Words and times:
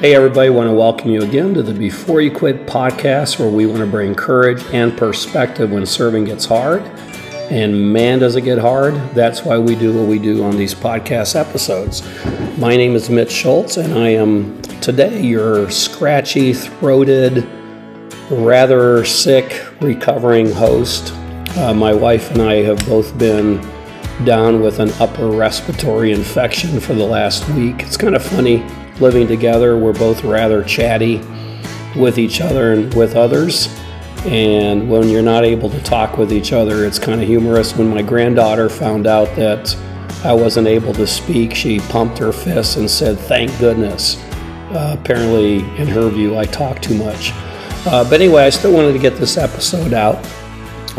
Hey, 0.00 0.14
everybody, 0.14 0.48
want 0.48 0.68
to 0.68 0.74
welcome 0.74 1.10
you 1.10 1.22
again 1.22 1.54
to 1.54 1.62
the 1.64 1.74
Before 1.74 2.20
You 2.20 2.30
Quit 2.30 2.66
podcast, 2.66 3.40
where 3.40 3.48
we 3.48 3.66
want 3.66 3.80
to 3.80 3.86
bring 3.86 4.14
courage 4.14 4.62
and 4.66 4.96
perspective 4.96 5.72
when 5.72 5.84
serving 5.86 6.26
gets 6.26 6.44
hard. 6.44 6.82
And 7.50 7.92
man, 7.92 8.20
does 8.20 8.36
it 8.36 8.42
get 8.42 8.58
hard. 8.58 8.94
That's 9.12 9.42
why 9.42 9.58
we 9.58 9.74
do 9.74 9.92
what 9.92 10.06
we 10.06 10.20
do 10.20 10.44
on 10.44 10.56
these 10.56 10.72
podcast 10.72 11.34
episodes. 11.34 12.04
My 12.58 12.76
name 12.76 12.94
is 12.94 13.10
Mitch 13.10 13.32
Schultz, 13.32 13.76
and 13.76 13.92
I 13.92 14.10
am 14.10 14.62
today 14.80 15.20
your 15.20 15.68
scratchy, 15.68 16.52
throated, 16.52 17.44
rather 18.30 19.04
sick, 19.04 19.66
recovering 19.80 20.52
host. 20.52 21.12
Uh, 21.56 21.74
my 21.74 21.92
wife 21.92 22.30
and 22.30 22.42
I 22.42 22.62
have 22.62 22.78
both 22.86 23.18
been 23.18 23.60
down 24.24 24.60
with 24.60 24.78
an 24.78 24.90
upper 25.00 25.26
respiratory 25.26 26.12
infection 26.12 26.78
for 26.78 26.94
the 26.94 27.04
last 27.04 27.48
week. 27.48 27.82
It's 27.82 27.96
kind 27.96 28.14
of 28.14 28.22
funny 28.22 28.64
living 29.00 29.26
together. 29.26 29.76
We're 29.76 29.92
both 29.92 30.24
rather 30.24 30.62
chatty 30.62 31.20
with 31.96 32.18
each 32.18 32.40
other 32.40 32.72
and 32.72 32.92
with 32.94 33.16
others. 33.16 33.68
And 34.24 34.90
when 34.90 35.08
you're 35.08 35.22
not 35.22 35.44
able 35.44 35.70
to 35.70 35.82
talk 35.82 36.18
with 36.18 36.32
each 36.32 36.52
other, 36.52 36.84
it's 36.84 36.98
kind 36.98 37.20
of 37.20 37.26
humorous. 37.26 37.76
When 37.76 37.88
my 37.88 38.02
granddaughter 38.02 38.68
found 38.68 39.06
out 39.06 39.34
that 39.36 39.76
I 40.24 40.32
wasn't 40.32 40.66
able 40.66 40.92
to 40.94 41.06
speak, 41.06 41.54
she 41.54 41.78
pumped 41.78 42.18
her 42.18 42.32
fists 42.32 42.76
and 42.76 42.90
said, 42.90 43.18
Thank 43.18 43.56
goodness. 43.58 44.16
Uh, 44.70 44.96
apparently, 44.98 45.58
in 45.80 45.86
her 45.88 46.08
view, 46.10 46.36
I 46.36 46.44
talk 46.44 46.82
too 46.82 46.96
much. 46.96 47.30
Uh, 47.86 48.04
but 48.04 48.20
anyway, 48.20 48.42
I 48.42 48.50
still 48.50 48.72
wanted 48.72 48.92
to 48.92 48.98
get 48.98 49.16
this 49.16 49.36
episode 49.36 49.92
out 49.92 50.16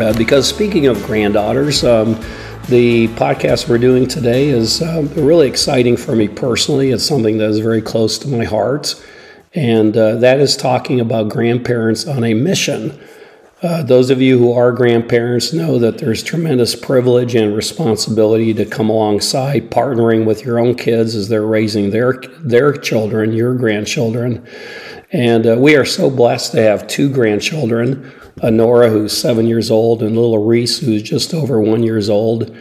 uh, 0.00 0.16
because 0.16 0.48
speaking 0.48 0.86
of 0.86 1.02
granddaughters, 1.04 1.84
um, 1.84 2.20
the 2.70 3.08
podcast 3.08 3.68
we're 3.68 3.78
doing 3.78 4.06
today 4.06 4.48
is 4.48 4.80
uh, 4.80 5.02
really 5.16 5.48
exciting 5.48 5.96
for 5.96 6.14
me 6.14 6.28
personally. 6.28 6.92
It's 6.92 7.04
something 7.04 7.38
that 7.38 7.50
is 7.50 7.58
very 7.58 7.82
close 7.82 8.16
to 8.18 8.28
my 8.28 8.44
heart, 8.44 8.94
and 9.54 9.96
uh, 9.96 10.14
that 10.16 10.38
is 10.38 10.56
talking 10.56 11.00
about 11.00 11.30
grandparents 11.30 12.06
on 12.06 12.22
a 12.22 12.32
mission. 12.32 12.96
Uh, 13.60 13.82
those 13.82 14.08
of 14.08 14.22
you 14.22 14.38
who 14.38 14.52
are 14.52 14.70
grandparents 14.70 15.52
know 15.52 15.80
that 15.80 15.98
there's 15.98 16.22
tremendous 16.22 16.76
privilege 16.76 17.34
and 17.34 17.56
responsibility 17.56 18.54
to 18.54 18.64
come 18.64 18.88
alongside 18.88 19.68
partnering 19.72 20.24
with 20.24 20.44
your 20.44 20.60
own 20.60 20.76
kids 20.76 21.16
as 21.16 21.28
they're 21.28 21.42
raising 21.42 21.90
their 21.90 22.22
their 22.38 22.72
children, 22.72 23.32
your 23.32 23.52
grandchildren. 23.52 24.46
And 25.10 25.44
uh, 25.44 25.56
we 25.58 25.74
are 25.74 25.84
so 25.84 26.08
blessed 26.08 26.52
to 26.52 26.62
have 26.62 26.86
two 26.86 27.10
grandchildren 27.12 28.12
uh, 28.42 28.50
Nora, 28.50 28.88
who's 28.88 29.16
seven 29.16 29.46
years 29.46 29.70
old, 29.70 30.02
and 30.02 30.14
little 30.14 30.44
Reese, 30.44 30.78
who's 30.78 31.02
just 31.02 31.34
over 31.34 31.60
one 31.60 31.82
years 31.82 32.08
old. 32.08 32.56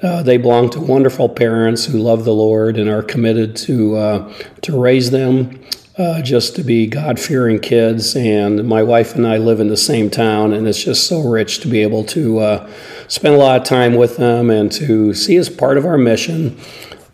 Uh, 0.00 0.22
they 0.22 0.36
belong 0.36 0.70
to 0.70 0.80
wonderful 0.80 1.28
parents 1.28 1.86
who 1.86 1.98
love 1.98 2.24
the 2.24 2.32
Lord 2.32 2.78
and 2.78 2.88
are 2.88 3.02
committed 3.02 3.56
to 3.56 3.96
uh, 3.96 4.32
to 4.62 4.80
raise 4.80 5.10
them 5.10 5.60
uh, 5.98 6.22
just 6.22 6.54
to 6.54 6.62
be 6.62 6.86
God 6.86 7.18
fearing 7.18 7.58
kids. 7.58 8.14
And 8.14 8.66
my 8.68 8.82
wife 8.84 9.16
and 9.16 9.26
I 9.26 9.38
live 9.38 9.58
in 9.58 9.68
the 9.68 9.76
same 9.76 10.08
town, 10.08 10.52
and 10.52 10.68
it's 10.68 10.82
just 10.82 11.08
so 11.08 11.20
rich 11.20 11.58
to 11.60 11.68
be 11.68 11.82
able 11.82 12.04
to 12.04 12.38
uh, 12.38 12.70
spend 13.08 13.34
a 13.34 13.38
lot 13.38 13.60
of 13.60 13.66
time 13.66 13.96
with 13.96 14.16
them 14.16 14.50
and 14.50 14.70
to 14.72 15.12
see 15.14 15.36
as 15.36 15.50
part 15.50 15.76
of 15.76 15.84
our 15.84 15.98
mission. 15.98 16.56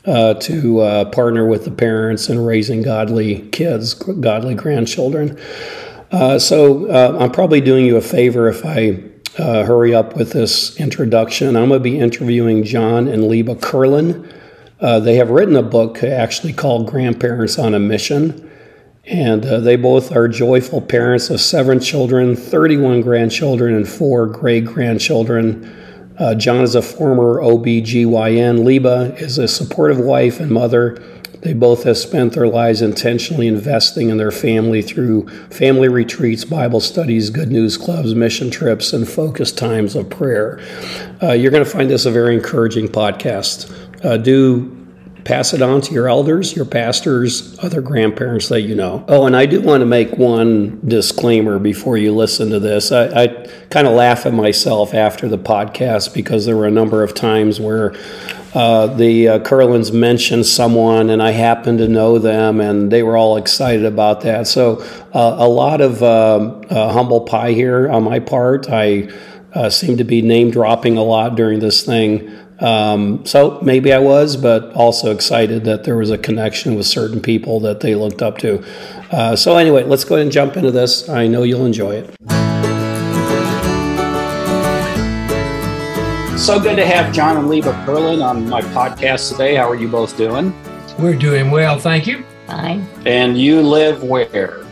Uh, 0.06 0.34
to 0.34 0.80
uh, 0.80 1.06
partner 1.06 1.47
with 1.47 1.64
the 1.64 1.70
parents 1.70 2.28
in 2.28 2.38
raising 2.38 2.82
godly 2.82 3.41
kids, 3.52 3.94
godly 3.94 4.55
grandchildren. 4.55 5.41
Uh, 6.14 6.38
so 6.38 6.88
uh, 6.88 7.18
I'm 7.18 7.32
probably 7.32 7.60
doing 7.60 7.84
you 7.84 7.96
a 7.96 8.00
favor 8.00 8.48
if 8.48 8.64
I 8.64 9.02
uh, 9.36 9.64
hurry 9.64 9.96
up 9.96 10.14
with 10.14 10.30
this 10.30 10.78
introduction. 10.78 11.56
I'm 11.56 11.70
going 11.70 11.80
to 11.80 11.82
be 11.82 11.98
interviewing 11.98 12.62
John 12.62 13.08
and 13.08 13.24
Leeba 13.24 13.60
Curlin. 13.60 14.32
Uh, 14.78 15.00
they 15.00 15.16
have 15.16 15.30
written 15.30 15.56
a 15.56 15.62
book 15.62 16.04
actually 16.04 16.52
called 16.52 16.86
Grandparents 16.86 17.58
on 17.58 17.74
a 17.74 17.80
Mission. 17.80 18.48
And 19.06 19.44
uh, 19.44 19.58
they 19.58 19.74
both 19.74 20.14
are 20.14 20.28
joyful 20.28 20.80
parents 20.80 21.30
of 21.30 21.41
seven 21.41 21.80
children, 21.80 22.36
31 22.36 23.00
grandchildren, 23.00 23.74
and 23.74 23.88
four 23.88 24.28
great 24.28 24.66
grandchildren. 24.66 25.80
John 26.38 26.62
is 26.62 26.76
a 26.76 26.82
former 26.82 27.41
OBGYN. 27.41 28.60
Leeba 28.60 29.20
is 29.20 29.38
a 29.38 29.48
supportive 29.48 29.98
wife 29.98 30.38
and 30.38 30.53
mother 30.53 31.03
they 31.44 31.53
both 31.53 31.84
have 31.84 31.99
spent 31.99 32.32
their 32.32 32.49
lives 32.49 32.81
intentionally 32.81 33.47
investing 33.47 34.09
in 34.09 34.16
their 34.16 34.31
family 34.31 34.81
through 34.81 35.28
family 35.50 35.88
retreats, 35.88 36.43
Bible 36.43 36.81
studies, 36.81 37.28
good 37.28 37.50
news 37.50 37.77
clubs, 37.77 38.15
mission 38.15 38.50
trips, 38.50 38.94
and 38.94 39.06
focused 39.06 39.59
times 39.59 39.94
of 39.94 40.09
prayer. 40.09 40.59
Uh, 41.22 41.33
you're 41.33 41.50
going 41.50 41.65
to 41.65 41.71
find 41.71 41.91
this 41.91 42.06
a 42.06 42.10
very 42.10 42.34
encouraging 42.34 42.88
podcast. 42.88 43.71
Uh, 44.03 44.16
do 44.16 44.84
pass 45.25 45.53
it 45.53 45.60
on 45.60 45.83
to 45.83 45.93
your 45.93 46.09
elders, 46.09 46.56
your 46.56 46.65
pastors, 46.65 47.59
other 47.62 47.83
grandparents 47.83 48.49
that 48.49 48.62
you 48.62 48.75
know. 48.75 49.04
Oh, 49.09 49.27
and 49.27 49.37
I 49.37 49.44
do 49.44 49.60
want 49.60 49.83
to 49.83 49.87
make 49.87 50.12
one 50.16 50.81
disclaimer 50.87 51.59
before 51.59 51.99
you 51.99 52.15
listen 52.15 52.50
to 52.50 52.60
this. 52.60 52.91
I, 52.91 53.25
I 53.25 53.27
kind 53.71 53.87
of 53.87 53.94
laugh 53.94 54.25
at 54.25 54.33
myself 54.33 54.94
after 54.94 55.28
the 55.28 55.38
podcast 55.38 56.15
because 56.15 56.47
there 56.47 56.56
were 56.56 56.66
a 56.66 56.71
number 56.71 57.03
of 57.03 57.15
times 57.15 57.60
where 57.60 57.94
uh, 58.54 58.87
the 58.87 59.28
uh, 59.28 59.38
Curlins 59.41 59.91
mentioned 59.91 60.47
someone, 60.47 61.10
and 61.10 61.20
I 61.20 61.32
happened 61.32 61.78
to 61.78 61.88
know 61.88 62.19
them, 62.19 62.60
and 62.60 62.91
they 62.91 63.03
were 63.03 63.16
all 63.16 63.37
excited 63.37 63.84
about 63.84 64.20
that. 64.20 64.47
So, 64.47 64.81
uh, 65.12 65.37
a 65.38 65.48
lot 65.48 65.81
of 65.81 66.03
um, 66.03 66.65
uh, 66.70 66.92
humble 66.92 67.22
pie 67.22 67.53
here 67.53 67.91
on 67.91 68.04
my 68.04 68.20
part. 68.20 68.70
I 68.70 69.10
uh, 69.54 69.70
seem 69.70 69.97
to 69.97 70.04
be 70.04 70.22
name 70.22 70.53
dropping 70.53 70.97
a 70.97 71.03
lot 71.03 71.34
during 71.34 71.59
this 71.59 71.84
thing. 71.84 72.31
Um, 72.60 73.26
so 73.26 73.59
maybe 73.62 73.92
I 73.92 73.98
was, 73.98 74.37
but 74.37 74.72
also 74.75 75.12
excited 75.12 75.65
that 75.65 75.82
there 75.82 75.97
was 75.97 76.10
a 76.10 76.19
connection 76.19 76.76
with 76.76 76.86
certain 76.86 77.21
people 77.21 77.59
that 77.60 77.81
they 77.81 77.97
looked 77.97 78.22
up 78.22 78.38
to. 78.38 78.65
So, 79.36 79.56
anyway, 79.56 79.82
let's 79.84 80.04
go 80.04 80.15
ahead 80.15 80.26
and 80.26 80.32
jump 80.32 80.56
into 80.56 80.71
this. 80.71 81.09
I 81.09 81.26
know 81.26 81.42
you'll 81.42 81.66
enjoy 81.66 81.97
it. 81.97 82.34
So 86.37 86.61
good 86.61 86.77
to 86.77 86.84
have 86.84 87.15
John 87.15 87.39
and 87.39 87.47
Leeba 87.47 87.84
Curlin 87.87 88.21
on 88.21 88.49
my 88.49 88.61
podcast 88.61 89.31
today. 89.31 89.55
How 89.55 89.71
are 89.71 89.77
you 89.77 89.89
both 89.89 90.17
doing? 90.17 90.53
We're 90.99 91.17
doing 91.17 91.50
well, 91.50 91.78
thank 91.78 92.06
you. 92.06 92.25
Fine. 92.47 92.87
And 93.06 93.39
you 93.39 93.62
live 93.62 94.03
where? 94.03 94.67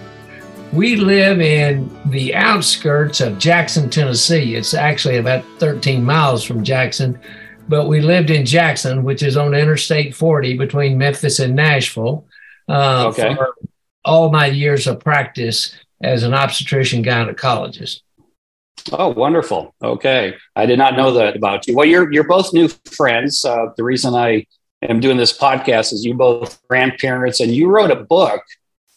We 0.72 0.96
live 0.96 1.40
in 1.40 1.88
the 2.10 2.34
outskirts 2.34 3.20
of 3.20 3.38
Jackson, 3.38 3.88
Tennessee. 3.88 4.56
It's 4.56 4.74
actually 4.74 5.16
about 5.16 5.44
13 5.60 6.04
miles 6.04 6.44
from 6.44 6.64
Jackson, 6.64 7.18
but 7.68 7.86
we 7.86 8.00
lived 8.00 8.30
in 8.30 8.44
Jackson, 8.44 9.04
which 9.04 9.22
is 9.22 9.36
on 9.36 9.54
Interstate 9.54 10.14
40 10.14 10.58
between 10.58 10.98
Memphis 10.98 11.38
and 11.38 11.54
Nashville, 11.54 12.26
uh, 12.68 13.06
okay. 13.06 13.34
for 13.34 13.54
all 14.04 14.30
my 14.30 14.46
years 14.46 14.86
of 14.86 15.00
practice 15.00 15.74
as 16.02 16.22
an 16.22 16.34
obstetrician 16.34 17.04
gynecologist. 17.04 18.00
Oh, 18.92 19.08
wonderful. 19.08 19.74
Okay. 19.82 20.34
I 20.56 20.66
did 20.66 20.78
not 20.78 20.96
know 20.96 21.12
that 21.12 21.36
about 21.36 21.66
you. 21.66 21.76
Well, 21.76 21.86
you're 21.86 22.12
you're 22.12 22.26
both 22.26 22.52
new 22.52 22.68
friends. 22.68 23.44
Uh, 23.44 23.66
the 23.76 23.84
reason 23.84 24.14
I 24.14 24.46
am 24.82 25.00
doing 25.00 25.16
this 25.16 25.36
podcast 25.36 25.92
is 25.92 26.04
you 26.04 26.14
both 26.14 26.60
grandparents, 26.68 27.40
and 27.40 27.54
you 27.54 27.68
wrote 27.68 27.90
a 27.90 27.96
book 27.96 28.42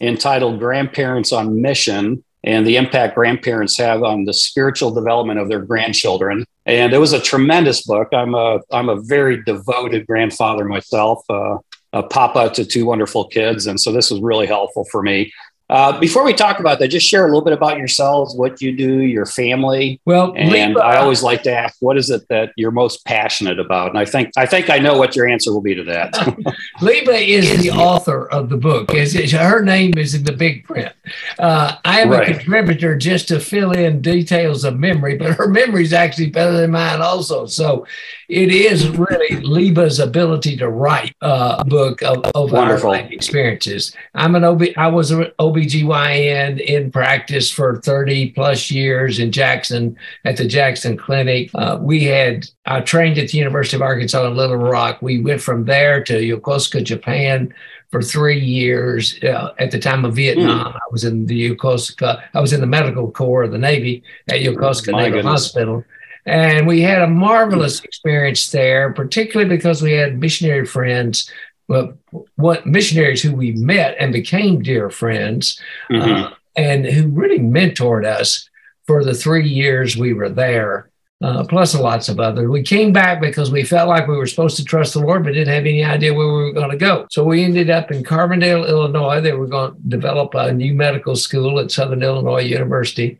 entitled 0.02 0.60
Grandparents 0.60 1.32
on 1.32 1.62
Mission 1.62 2.24
and 2.46 2.66
the 2.66 2.78
impact 2.78 3.16
grandparents 3.16 3.78
have 3.78 4.04
on 4.04 4.26
the 4.26 4.34
spiritual 4.34 4.92
development 4.92 5.40
of 5.40 5.50
their 5.50 5.62
grandchildren. 5.62 6.46
And 6.66 6.94
it 6.94 7.00
was 7.00 7.12
a 7.12 7.20
tremendous 7.20 7.82
book. 7.82 8.10
I'm 8.14 8.36
a 8.36 8.60
I'm 8.72 8.88
a 8.88 9.02
very 9.02 9.44
devoted 9.44 10.08
grandfather 10.08 10.64
myself, 10.64 11.24
uh, 11.30 11.58
a 11.92 12.04
papa 12.04 12.52
to 12.54 12.66
two 12.66 12.86
wonderful 12.86 13.28
kids, 13.28 13.68
and 13.68 13.80
so 13.80 13.92
this 13.92 14.12
was 14.12 14.22
really 14.22 14.46
helpful 14.46 14.86
for 14.92 15.02
me. 15.02 15.34
Uh, 15.70 16.00
before 16.00 16.24
we 16.24 16.34
talk 16.34 16.60
about 16.60 16.80
that, 16.80 16.90
just 16.90 17.08
share 17.08 17.24
a 17.24 17.28
little 17.28 17.44
bit 17.44 17.54
about 17.54 17.78
yourselves, 17.78 18.36
what 18.36 18.62
you 18.62 18.76
do, 18.76 19.02
your 19.02 19.26
family. 19.26 20.00
Well, 20.06 20.34
and 20.36 20.52
Leeba, 20.52 20.82
I 20.82 20.98
always 20.98 21.24
like 21.24 21.42
to 21.44 21.52
ask, 21.52 21.78
what 21.80 21.98
is 21.98 22.10
it 22.10 22.28
that 22.30 22.52
you're 22.56 22.72
most 22.72 23.04
passionate 23.06 23.60
about? 23.60 23.90
And 23.90 23.98
I 23.98 24.06
think 24.06 24.32
I 24.38 24.46
think 24.46 24.70
I 24.70 24.78
know 24.78 24.98
what 24.98 25.16
your 25.16 25.28
answer 25.28 25.52
will 25.52 25.62
be 25.62 25.74
to 25.74 25.84
that. 25.86 26.14
Leeba 26.80 27.28
is 27.28 27.62
the 27.62 27.72
author 27.72 28.30
of 28.30 28.50
the 28.50 28.58
book. 28.58 28.94
Is 28.94 29.32
her 29.32 29.62
name 29.64 29.98
is 29.98 30.14
in 30.14 30.24
the 30.24 30.34
big 30.34 30.66
print. 30.66 30.94
Uh, 31.40 31.76
I 31.84 32.02
am 32.02 32.10
right. 32.10 32.30
a 32.30 32.34
contributor 32.34 32.96
just 32.96 33.28
to 33.30 33.40
fill 33.40 33.72
in 33.72 34.02
details 34.02 34.64
of 34.64 34.80
memory, 34.80 35.18
but 35.18 35.34
her 35.34 35.48
memory 35.48 35.84
is 35.84 35.94
actually 35.94 36.30
better 36.30 36.54
than 36.54 36.72
mine 36.72 37.02
also. 37.02 37.46
So 37.48 37.88
it 38.30 38.52
is 38.52 38.90
really 38.90 39.44
Leeba's 39.44 40.00
ability 40.00 40.58
to 40.58 40.70
write 40.70 41.16
uh, 41.22 41.58
a 41.60 41.66
book 41.66 42.02
of, 42.02 42.24
of 42.36 42.54
our 42.54 42.80
life 42.80 43.12
experiences. 43.12 43.96
I'm 44.14 44.36
an 44.36 44.44
OB. 44.44 44.64
I 44.78 44.88
was 44.88 45.12
an 45.12 45.32
OBGYN 45.56 46.60
in 46.60 46.92
practice 46.92 47.50
for 47.50 47.82
30 47.82 48.32
plus 48.32 48.70
years 48.70 49.20
in 49.20 49.32
Jackson 49.32 49.98
at 50.26 50.38
the 50.38 50.46
Jackson 50.46 50.98
Clinic. 50.98 51.50
Uh, 51.56 51.78
we 51.80 52.04
had 52.04 52.48
I 52.66 52.82
trained 52.82 53.18
at 53.18 53.30
the 53.30 53.38
University 53.38 53.76
of 53.76 53.82
Arkansas 53.82 54.26
in 54.28 54.36
Little 54.36 54.58
Rock. 54.58 55.02
We 55.02 55.20
went 55.20 55.42
from 55.42 55.66
there 55.66 56.04
to 56.04 56.14
Yokosuka, 56.14 56.84
Japan 56.84 57.54
for 57.92 58.02
three 58.02 58.40
years. 58.40 59.22
Uh, 59.24 59.54
at 59.60 59.72
the 59.72 59.80
time 59.80 60.06
of 60.06 60.16
Vietnam, 60.16 60.74
mm. 60.74 60.76
I 60.76 60.92
was 60.92 61.04
in 61.04 61.26
the 61.26 61.50
Yokosuka. 61.50 62.22
I 62.34 62.42
was 62.42 62.54
in 62.54 62.62
the 62.62 62.68
medical 62.68 63.12
corps 63.12 63.44
of 63.44 63.52
the 63.52 63.58
Navy 63.58 64.04
at 64.30 64.42
Yokosuka 64.42 64.92
My 64.92 65.04
Naval 65.04 65.20
goodness. 65.20 65.44
Hospital. 65.44 65.84
And 66.28 66.66
we 66.66 66.82
had 66.82 67.04
a 67.04 67.08
marvelous 67.08 67.84
experience 67.84 68.50
there, 68.50 68.92
particularly 68.94 69.48
because 69.48 69.84
we 69.84 69.92
had 69.92 70.20
missionary 70.20 70.66
friends 70.66 71.32
what 71.68 72.66
missionaries 72.66 73.22
who 73.22 73.36
we 73.36 73.52
met 73.54 73.96
and 74.00 74.14
became 74.14 74.62
dear 74.62 74.90
friends, 74.90 75.60
mm-hmm. 75.90 76.24
uh, 76.24 76.36
and 76.56 76.86
who 76.86 77.08
really 77.08 77.40
mentored 77.40 78.06
us 78.06 78.50
for 78.88 79.04
the 79.04 79.14
three 79.14 79.48
years 79.48 79.98
we 79.98 80.14
were 80.14 80.30
there 80.30 80.90
uh, 81.24 81.44
plus 81.46 81.74
lots 81.74 82.10
of 82.10 82.20
others. 82.20 82.50
We 82.50 82.62
came 82.62 82.92
back 82.92 83.22
because 83.22 83.50
we 83.50 83.64
felt 83.64 83.88
like 83.88 84.08
we 84.08 84.18
were 84.18 84.28
supposed 84.28 84.58
to 84.58 84.66
trust 84.66 84.94
the 84.94 85.00
Lord, 85.00 85.24
but 85.24 85.34
didn't 85.34 85.54
have 85.54 85.66
any 85.66 85.84
idea 85.84 86.14
where 86.14 86.28
we 86.28 86.44
were 86.44 86.52
going 86.52 86.72
to 86.72 86.78
go. 86.78 87.08
So 87.10 87.24
we 87.24 87.44
ended 87.44 87.70
up 87.70 87.92
in 87.92 88.04
Carbondale, 88.04 88.68
Illinois. 88.68 89.22
They 89.22 89.34
were 89.34 89.48
going 89.48 89.74
to 89.74 89.82
develop 89.88 90.36
a 90.36 90.54
new 90.54 90.74
medical 90.74 91.16
school 91.16 91.60
at 91.60 91.72
Southern 91.72 92.04
Illinois 92.04 92.44
University. 92.44 93.18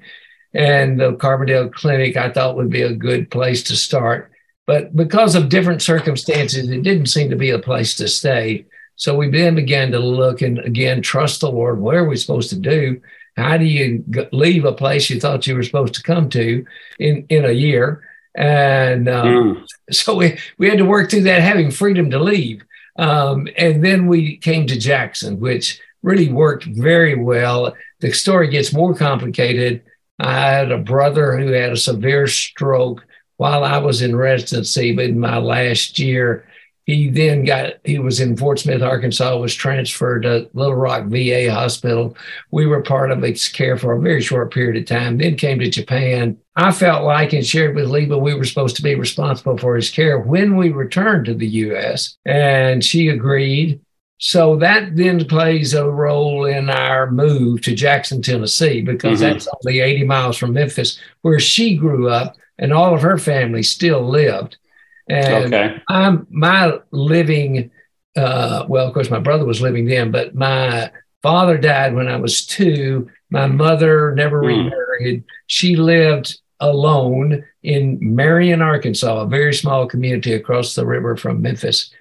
And 0.54 1.00
the 1.00 1.14
Carbondale 1.14 1.74
Clinic, 1.74 2.18
I 2.18 2.32
thought, 2.32 2.56
would 2.58 2.70
be 2.70 2.82
a 2.82 2.94
good 2.94 3.32
place 3.32 3.64
to 3.64 3.76
start. 3.76 4.32
But 4.68 4.96
because 4.96 5.36
of 5.36 5.50
different 5.50 5.82
circumstances, 5.82 6.70
it 6.70 6.82
didn't 6.82 7.08
seem 7.08 7.30
to 7.30 7.36
be 7.36 7.52
a 7.52 7.60
place 7.60 7.96
to 7.96 8.08
stay. 8.08 8.66
So 8.96 9.16
we 9.16 9.30
then 9.30 9.56
began 9.56 9.92
to 9.92 10.00
look 10.00 10.42
and 10.42 10.60
again 10.60 11.02
trust 11.02 11.42
the 11.42 11.52
Lord. 11.52 11.80
What 11.80 11.96
are 11.96 12.08
we 12.08 12.16
supposed 12.18 12.50
to 12.50 12.56
do? 12.58 13.02
How 13.38 13.58
do 13.58 13.66
you 13.66 14.04
leave 14.32 14.64
a 14.66 14.72
place 14.72 15.10
you 15.10 15.20
thought 15.20 15.46
you 15.46 15.56
were 15.56 15.64
supposed 15.64 15.94
to 15.96 16.04
come 16.04 16.30
to 16.30 16.66
in, 17.00 17.26
in 17.30 17.46
a 17.46 17.52
year? 17.52 18.02
And 18.36 19.10
um, 19.10 19.28
mm. 19.28 19.66
so 19.92 20.16
we, 20.16 20.38
we 20.58 20.70
had 20.70 20.78
to 20.78 20.86
work 20.86 21.10
through 21.10 21.24
that, 21.24 21.42
having 21.42 21.72
freedom 21.72 22.10
to 22.12 22.20
leave. 22.20 22.64
Um, 22.98 23.48
and 23.58 23.84
then 23.84 24.08
we 24.08 24.38
came 24.38 24.68
to 24.68 24.80
Jackson, 24.80 25.40
which 25.40 25.82
really 26.02 26.32
worked 26.32 26.64
very 26.64 27.16
well. 27.16 27.74
The 28.00 28.14
story 28.14 28.48
gets 28.48 28.74
more 28.74 28.94
complicated. 28.94 29.84
I 30.20 30.40
had 30.40 30.72
a 30.72 30.78
brother 30.78 31.38
who 31.38 31.52
had 31.52 31.74
a 31.74 31.78
severe 31.78 32.28
stroke 32.28 33.06
while 33.38 33.64
I 33.64 33.78
was 33.78 34.02
in 34.02 34.16
residency, 34.16 34.94
but 34.96 35.06
in 35.06 35.20
my 35.20 35.38
last 35.38 36.00
year, 36.00 36.46
he 36.86 37.10
then 37.10 37.46
got, 37.46 37.74
he 37.84 37.98
was 37.98 38.20
in 38.20 38.38
Fort 38.38 38.60
Smith, 38.60 38.84
Arkansas, 38.84 39.36
was 39.38 39.56
transferred 39.56 40.22
to 40.22 40.50
Little 40.54 40.76
Rock 40.76 41.06
VA 41.06 41.52
Hospital. 41.52 42.16
We 42.52 42.68
were 42.68 42.84
part 42.84 43.10
of 43.10 43.24
its 43.24 43.50
care 43.50 43.76
for 43.76 43.94
a 43.94 44.00
very 44.00 44.22
short 44.22 44.54
period 44.54 44.78
of 44.78 44.88
time, 44.88 45.18
then 45.18 45.36
came 45.36 45.60
to 45.60 45.70
Japan. 45.70 46.38
I 46.56 46.72
felt 46.72 47.04
like 47.04 47.34
and 47.34 47.46
shared 47.46 47.76
with 47.76 47.90
Leeba 47.90 48.22
we 48.22 48.36
were 48.36 48.46
supposed 48.46 48.76
to 48.76 48.84
be 48.84 48.94
responsible 48.94 49.58
for 49.58 49.76
his 49.76 49.90
care 49.90 50.20
when 50.20 50.56
we 50.56 50.70
returned 50.70 51.26
to 51.26 51.34
the 51.34 51.48
US, 51.48 52.18
and 52.24 52.84
she 52.84 53.10
agreed. 53.10 53.82
So 54.20 54.56
that 54.58 54.96
then 54.96 55.26
plays 55.26 55.74
a 55.74 55.90
role 55.90 56.46
in 56.46 56.70
our 56.70 57.10
move 57.12 57.62
to 57.64 57.76
Jackson, 57.76 58.22
Tennessee, 58.22 58.82
because 58.82 59.20
mm-hmm. 59.22 59.34
that's 59.34 59.48
only 59.66 59.80
80 59.80 60.06
miles 60.06 60.38
from 60.38 60.54
Memphis, 60.54 61.00
where 61.24 61.40
she 61.40 61.76
grew 61.76 62.10
up 62.10 62.36
and 62.58 62.74
all 62.74 62.94
of 62.94 63.02
her 63.02 63.18
family 63.18 63.64
still 63.64 64.08
lived. 64.08 64.58
And 65.08 65.54
okay. 65.54 65.82
I'm 65.88 66.26
my 66.30 66.80
living, 66.92 67.72
uh, 68.16 68.66
well, 68.68 68.88
of 68.88 68.94
course, 68.94 69.10
my 69.10 69.20
brother 69.20 69.46
was 69.46 69.62
living 69.62 69.86
then, 69.86 70.12
but 70.12 70.36
my 70.36 70.92
father 71.22 71.58
died 71.58 71.94
when 71.96 72.08
I 72.08 72.18
was 72.18 72.46
two. 72.46 73.10
My 73.30 73.48
mother 73.48 74.14
never 74.16 74.42
mm. 74.42 74.48
remarried. 74.48 75.24
She 75.48 75.76
lived 75.76 76.40
alone 76.60 77.44
in 77.64 77.98
Marion, 78.02 78.62
Arkansas, 78.62 79.22
a 79.22 79.28
very 79.28 79.54
small 79.54 79.88
community 79.88 80.34
across 80.34 80.76
the 80.76 80.86
river 80.86 81.18
from 81.18 81.42
Memphis. 81.42 81.92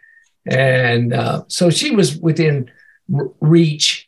And 0.47 1.13
uh, 1.13 1.45
so 1.49 1.71
she 1.71 1.91
was 1.91 2.17
within 2.17 2.71
reach. 3.41 4.04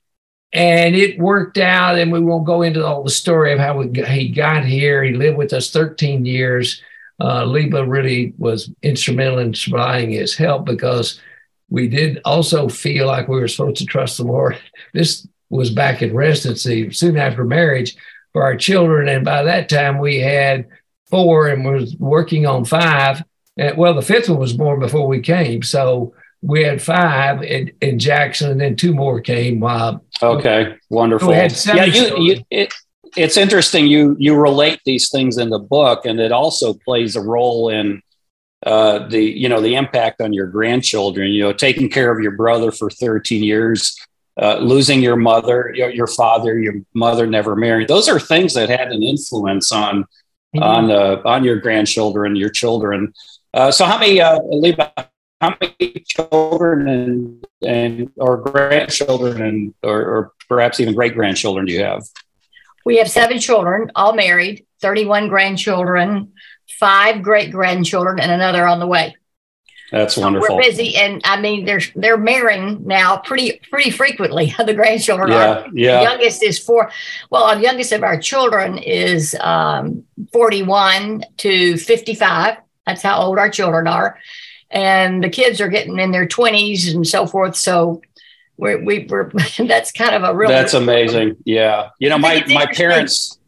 And 0.57 0.97
it 0.97 1.19
worked 1.19 1.59
out, 1.59 1.99
and 1.99 2.11
we 2.11 2.21
won't 2.21 2.47
go 2.47 2.63
into 2.63 2.85
all 2.85 3.05
the 3.05 3.11
story 3.11 3.53
of 3.53 3.59
how 3.59 3.77
we, 3.79 4.03
he 4.05 4.31
got 4.31 4.65
here. 4.65 5.05
He 5.05 5.13
lived 5.13 5.37
with 5.37 5.53
us 5.53 5.71
13 5.71 6.25
years 6.25 6.83
uh, 7.19 7.45
Leeba 7.45 7.89
really 7.89 8.35
was 8.39 8.71
instrumental 8.83 9.39
in 9.39 9.55
supplying 9.55 10.11
his 10.11 10.37
help 10.37 10.67
because 10.67 11.21
we 11.69 11.89
did 11.89 12.21
also 12.25 12.69
feel 12.69 13.07
like 13.07 13.29
we 13.29 13.41
were 13.41 13.49
supposed 13.49 13.79
to 13.79 13.87
trust 13.87 14.19
the 14.19 14.25
Lord. 14.25 14.59
This 14.93 15.27
was 15.49 15.71
back 15.71 16.03
in 16.03 16.15
residency 16.15 16.91
soon 16.91 17.17
after 17.17 17.45
marriage 17.45 17.97
for 18.33 18.43
our 18.43 18.57
children. 18.57 19.09
And 19.09 19.25
by 19.25 19.45
that 19.45 19.69
time, 19.69 19.99
we 19.99 20.19
had 20.19 20.67
four 21.07 21.49
and 21.49 21.65
was 21.65 21.95
working 21.99 22.47
on 22.47 22.65
five. 22.65 23.23
And, 23.57 23.77
well, 23.77 23.95
the 23.95 24.03
fifth 24.03 24.29
one 24.29 24.39
was 24.39 24.53
born 24.53 24.81
before 24.81 25.07
we 25.07 25.21
came. 25.21 25.63
So 25.63 26.15
we 26.47 26.63
had 26.63 26.81
five 26.81 27.43
in, 27.43 27.73
in 27.81 27.99
Jackson, 27.99 28.53
and 28.53 28.61
then 28.61 28.77
two 28.77 28.95
more 28.95 29.21
came. 29.21 29.63
Uh, 29.65 29.99
okay, 30.23 30.77
wonderful. 30.91 31.33
yeah, 31.33 31.85
you, 31.85 32.17
you, 32.19 32.45
it, 32.51 32.73
it's 33.17 33.37
interesting 33.37 33.87
you 33.87 34.17
you 34.19 34.37
relate 34.37 34.81
these 34.85 35.11
things 35.11 35.39
in 35.39 35.51
the 35.51 35.59
book, 35.59 36.07
and 36.07 36.21
it 36.21 36.31
also 36.31 36.75
plays 36.75 37.17
a 37.17 37.21
role 37.21 37.69
in 37.69 38.01
uh, 38.65 39.09
the 39.09 39.21
you 39.21 39.49
know 39.49 39.61
the 39.61 39.75
impact 39.75 40.21
on 40.21 40.33
your 40.33 40.47
grandchildren. 40.47 41.33
You 41.33 41.45
know, 41.45 41.53
taking 41.53 41.91
care 41.91 42.13
of 42.13 42.23
your 42.23 42.37
brother 42.37 42.71
for 42.71 42.91
13 42.91 43.43
years, 43.43 43.99
uh, 44.41 44.59
losing 44.59 45.03
your 45.03 45.17
mother, 45.17 45.73
your, 45.75 45.91
your, 45.91 46.07
father, 46.07 46.59
your 46.59 46.75
mother 46.95 47.27
never 47.27 47.57
married. 47.57 47.89
Those 47.89 48.09
are 48.09 48.21
things 48.21 48.55
that 48.55 48.69
had 48.69 48.93
an 48.93 49.03
influence 49.03 49.73
on 49.73 50.03
mm-hmm. 50.55 50.63
on 50.63 50.91
uh, 50.93 51.23
on 51.25 51.43
your 51.43 51.57
grandchildren, 51.57 52.37
your 52.37 52.51
children. 52.51 53.13
Uh, 53.53 53.73
so, 53.73 53.85
how 53.85 53.99
many, 53.99 54.21
uh, 54.21 54.39
Leeba, 54.41 55.09
how 55.41 55.57
many 55.61 56.05
children 56.07 56.89
and 56.89 57.47
and 57.63 58.11
or 58.17 58.39
grandchildren 58.39 59.43
and 59.43 59.75
or, 59.83 60.01
or 60.01 60.33
perhaps 60.49 60.81
even 60.81 60.95
great 60.95 61.15
grandchildren 61.15 61.67
do 61.67 61.73
you 61.73 61.83
have? 61.83 62.03
We 62.85 62.99
have 62.99 63.11
seven 63.11 63.41
children, 63.41 63.91
all 63.97 64.15
married, 64.15 64.65
31 64.81 65.29
grandchildren, 65.29 66.33
five 66.79 67.23
great 67.23 67.51
grandchildren, 67.51 68.21
and 68.21 68.31
another 68.31 68.67
on 68.67 68.79
the 68.79 68.87
way. 68.87 69.17
That's 69.91 70.15
so 70.15 70.23
wonderful. 70.23 70.57
We're 70.57 70.63
busy, 70.63 70.97
and 70.97 71.21
I 71.25 71.41
mean, 71.41 71.65
they're 71.65 71.81
they're 71.95 72.17
marrying 72.17 72.87
now 72.87 73.19
pretty 73.19 73.61
pretty 73.71 73.91
frequently. 73.91 74.55
The 74.67 74.75
grandchildren 74.75 75.31
yeah, 75.31 75.49
are. 75.49 75.67
Yeah. 75.73 75.99
The 75.99 76.03
youngest 76.03 76.43
is 76.43 76.59
four. 76.59 76.91
Well, 77.31 77.55
the 77.55 77.63
youngest 77.63 77.93
of 77.93 78.03
our 78.03 78.21
children 78.21 78.79
is 78.79 79.37
um, 79.41 80.05
forty-one 80.33 81.25
to 81.39 81.77
fifty-five. 81.77 82.57
That's 82.85 83.03
how 83.03 83.21
old 83.21 83.39
our 83.39 83.49
children 83.49 83.87
are, 83.87 84.19
and 84.77 85.25
the 85.25 85.31
kids 85.31 85.61
are 85.61 85.69
getting 85.69 85.99
in 85.99 86.11
their 86.11 86.29
twenties 86.29 86.93
and 86.93 87.07
so 87.07 87.27
forth. 87.27 87.57
So 87.57 88.03
we're, 88.59 88.83
we 88.85 89.07
were 89.09 89.33
that's 89.59 89.91
kind 89.91 90.15
of 90.15 90.23
a 90.23 90.35
real 90.35 90.49
that's 90.49 90.75
amazing. 90.75 91.37
Yeah. 91.45 91.91
You 91.99 92.11
know 92.11 92.19
my 92.19 92.45
my 92.49 92.67
parents 92.67 93.39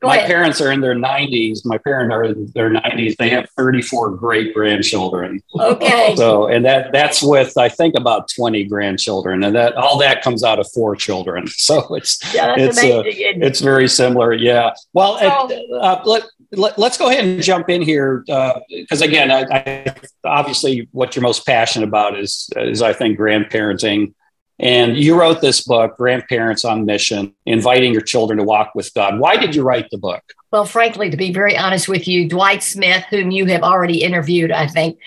my 0.00 0.18
parents 0.18 0.60
are 0.60 0.70
in 0.70 0.80
their 0.80 0.94
90s 0.94 1.62
my 1.64 1.76
parents 1.76 2.14
are 2.14 2.22
in 2.22 2.52
their 2.54 2.70
90s 2.70 3.16
they 3.16 3.30
have 3.30 3.50
34 3.56 4.10
great 4.12 4.54
grandchildren. 4.54 5.42
Okay. 5.58 6.14
So 6.16 6.46
and 6.46 6.64
that 6.64 6.92
that's 6.92 7.20
with 7.20 7.58
i 7.58 7.68
think 7.68 7.96
about 7.96 8.28
20 8.28 8.62
grandchildren 8.64 9.42
and 9.42 9.56
that 9.56 9.74
all 9.74 9.98
that 9.98 10.22
comes 10.22 10.44
out 10.44 10.60
of 10.60 10.70
four 10.70 10.94
children. 10.94 11.46
So 11.58 11.94
it's 11.96 12.18
yeah, 12.32 12.54
it's 12.56 12.78
uh, 12.78 13.02
it's 13.04 13.60
very 13.60 13.88
similar. 13.88 14.32
Yeah. 14.32 14.70
Well 14.92 15.18
so, 15.18 15.76
uh, 15.76 16.02
let, 16.04 16.22
let, 16.52 16.78
us 16.78 16.96
go 16.96 17.10
ahead 17.10 17.24
and 17.24 17.42
jump 17.42 17.68
in 17.68 17.82
here 17.82 18.24
because 18.26 19.02
uh, 19.02 19.04
again 19.04 19.30
I, 19.30 19.44
I, 19.50 19.94
obviously 20.24 20.88
what 20.92 21.14
you're 21.14 21.22
most 21.22 21.44
passionate 21.44 21.86
about 21.86 22.18
is 22.18 22.48
is 22.56 22.80
i 22.80 22.92
think 22.92 23.18
grandparenting 23.18 24.14
and 24.60 24.96
you 24.96 25.18
wrote 25.18 25.40
this 25.40 25.60
book, 25.60 25.96
Grandparents 25.96 26.64
on 26.64 26.84
Mission, 26.84 27.32
inviting 27.46 27.92
your 27.92 28.02
children 28.02 28.38
to 28.38 28.44
walk 28.44 28.72
with 28.74 28.92
God. 28.92 29.20
Why 29.20 29.36
did 29.36 29.54
you 29.54 29.62
write 29.62 29.88
the 29.90 29.98
book? 29.98 30.22
Well, 30.50 30.64
frankly, 30.64 31.10
to 31.10 31.16
be 31.16 31.32
very 31.32 31.56
honest 31.56 31.88
with 31.88 32.08
you, 32.08 32.28
Dwight 32.28 32.62
Smith, 32.62 33.04
whom 33.10 33.30
you 33.30 33.46
have 33.46 33.62
already 33.62 34.02
interviewed, 34.02 34.50
I 34.50 34.66
think, 34.66 34.98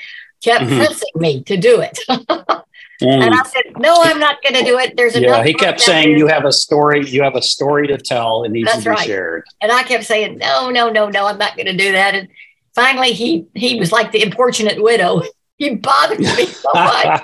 kept 0.42 0.66
mm-hmm. 0.66 0.78
pressing 0.78 1.10
me 1.16 1.44
to 1.44 1.58
do 1.58 1.82
it. 1.82 2.00
mm. 3.02 3.22
And 3.22 3.34
I 3.34 3.44
said, 3.44 3.64
"No, 3.78 3.96
I'm 4.00 4.20
not 4.20 4.42
going 4.42 4.56
to 4.56 4.64
do 4.64 4.78
it." 4.78 4.96
There's 4.96 5.16
yeah. 5.16 5.44
He 5.44 5.54
kept 5.54 5.82
saying, 5.82 6.18
"You 6.18 6.28
have 6.28 6.46
a 6.46 6.52
story. 6.52 7.08
You 7.08 7.24
have 7.24 7.36
a 7.36 7.42
story 7.42 7.88
to 7.88 7.98
tell. 7.98 8.44
It 8.44 8.52
needs 8.52 8.68
That's 8.68 8.84
to 8.84 8.90
be 8.90 8.90
right. 8.92 9.06
shared." 9.06 9.44
And 9.62 9.72
I 9.72 9.84
kept 9.84 10.06
saying, 10.06 10.38
"No, 10.38 10.70
no, 10.70 10.90
no, 10.90 11.10
no. 11.10 11.28
I'm 11.28 11.38
not 11.38 11.56
going 11.56 11.68
to 11.68 11.78
do 11.78 11.92
that." 11.92 12.16
And 12.16 12.28
finally, 12.74 13.14
he 13.14 13.48
he 13.54 13.80
was 13.80 13.92
like 13.92 14.12
the 14.12 14.24
importunate 14.24 14.82
widow. 14.82 15.22
He 15.58 15.76
bothered 15.76 16.20
me 16.20 16.48
so 16.48 16.72
much. 16.74 17.22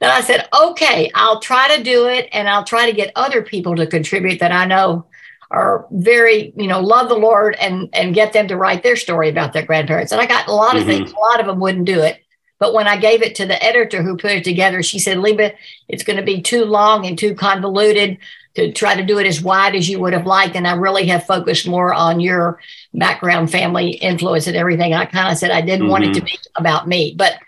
Then 0.00 0.10
I 0.10 0.22
said, 0.22 0.48
okay, 0.52 1.10
I'll 1.14 1.40
try 1.40 1.76
to 1.76 1.84
do 1.84 2.08
it 2.08 2.28
and 2.32 2.48
I'll 2.48 2.64
try 2.64 2.90
to 2.90 2.96
get 2.96 3.12
other 3.14 3.42
people 3.42 3.76
to 3.76 3.86
contribute 3.86 4.40
that 4.40 4.50
I 4.50 4.64
know 4.64 5.06
are 5.50 5.86
very, 5.90 6.54
you 6.56 6.66
know, 6.66 6.80
love 6.80 7.08
the 7.08 7.16
Lord 7.16 7.54
and 7.60 7.88
and 7.92 8.14
get 8.14 8.32
them 8.32 8.48
to 8.48 8.56
write 8.56 8.82
their 8.82 8.96
story 8.96 9.28
about 9.28 9.52
their 9.52 9.64
grandparents. 9.64 10.10
And 10.10 10.20
I 10.20 10.26
got 10.26 10.48
a 10.48 10.52
lot 10.52 10.74
of 10.74 10.82
mm-hmm. 10.82 10.90
things, 10.90 11.12
a 11.12 11.18
lot 11.18 11.40
of 11.40 11.46
them 11.46 11.60
wouldn't 11.60 11.84
do 11.84 12.00
it. 12.00 12.24
But 12.60 12.74
when 12.74 12.86
I 12.86 12.98
gave 12.98 13.22
it 13.22 13.34
to 13.36 13.46
the 13.46 13.60
editor 13.62 14.02
who 14.02 14.16
put 14.16 14.32
it 14.32 14.44
together, 14.44 14.82
she 14.82 14.98
said, 14.98 15.16
Leeba, 15.16 15.54
it's 15.88 16.04
going 16.04 16.18
to 16.18 16.22
be 16.22 16.42
too 16.42 16.64
long 16.66 17.06
and 17.06 17.18
too 17.18 17.34
convoluted 17.34 18.18
to 18.54 18.70
try 18.72 18.94
to 18.94 19.04
do 19.04 19.18
it 19.18 19.26
as 19.26 19.42
wide 19.42 19.74
as 19.74 19.88
you 19.88 19.98
would 19.98 20.12
have 20.12 20.26
liked. 20.26 20.54
And 20.54 20.68
I 20.68 20.74
really 20.74 21.06
have 21.06 21.26
focused 21.26 21.66
more 21.66 21.94
on 21.94 22.20
your 22.20 22.60
background, 22.92 23.50
family 23.50 23.92
influence, 23.92 24.46
and 24.46 24.56
everything. 24.56 24.92
I 24.92 25.06
kind 25.06 25.32
of 25.32 25.38
said 25.38 25.50
I 25.50 25.62
didn't 25.62 25.82
mm-hmm. 25.82 25.90
want 25.90 26.04
it 26.04 26.14
to 26.14 26.20
mm-hmm. 26.20 26.26
be 26.26 26.38
about 26.54 26.86
me. 26.86 27.14
But 27.16 27.38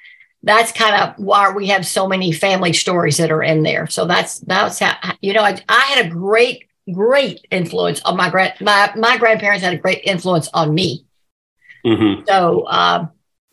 that's 0.42 0.72
kind 0.72 0.96
of 0.96 1.22
why 1.22 1.52
we 1.52 1.68
have 1.68 1.86
so 1.86 2.08
many 2.08 2.32
family 2.32 2.72
stories 2.72 3.18
that 3.18 3.30
are 3.30 3.42
in 3.42 3.62
there. 3.62 3.86
So 3.88 4.06
that's 4.06 4.40
that's 4.40 4.78
how 4.78 4.96
you 5.20 5.34
know 5.34 5.42
I, 5.42 5.60
I 5.68 5.80
had 5.80 6.06
a 6.06 6.08
great 6.08 6.64
great 6.92 7.46
influence 7.50 8.00
on 8.02 8.16
my 8.16 8.28
grand 8.28 8.54
my 8.60 8.92
my 8.96 9.18
grandparents 9.18 9.62
had 9.62 9.74
a 9.74 9.78
great 9.78 10.00
influence 10.04 10.48
on 10.52 10.74
me. 10.74 11.04
Mm-hmm. 11.84 12.24
So 12.26 12.62
uh, 12.62 13.06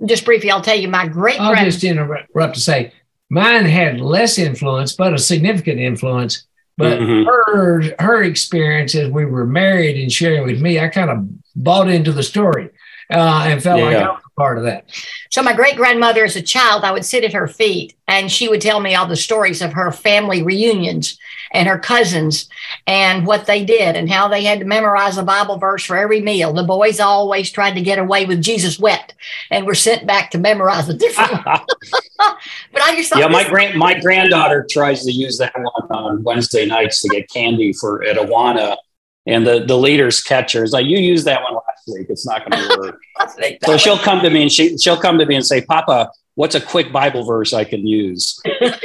just 0.06 0.25
briefly, 0.25 0.51
I'll 0.51 0.62
tell 0.62 0.77
you 0.77 0.88
my 0.88 1.08
great. 1.08 1.39
I'll 1.39 1.56
just 1.56 1.84
interrupt 1.84 2.56
to 2.56 2.60
say 2.62 2.94
Mine 3.29 3.65
had 3.65 4.01
less 4.01 4.39
influence, 4.39 4.94
but 4.94 5.13
a 5.13 5.20
significant 5.20 5.79
influence. 5.79 6.46
But 6.77 7.00
mm-hmm. 7.00 7.25
her 7.27 7.96
her 8.00 8.24
experience 8.24 8.96
as 8.96 9.10
we 9.10 9.25
were 9.25 9.46
married 9.46 10.01
and 10.01 10.12
sharing 10.12 10.48
with 10.48 10.62
me, 10.62 10.79
I 10.79 10.88
kind 10.88 11.10
of 11.10 11.27
bought 11.56 11.89
into 11.89 12.12
the 12.12 12.24
story 12.24 12.70
uh, 13.12 13.46
and 13.48 13.62
felt 13.62 13.79
yeah. 13.79 13.86
like 13.86 13.96
I 13.98 14.10
was 14.12 14.22
a 14.25 14.29
part 14.39 14.58
of 14.58 14.63
that. 14.63 14.86
So 15.29 15.43
my 15.43 15.53
great 15.53 15.75
grandmother, 15.75 16.24
as 16.24 16.38
a 16.38 16.41
child, 16.41 16.86
I 16.86 16.91
would 16.91 17.05
sit 17.05 17.25
at 17.25 17.34
her 17.34 17.48
feet, 17.48 17.93
and 18.08 18.31
she 18.31 18.48
would 18.48 18.62
tell 18.62 18.79
me 18.79 18.96
all 18.96 19.05
the 19.05 19.17
stories 19.17 19.62
of 19.62 19.74
her 19.74 19.91
family 19.91 20.41
reunions 20.41 21.19
and 21.51 21.67
her 21.67 21.77
cousins 21.77 22.48
and 22.88 23.25
what 23.25 23.48
they 23.48 23.65
did 23.65 23.96
and 23.96 24.10
how 24.10 24.27
they 24.27 24.43
had 24.43 24.60
to 24.60 24.65
memorize 24.65 25.17
a 25.17 25.24
Bible 25.24 25.58
verse 25.58 25.84
for 25.84 25.98
every 25.98 26.22
meal. 26.22 26.53
The 26.53 26.63
boys 26.63 27.00
always 27.00 27.51
tried 27.51 27.74
to 27.74 27.81
get 27.81 28.00
away 28.00 28.25
with 28.25 28.41
Jesus 28.41 28.79
wept 28.79 29.13
and 29.51 29.65
were 29.65 29.75
sent 29.75 30.08
back 30.08 30.31
to 30.31 30.38
memorize 30.38 30.88
a 30.88 30.93
different. 30.93 31.46
one. 31.46 31.60
but 32.17 32.81
I 32.81 32.96
just 32.96 33.13
yeah, 33.15 33.27
my 33.27 33.48
grand 33.48 33.77
my 33.77 34.00
granddaughter 34.00 34.65
tries 34.69 35.03
to 35.03 35.12
use 35.12 35.38
that 35.39 35.53
one 35.58 35.91
on 35.91 36.24
Wednesday 36.24 36.65
nights 36.65 37.01
to 37.01 37.10
get 37.10 37.29
candy 37.29 37.74
for 37.74 38.03
at 38.03 38.15
Awana 38.15 38.77
and 39.26 39.46
the 39.46 39.64
the 39.66 39.78
leader's 39.78 40.22
catcher 40.22 40.64
is 40.64 40.72
like, 40.72 40.86
"You 40.86 40.98
used 40.98 41.26
that 41.26 41.42
one 41.44 41.54
last 41.54 41.88
week. 41.88 42.08
It's 42.10 42.26
not 42.26 42.50
going 42.50 42.62
to 42.70 42.80
work." 42.80 43.60
so 43.64 43.78
she'll 43.78 43.98
come 43.98 44.22
to 44.22 44.30
me 44.30 44.44
and 44.44 44.52
she 44.52 44.78
she'll 44.78 45.00
come 45.00 45.18
to 45.18 45.26
me 45.26 45.36
and 45.36 45.46
say, 45.46 45.62
"Papa, 45.62 46.10
what's 46.36 46.56
a 46.56 46.62
quick 46.62 46.92
Bible 46.92 47.24
verse 47.24 47.54
I 47.54 47.64
can 47.64 47.86
use?" 47.86 48.40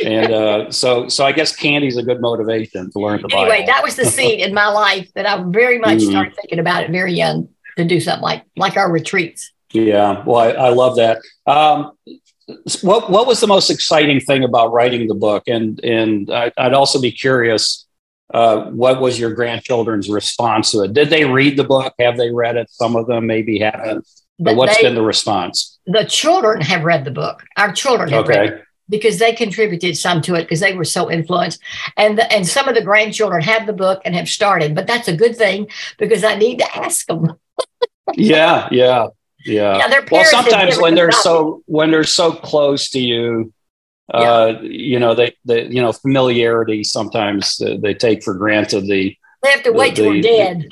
and 0.04 0.32
uh, 0.32 0.70
so 0.70 1.08
so 1.08 1.24
I 1.24 1.32
guess 1.32 1.54
candy's 1.54 1.96
a 1.96 2.02
good 2.02 2.20
motivation 2.20 2.90
to 2.90 2.98
learn 2.98 3.22
the 3.22 3.28
Bible. 3.28 3.52
Anyway, 3.52 3.66
that 3.66 3.82
was 3.82 3.96
the 3.96 4.04
seed 4.04 4.40
in 4.40 4.54
my 4.54 4.68
life 4.68 5.10
that 5.14 5.26
I 5.26 5.42
very 5.46 5.78
much 5.78 5.98
mm-hmm. 5.98 6.10
started 6.10 6.36
thinking 6.36 6.58
about 6.58 6.84
it 6.84 6.90
very 6.90 7.14
young 7.14 7.48
to 7.76 7.84
do 7.84 8.00
something 8.00 8.22
like 8.22 8.44
like 8.56 8.76
our 8.76 8.90
retreats. 8.90 9.52
Yeah, 9.72 10.22
well, 10.24 10.36
I, 10.36 10.50
I 10.50 10.68
love 10.68 10.96
that. 10.96 11.20
Um, 11.46 11.92
what 12.82 13.10
what 13.10 13.26
was 13.26 13.40
the 13.40 13.46
most 13.46 13.70
exciting 13.70 14.20
thing 14.20 14.44
about 14.44 14.72
writing 14.72 15.08
the 15.08 15.14
book? 15.14 15.44
And 15.48 15.82
and 15.84 16.30
I, 16.30 16.52
I'd 16.56 16.74
also 16.74 17.00
be 17.00 17.10
curious 17.10 17.83
uh, 18.34 18.68
what 18.70 19.00
was 19.00 19.18
your 19.18 19.32
grandchildren's 19.32 20.10
response 20.10 20.72
to 20.72 20.82
it? 20.82 20.92
Did 20.92 21.08
they 21.08 21.24
read 21.24 21.56
the 21.56 21.62
book? 21.62 21.94
Have 22.00 22.16
they 22.16 22.32
read 22.32 22.56
it? 22.56 22.68
Some 22.68 22.96
of 22.96 23.06
them 23.06 23.26
maybe 23.26 23.60
haven't. 23.60 24.06
But, 24.38 24.44
but 24.44 24.56
what's 24.56 24.76
they, 24.76 24.82
been 24.82 24.96
the 24.96 25.02
response? 25.02 25.78
The 25.86 26.04
children 26.04 26.60
have 26.60 26.82
read 26.82 27.04
the 27.04 27.12
book. 27.12 27.44
Our 27.56 27.72
children 27.72 28.08
have 28.08 28.24
okay. 28.24 28.38
read 28.40 28.50
it 28.50 28.64
because 28.88 29.20
they 29.20 29.32
contributed 29.32 29.96
some 29.96 30.20
to 30.22 30.34
it 30.34 30.42
because 30.42 30.58
they 30.58 30.74
were 30.74 30.84
so 30.84 31.08
influenced. 31.08 31.62
And 31.96 32.18
the, 32.18 32.30
and 32.32 32.44
some 32.44 32.68
of 32.68 32.74
the 32.74 32.82
grandchildren 32.82 33.40
have 33.42 33.66
the 33.68 33.72
book 33.72 34.02
and 34.04 34.16
have 34.16 34.28
started, 34.28 34.74
but 34.74 34.88
that's 34.88 35.06
a 35.06 35.16
good 35.16 35.36
thing 35.36 35.68
because 35.96 36.24
I 36.24 36.34
need 36.34 36.58
to 36.58 36.76
ask 36.76 37.06
them. 37.06 37.38
yeah, 38.14 38.68
yeah, 38.72 39.06
yeah. 39.46 39.78
yeah 39.78 40.00
well, 40.10 40.24
sometimes 40.24 40.80
when 40.80 40.96
they're 40.96 41.12
so 41.12 41.62
when 41.66 41.92
they're 41.92 42.02
so 42.02 42.32
close 42.32 42.90
to 42.90 43.00
you, 43.00 43.52
uh, 44.12 44.54
you 44.62 44.98
know, 44.98 45.14
they, 45.14 45.34
they, 45.44 45.66
you 45.66 45.80
know, 45.80 45.92
familiarity 45.92 46.84
sometimes 46.84 47.60
uh, 47.60 47.76
they 47.80 47.94
take 47.94 48.22
for 48.22 48.34
granted 48.34 48.82
the. 48.82 49.16
They 49.42 49.50
have 49.50 49.62
to 49.62 49.72
the, 49.72 49.78
wait 49.78 49.96
till 49.96 50.10
we're 50.10 50.22
dead. 50.22 50.68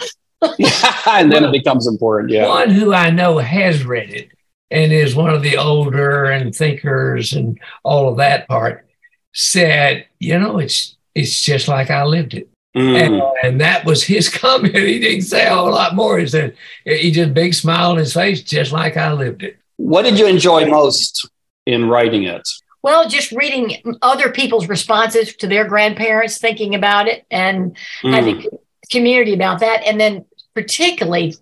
yeah, 0.59 0.99
and 1.09 1.33
then 1.33 1.45
it 1.45 1.53
becomes 1.53 1.87
important. 1.87 2.31
Yeah. 2.31 2.49
One 2.49 2.71
who 2.71 2.93
I 2.93 3.11
know 3.11 3.39
has 3.39 3.85
read 3.85 4.11
it 4.11 4.31
and 4.71 4.93
is 4.93 5.15
one 5.15 5.31
of 5.31 5.43
the 5.43 5.57
older 5.57 6.25
and 6.25 6.55
thinkers 6.55 7.33
and 7.33 7.59
all 7.85 8.09
of 8.09 8.17
that 8.19 8.49
part 8.49 8.87
said, 9.33 10.07
you 10.19 10.39
know, 10.39 10.59
it's 10.59 10.97
it's 11.15 11.43
just 11.43 11.69
like 11.69 11.91
I 11.91 12.05
lived 12.05 12.35
it. 12.35 12.49
Mm. 12.75 12.97
And, 12.97 13.23
and, 13.43 13.61
that 13.61 13.85
was 13.85 14.03
his 14.03 14.29
comment. 14.35 14.75
He 14.75 14.99
didn't 14.99 15.25
say 15.25 15.47
a 15.47 15.55
whole 15.55 15.73
lot 15.73 15.95
more. 15.95 16.19
He 16.19 16.27
said 16.27 16.57
he 16.85 17.11
just 17.11 17.35
big 17.35 17.53
smile 17.53 17.91
on 17.91 17.99
his 17.99 18.15
face, 18.15 18.43
just 18.43 18.73
like 18.73 18.97
I 18.97 19.13
lived 19.13 19.43
it. 19.43 19.59
What 19.77 20.03
did 20.03 20.19
you 20.19 20.27
enjoy 20.27 20.65
most 20.67 21.29
in 21.67 21.89
writing 21.89 22.25
it? 22.25 22.49
Well, 22.83 23.09
just 23.09 23.33
reading 23.33 23.97
other 24.03 24.31
people's 24.31 24.69
responses 24.69 25.37
to 25.37 25.47
their 25.47 25.67
grandparents, 25.67 26.39
thinking 26.39 26.75
about 26.75 27.07
it, 27.09 27.25
and 27.31 27.77
mm. 28.03 28.13
having 28.13 28.47
community 28.91 29.35
about 29.35 29.61
that, 29.61 29.87
and 29.87 30.01
then 30.01 30.25
particularly 30.55 31.35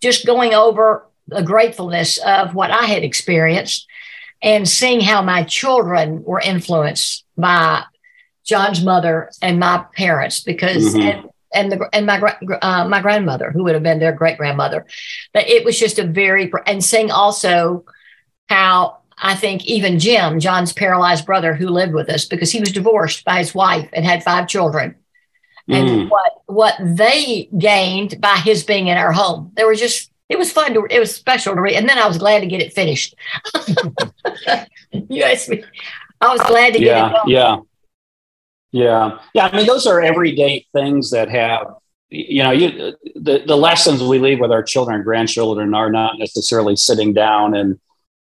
just 0.00 0.26
going 0.26 0.54
over 0.54 1.06
the 1.28 1.42
gratefulness 1.42 2.18
of 2.18 2.54
what 2.54 2.70
I 2.70 2.84
had 2.84 3.02
experienced 3.02 3.86
and 4.42 4.68
seeing 4.68 5.00
how 5.00 5.22
my 5.22 5.42
children 5.44 6.22
were 6.22 6.40
influenced 6.40 7.24
by 7.36 7.82
John's 8.44 8.84
mother 8.84 9.30
and 9.40 9.58
my 9.58 9.84
parents 9.96 10.40
because 10.40 10.94
mm-hmm. 10.94 11.00
and, 11.00 11.30
and 11.54 11.72
the 11.72 11.88
and 11.92 12.06
my 12.06 12.20
uh, 12.60 12.86
my 12.86 13.00
grandmother 13.00 13.50
who 13.50 13.64
would 13.64 13.74
have 13.74 13.82
been 13.82 14.00
their 14.00 14.12
great 14.12 14.36
grandmother, 14.36 14.86
but 15.32 15.48
it 15.48 15.64
was 15.64 15.78
just 15.78 15.98
a 15.98 16.06
very 16.06 16.52
and 16.66 16.84
seeing 16.84 17.10
also 17.10 17.84
how 18.48 18.98
I 19.18 19.34
think 19.34 19.64
even 19.66 19.98
Jim, 19.98 20.40
John's 20.40 20.72
paralyzed 20.72 21.26
brother 21.26 21.54
who 21.54 21.68
lived 21.68 21.94
with 21.94 22.08
us 22.08 22.24
because 22.24 22.50
he 22.50 22.60
was 22.60 22.72
divorced 22.72 23.24
by 23.24 23.38
his 23.38 23.54
wife 23.54 23.88
and 23.92 24.04
had 24.04 24.24
five 24.24 24.48
children. 24.48 24.96
And 25.68 25.88
mm. 25.88 26.10
what 26.10 26.32
what 26.46 26.74
they 26.80 27.48
gained 27.56 28.20
by 28.20 28.36
his 28.36 28.64
being 28.64 28.88
in 28.88 28.98
our 28.98 29.12
home. 29.12 29.52
They 29.56 29.64
was 29.64 29.80
just 29.80 30.10
it 30.28 30.38
was 30.38 30.52
fun 30.52 30.74
to 30.74 30.86
it 30.90 30.98
was 30.98 31.14
special 31.14 31.54
to 31.54 31.60
read. 31.60 31.76
And 31.76 31.88
then 31.88 31.98
I 31.98 32.06
was 32.06 32.18
glad 32.18 32.40
to 32.40 32.46
get 32.46 32.60
it 32.60 32.74
finished. 32.74 33.14
you 34.92 35.22
asked 35.22 35.48
me. 35.48 35.64
I 36.20 36.32
was 36.32 36.42
glad 36.42 36.74
to 36.74 36.80
yeah, 36.80 36.94
get 36.94 37.10
it 37.10 37.14
done. 37.14 37.28
Yeah. 37.28 37.56
Yeah. 38.72 39.18
Yeah. 39.34 39.46
I 39.46 39.56
mean, 39.56 39.66
those 39.66 39.86
are 39.86 40.02
everyday 40.02 40.66
things 40.72 41.10
that 41.12 41.30
have 41.30 41.66
you 42.10 42.42
know, 42.42 42.50
you 42.50 42.94
the, 43.16 43.42
the 43.46 43.56
lessons 43.56 44.02
we 44.02 44.18
leave 44.18 44.40
with 44.40 44.52
our 44.52 44.62
children 44.62 44.96
and 44.96 45.04
grandchildren 45.04 45.74
are 45.74 45.90
not 45.90 46.18
necessarily 46.18 46.76
sitting 46.76 47.12
down 47.12 47.54
and 47.54 47.78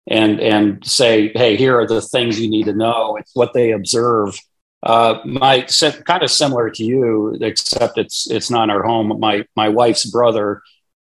and 0.08 0.40
and 0.40 0.86
say, 0.86 1.32
hey, 1.36 1.56
here 1.56 1.80
are 1.80 1.88
the 1.88 2.02
things 2.02 2.40
you 2.40 2.50
need 2.50 2.66
to 2.66 2.74
know. 2.74 3.18
It's 3.18 3.36
what 3.36 3.54
they 3.54 3.72
observe. 3.72 4.40
Uh, 4.84 5.20
my 5.26 5.62
kind 6.06 6.24
of 6.24 6.30
similar 6.30 6.70
to 6.70 6.84
you, 6.84 7.38
except 7.42 7.98
it's 7.98 8.30
it's 8.30 8.52
not 8.52 8.66
in 8.66 8.70
our 8.70 8.84
home. 8.84 9.20
My 9.20 9.46
my 9.56 9.70
wife's 9.70 10.06
brother 10.06 10.62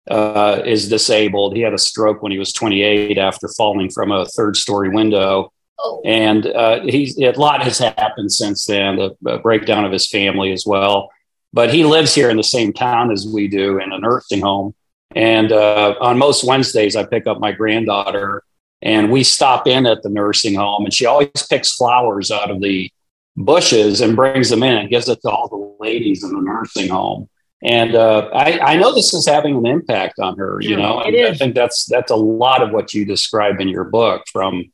uh, 0.10 0.62
is 0.66 0.90
disabled. 0.90 1.56
He 1.56 1.62
had 1.62 1.74
a 1.74 1.78
stroke 1.78 2.22
when 2.22 2.32
he 2.32 2.38
was 2.38 2.54
28 2.54 3.18
after 3.18 3.48
falling 3.48 3.90
from 3.90 4.12
a 4.12 4.26
third 4.26 4.58
story 4.58 4.90
window. 4.90 5.52
Oh. 5.80 6.02
And 6.06 6.46
uh, 6.46 6.82
he's 6.84 7.18
a 7.18 7.32
lot 7.32 7.64
has 7.64 7.80
happened 7.80 8.32
since 8.32 8.66
then. 8.66 8.98
The, 8.98 9.18
the 9.22 9.38
breakdown 9.40 9.86
of 9.86 9.92
his 9.92 10.08
family 10.08 10.52
as 10.52 10.66
well. 10.66 11.10
But 11.52 11.74
he 11.74 11.84
lives 11.84 12.14
here 12.14 12.30
in 12.30 12.38
the 12.38 12.44
same 12.44 12.74
town 12.74 13.12
as 13.12 13.28
we 13.28 13.48
do 13.48 13.80
in 13.80 13.92
a 13.92 14.00
nursing 14.00 14.42
home. 14.42 14.74
And 15.16 15.52
uh, 15.52 15.96
on 16.02 16.18
most 16.18 16.44
Wednesdays, 16.44 16.96
I 16.96 17.06
pick 17.06 17.28
up 17.28 17.40
my 17.40 17.52
granddaughter 17.52 18.44
and 18.84 19.12
we 19.12 19.24
stop 19.24 19.66
in 19.66 19.86
at 19.86 20.04
the 20.04 20.10
nursing 20.10 20.56
home, 20.56 20.84
and 20.84 20.94
she 20.94 21.06
always 21.06 21.30
picks 21.50 21.74
flowers 21.74 22.30
out 22.30 22.52
of 22.52 22.62
the 22.62 22.92
bushes 23.36 24.02
and 24.02 24.16
brings 24.16 24.50
them 24.50 24.62
in 24.62 24.78
and 24.78 24.90
gives 24.90 25.10
it 25.10 25.22
to 25.22 25.30
all 25.30 25.48
the 25.48 25.84
ladies 25.84 26.24
in 26.24 26.32
the 26.34 26.42
nursing 26.42 26.90
home. 26.90 27.28
And 27.63 27.96
uh, 27.96 28.30
I, 28.34 28.60
I, 28.60 28.75
know 28.75 28.94
this 28.94 29.13
is 29.13 29.25
having 29.25 29.56
an 29.56 29.66
impact 29.66 30.20
on 30.20 30.38
her, 30.38 30.60
you 30.60 30.75
know, 30.75 31.00
and 31.00 31.16
I 31.16 31.34
think 31.34 31.56
that's 31.56 31.86
that's 31.86 32.12
a 32.12 32.16
lot 32.16 32.62
of 32.62 32.72
what 32.72 32.94
you 32.94 33.06
describe 33.06 33.62
in 33.62 33.70
your 33.70 33.86
book 33.86 34.24
from, 34.30 34.70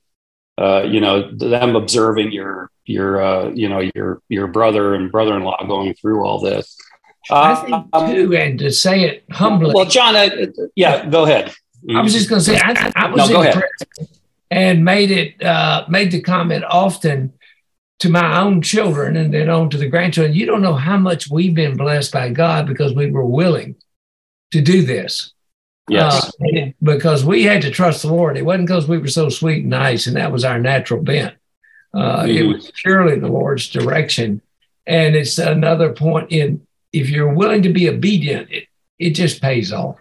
uh, 0.58 0.82
you 0.88 1.00
know, 1.00 1.32
them 1.32 1.75
observing 1.75 2.32
your 2.32 2.72
your 2.86 3.22
uh, 3.22 3.50
you 3.51 3.70
know 3.70 3.88
your 3.94 4.24
your 4.28 4.48
brother 4.48 4.96
and 4.96 5.12
brother-in-law 5.12 5.68
going 5.68 5.94
through 5.94 6.25
all 6.25 6.39
this. 6.39 6.75
I 7.30 7.56
think 7.56 7.86
um, 7.94 8.10
too, 8.10 8.36
and 8.36 8.58
to 8.58 8.72
say 8.72 9.04
it 9.04 9.24
humbly. 9.32 9.72
Well, 9.75 9.86
John, 9.86 10.16
uh, 10.16 10.48
yeah, 10.75 11.06
go 11.06 11.25
ahead. 11.25 11.54
I 11.95 12.01
was 12.01 12.13
just 12.13 12.29
going 12.29 12.39
to 12.39 12.45
say, 12.45 12.59
I, 12.59 12.91
I 12.95 13.12
was 13.12 13.29
no, 13.29 13.41
impressed 13.41 13.86
and 14.51 14.83
made 14.83 15.12
it 15.12 15.43
uh, 15.43 15.86
made 15.88 16.12
the 16.12 16.21
comment 16.21 16.63
often 16.65 17.33
to 18.00 18.09
my 18.09 18.41
own 18.41 18.62
children 18.62 19.15
and 19.17 19.33
then 19.33 19.50
on 19.50 19.69
to 19.69 19.77
the 19.77 19.88
grandchildren. 19.88 20.36
You 20.36 20.45
don't 20.45 20.62
know 20.62 20.75
how 20.75 20.98
much 20.98 21.29
we've 21.29 21.53
been 21.53 21.77
blessed 21.77 22.12
by 22.12 22.29
God 22.29 22.67
because 22.67 22.93
we 22.93 23.12
were 23.12 23.25
willing 23.25 23.75
to 24.51 24.62
do 24.62 24.83
this. 24.83 25.33
Yes. 25.89 26.31
Uh, 26.39 26.71
because 26.81 27.25
we 27.25 27.43
had 27.43 27.62
to 27.63 27.71
trust 27.71 28.03
the 28.03 28.13
Lord. 28.13 28.38
It 28.38 28.45
wasn't 28.45 28.67
because 28.67 28.88
we 28.88 29.00
were 29.00 29.07
so 29.07 29.29
sweet 29.29 29.62
and 29.62 29.71
nice, 29.71 30.07
and 30.07 30.15
that 30.17 30.31
was 30.31 30.45
our 30.45 30.59
natural 30.59 31.01
bent. 31.01 31.36
Uh, 31.93 32.24
mm-hmm. 32.24 32.29
It 32.29 32.43
was 32.43 32.71
purely 32.75 33.19
the 33.19 33.27
Lord's 33.27 33.69
direction. 33.69 34.41
And 34.86 35.15
it's 35.15 35.38
another 35.38 35.93
point 35.93 36.31
in 36.31 36.65
if 36.93 37.09
you're 37.09 37.33
willing 37.33 37.63
to 37.63 37.74
be 37.74 37.89
obedient, 37.89 38.51
it, 38.51 38.65
it 38.98 39.12
just 39.12 39.41
pays 39.41 39.71
off. 39.74 39.98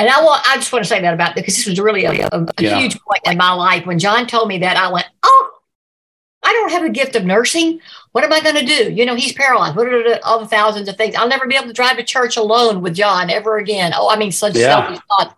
And 0.00 0.08
I 0.08 0.24
want, 0.24 0.42
I 0.48 0.56
just 0.56 0.72
want 0.72 0.82
to 0.82 0.88
say 0.88 1.02
that 1.02 1.12
about 1.12 1.34
because 1.34 1.56
this 1.56 1.66
was 1.66 1.78
really 1.78 2.06
a, 2.06 2.26
a, 2.32 2.40
a 2.40 2.46
yeah. 2.58 2.78
huge 2.78 2.98
point 3.00 3.20
in 3.26 3.36
my 3.36 3.52
life. 3.52 3.84
When 3.84 3.98
John 3.98 4.26
told 4.26 4.48
me 4.48 4.56
that, 4.60 4.78
I 4.78 4.90
went, 4.90 5.04
"Oh, 5.22 5.50
I 6.42 6.54
don't 6.54 6.70
have 6.70 6.84
a 6.84 6.88
gift 6.88 7.16
of 7.16 7.26
nursing. 7.26 7.80
What 8.12 8.24
am 8.24 8.32
I 8.32 8.40
going 8.40 8.54
to 8.56 8.64
do? 8.64 8.90
You 8.90 9.04
know, 9.04 9.14
he's 9.14 9.34
paralyzed. 9.34 9.76
What 9.76 9.88
are 9.88 10.18
all 10.24 10.40
the 10.40 10.48
thousands 10.48 10.88
of 10.88 10.96
things? 10.96 11.14
I'll 11.14 11.28
never 11.28 11.46
be 11.46 11.54
able 11.54 11.66
to 11.66 11.74
drive 11.74 11.98
to 11.98 12.02
church 12.02 12.38
alone 12.38 12.80
with 12.80 12.94
John 12.94 13.28
ever 13.28 13.58
again. 13.58 13.92
Oh, 13.94 14.08
I 14.08 14.16
mean, 14.16 14.32
such 14.32 14.56
yeah. 14.56 14.80
selfish 14.80 15.00
thoughts. 15.06 15.34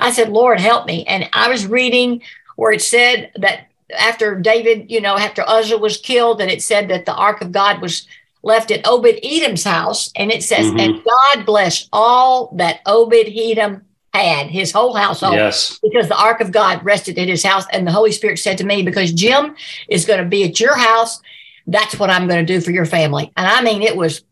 I 0.00 0.10
said, 0.10 0.30
Lord, 0.30 0.58
help 0.58 0.86
me. 0.86 1.04
And 1.06 1.30
I 1.32 1.48
was 1.48 1.68
reading 1.68 2.20
where 2.56 2.72
it 2.72 2.82
said 2.82 3.30
that 3.36 3.68
after 3.96 4.40
David, 4.40 4.90
you 4.90 5.00
know, 5.00 5.16
after 5.16 5.44
Uzzah 5.46 5.78
was 5.78 5.98
killed, 5.98 6.40
and 6.40 6.50
it 6.50 6.62
said 6.64 6.88
that 6.88 7.06
the 7.06 7.14
ark 7.14 7.42
of 7.42 7.52
God 7.52 7.80
was 7.80 8.08
left 8.42 8.72
at 8.72 8.84
Obed 8.88 9.20
Edom's 9.22 9.62
house. 9.62 10.10
And 10.16 10.32
it 10.32 10.42
says, 10.42 10.66
mm-hmm. 10.66 10.80
and 10.80 11.04
God 11.04 11.46
blessed 11.46 11.88
all 11.92 12.48
that 12.56 12.80
Obed 12.86 13.28
Edom 13.28 13.84
had 14.18 14.48
his 14.48 14.72
whole 14.72 14.94
household. 14.94 15.34
Yes. 15.34 15.78
Because 15.82 16.08
the 16.08 16.20
ark 16.20 16.40
of 16.40 16.52
God 16.52 16.84
rested 16.84 17.18
in 17.18 17.28
his 17.28 17.44
house. 17.44 17.64
And 17.72 17.86
the 17.86 17.92
Holy 17.92 18.12
Spirit 18.12 18.38
said 18.38 18.58
to 18.58 18.64
me, 18.64 18.82
because 18.82 19.12
Jim 19.12 19.54
is 19.88 20.04
going 20.04 20.22
to 20.22 20.28
be 20.28 20.44
at 20.44 20.58
your 20.58 20.76
house, 20.76 21.20
that's 21.66 21.98
what 21.98 22.10
I'm 22.10 22.26
going 22.26 22.44
to 22.44 22.52
do 22.52 22.60
for 22.60 22.72
your 22.72 22.86
family. 22.86 23.32
And 23.36 23.46
I 23.46 23.62
mean, 23.62 23.82
it 23.82 23.96
was 23.96 24.22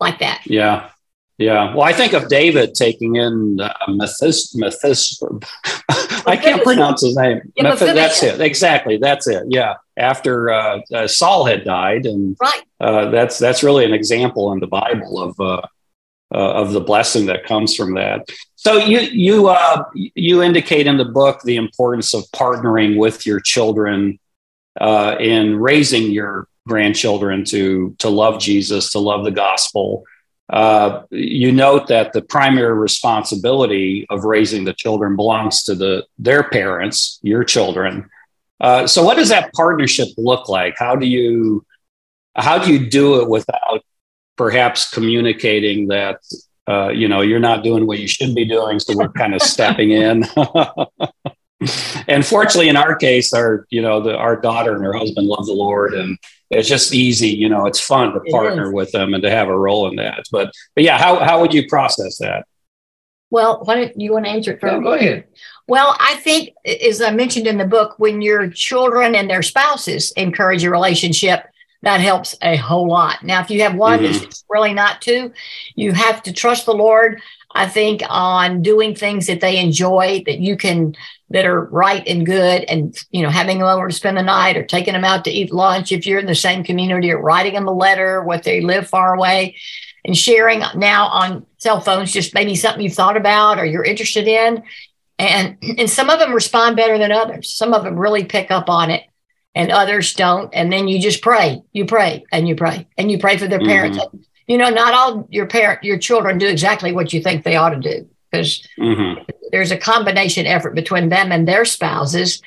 like 0.00 0.18
that. 0.18 0.42
Yeah. 0.44 0.90
Yeah. 1.38 1.74
Well, 1.74 1.82
I 1.82 1.92
think 1.92 2.12
of 2.12 2.28
David 2.28 2.74
taking 2.74 3.16
in 3.16 3.58
uh, 3.60 3.72
Methis, 3.88 4.54
Methis, 4.54 5.20
I 6.26 6.36
can't 6.36 6.62
pronounce 6.62 7.02
his 7.02 7.16
name. 7.16 7.40
Yeah, 7.56 7.74
that's 7.74 8.22
it. 8.22 8.40
Exactly. 8.40 8.98
That's 8.98 9.26
it. 9.26 9.44
Yeah. 9.48 9.74
After 9.96 10.50
uh, 10.50 10.80
uh, 10.94 11.06
Saul 11.08 11.46
had 11.46 11.64
died. 11.64 12.06
And 12.06 12.36
right. 12.40 12.62
Uh, 12.78 13.10
that's, 13.10 13.38
that's 13.38 13.62
really 13.62 13.84
an 13.84 13.94
example 13.94 14.52
in 14.52 14.60
the 14.60 14.66
Bible 14.66 15.20
of, 15.20 15.40
uh, 15.40 15.62
of 16.38 16.72
the 16.72 16.80
blessing 16.80 17.26
that 17.26 17.44
comes 17.44 17.74
from 17.76 17.94
that. 17.94 18.28
So 18.56 18.76
you 18.78 19.00
you 19.00 19.48
uh, 19.48 19.84
you 19.94 20.42
indicate 20.42 20.86
in 20.86 20.96
the 20.96 21.04
book 21.04 21.42
the 21.42 21.56
importance 21.56 22.14
of 22.14 22.24
partnering 22.32 22.96
with 22.96 23.26
your 23.26 23.40
children 23.40 24.18
uh, 24.80 25.16
in 25.20 25.56
raising 25.56 26.10
your 26.10 26.48
grandchildren 26.66 27.44
to 27.46 27.94
to 27.98 28.08
love 28.08 28.40
Jesus, 28.40 28.90
to 28.92 28.98
love 28.98 29.24
the 29.24 29.30
gospel. 29.30 30.04
Uh, 30.48 31.02
you 31.10 31.50
note 31.50 31.88
that 31.88 32.12
the 32.12 32.22
primary 32.22 32.74
responsibility 32.74 34.06
of 34.10 34.24
raising 34.24 34.64
the 34.64 34.74
children 34.74 35.16
belongs 35.16 35.62
to 35.64 35.74
the 35.74 36.04
their 36.18 36.42
parents, 36.42 37.18
your 37.22 37.42
children. 37.42 38.08
Uh, 38.60 38.86
so, 38.86 39.02
what 39.02 39.16
does 39.16 39.30
that 39.30 39.52
partnership 39.54 40.08
look 40.16 40.48
like? 40.48 40.74
How 40.78 40.94
do 40.94 41.06
you 41.06 41.64
how 42.36 42.58
do 42.62 42.72
you 42.72 42.88
do 42.88 43.20
it 43.20 43.28
without 43.28 43.82
perhaps 44.36 44.90
communicating 44.90 45.88
that 45.88 46.20
uh, 46.68 46.88
you 46.88 47.08
know 47.08 47.20
you're 47.20 47.40
not 47.40 47.64
doing 47.64 47.86
what 47.86 47.98
you 47.98 48.06
should 48.06 48.34
be 48.34 48.44
doing 48.44 48.78
so 48.78 48.96
we're 48.96 49.08
kind 49.10 49.34
of 49.34 49.42
stepping 49.54 49.90
in. 49.90 50.24
And 52.08 52.26
fortunately 52.26 52.68
in 52.68 52.76
our 52.76 52.96
case 52.96 53.32
our 53.32 53.66
you 53.70 53.82
know 53.82 54.00
the, 54.00 54.16
our 54.16 54.40
daughter 54.40 54.74
and 54.74 54.84
her 54.84 54.92
husband 54.92 55.28
love 55.28 55.46
the 55.46 55.52
lord 55.52 55.94
and 55.94 56.18
it's 56.50 56.68
just 56.68 56.92
easy 56.92 57.28
you 57.28 57.48
know 57.48 57.66
it's 57.66 57.78
fun 57.80 58.12
to 58.12 58.20
partner 58.32 58.72
with 58.72 58.90
them 58.90 59.14
and 59.14 59.22
to 59.22 59.30
have 59.30 59.48
a 59.48 59.56
role 59.56 59.88
in 59.88 59.96
that. 59.96 60.24
But 60.32 60.52
but 60.74 60.84
yeah 60.84 60.98
how, 60.98 61.20
how 61.20 61.40
would 61.40 61.54
you 61.54 61.68
process 61.68 62.18
that? 62.18 62.46
Well 63.30 63.60
why 63.64 63.76
don't 63.76 64.00
you 64.00 64.12
want 64.12 64.24
to 64.24 64.30
answer 64.32 64.52
it 64.52 64.60
first? 64.60 64.72
No, 64.72 64.80
go 64.80 64.92
ahead. 64.94 65.24
Well 65.68 65.96
i 66.00 66.16
think 66.16 66.50
as 66.82 67.00
i 67.00 67.10
mentioned 67.10 67.46
in 67.46 67.58
the 67.58 67.64
book 67.64 67.98
when 67.98 68.22
your 68.22 68.48
children 68.48 69.14
and 69.14 69.30
their 69.30 69.42
spouses 69.42 70.12
encourage 70.16 70.64
a 70.64 70.70
relationship 70.70 71.46
that 71.82 72.00
helps 72.00 72.36
a 72.42 72.56
whole 72.56 72.88
lot. 72.88 73.22
Now, 73.24 73.40
if 73.40 73.50
you 73.50 73.62
have 73.62 73.74
one 73.74 74.00
mm-hmm. 74.00 74.12
that's 74.12 74.44
really 74.48 74.72
not 74.72 75.02
two, 75.02 75.32
you 75.74 75.92
have 75.92 76.22
to 76.24 76.32
trust 76.32 76.64
the 76.66 76.72
Lord. 76.72 77.20
I 77.54 77.66
think 77.68 78.02
on 78.08 78.62
doing 78.62 78.94
things 78.94 79.26
that 79.26 79.40
they 79.40 79.58
enjoy 79.58 80.22
that 80.26 80.38
you 80.38 80.56
can 80.56 80.94
that 81.30 81.44
are 81.44 81.64
right 81.66 82.06
and 82.06 82.24
good, 82.24 82.64
and 82.64 82.96
you 83.10 83.22
know 83.22 83.30
having 83.30 83.58
them 83.58 83.66
over 83.66 83.88
to 83.88 83.94
spend 83.94 84.16
the 84.16 84.22
night 84.22 84.56
or 84.56 84.64
taking 84.64 84.94
them 84.94 85.04
out 85.04 85.24
to 85.24 85.30
eat 85.30 85.52
lunch 85.52 85.92
if 85.92 86.06
you're 86.06 86.20
in 86.20 86.26
the 86.26 86.34
same 86.34 86.62
community 86.64 87.10
or 87.10 87.20
writing 87.20 87.54
them 87.54 87.68
a 87.68 87.72
letter 87.72 88.22
what 88.22 88.44
they 88.44 88.60
live 88.60 88.88
far 88.88 89.14
away, 89.14 89.56
and 90.04 90.16
sharing 90.16 90.62
now 90.76 91.06
on 91.06 91.44
cell 91.58 91.80
phones 91.80 92.12
just 92.12 92.34
maybe 92.34 92.54
something 92.54 92.82
you've 92.82 92.94
thought 92.94 93.16
about 93.16 93.58
or 93.58 93.64
you're 93.64 93.84
interested 93.84 94.28
in, 94.28 94.62
and 95.18 95.58
and 95.78 95.90
some 95.90 96.10
of 96.10 96.20
them 96.20 96.32
respond 96.32 96.76
better 96.76 96.96
than 96.96 97.12
others. 97.12 97.50
Some 97.50 97.74
of 97.74 97.82
them 97.82 97.98
really 97.98 98.24
pick 98.24 98.50
up 98.50 98.70
on 98.70 98.90
it 98.90 99.02
and 99.54 99.70
others 99.70 100.14
don't. 100.14 100.52
And 100.54 100.72
then 100.72 100.88
you 100.88 101.00
just 101.00 101.22
pray, 101.22 101.62
you 101.72 101.84
pray 101.84 102.24
and 102.32 102.48
you 102.48 102.56
pray 102.56 102.86
and 102.96 103.10
you 103.10 103.18
pray 103.18 103.36
for 103.36 103.46
their 103.46 103.60
parents. 103.60 103.98
Mm-hmm. 103.98 104.18
You 104.46 104.58
know, 104.58 104.70
not 104.70 104.94
all 104.94 105.28
your 105.30 105.46
parent, 105.46 105.84
your 105.84 105.98
children 105.98 106.38
do 106.38 106.48
exactly 106.48 106.92
what 106.92 107.12
you 107.12 107.22
think 107.22 107.44
they 107.44 107.56
ought 107.56 107.70
to 107.70 107.78
do 107.78 108.08
because 108.30 108.66
mm-hmm. 108.78 109.22
there's 109.50 109.70
a 109.70 109.76
combination 109.76 110.46
effort 110.46 110.74
between 110.74 111.10
them 111.10 111.32
and 111.32 111.46
their 111.46 111.64
spouses. 111.64 112.42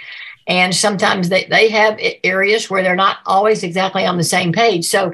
And 0.48 0.76
sometimes 0.76 1.30
they, 1.30 1.46
they 1.46 1.70
have 1.70 2.00
areas 2.24 2.70
where 2.70 2.84
they're 2.84 2.96
not 2.96 3.18
always 3.26 3.64
exactly 3.64 4.06
on 4.06 4.18
the 4.18 4.24
same 4.24 4.52
page. 4.52 4.86
So 4.86 5.14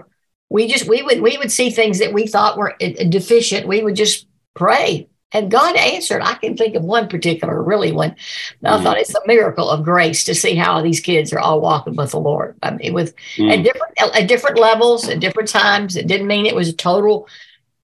we 0.49 0.67
just, 0.67 0.87
we 0.87 1.01
would, 1.01 1.21
we 1.21 1.37
would 1.37 1.51
see 1.51 1.69
things 1.69 1.99
that 1.99 2.13
we 2.13 2.27
thought 2.27 2.57
were 2.57 2.73
uh, 2.81 3.03
deficient. 3.09 3.67
We 3.67 3.81
would 3.83 3.95
just 3.95 4.27
pray 4.55 5.07
and 5.33 5.49
God 5.49 5.75
answered. 5.75 6.21
I 6.21 6.33
can 6.35 6.57
think 6.57 6.75
of 6.75 6.83
one 6.83 7.07
particular, 7.07 7.61
really 7.61 7.91
one. 7.91 8.15
I 8.63 8.77
mm. 8.77 8.83
thought 8.83 8.97
it's 8.97 9.15
a 9.15 9.27
miracle 9.27 9.69
of 9.69 9.83
grace 9.83 10.25
to 10.25 10.35
see 10.35 10.55
how 10.55 10.81
these 10.81 10.99
kids 10.99 11.31
are 11.31 11.39
all 11.39 11.61
walking 11.61 11.95
with 11.95 12.11
the 12.11 12.19
Lord. 12.19 12.57
I 12.61 12.71
mean, 12.71 12.93
with 12.93 13.15
mm. 13.37 13.51
at 13.51 13.63
different 13.63 14.15
at 14.15 14.27
different 14.27 14.59
levels, 14.59 15.07
at 15.07 15.19
different 15.19 15.49
times. 15.49 15.95
It 15.95 16.07
didn't 16.07 16.27
mean 16.27 16.45
it 16.45 16.55
was 16.55 16.69
a 16.69 16.73
total 16.73 17.27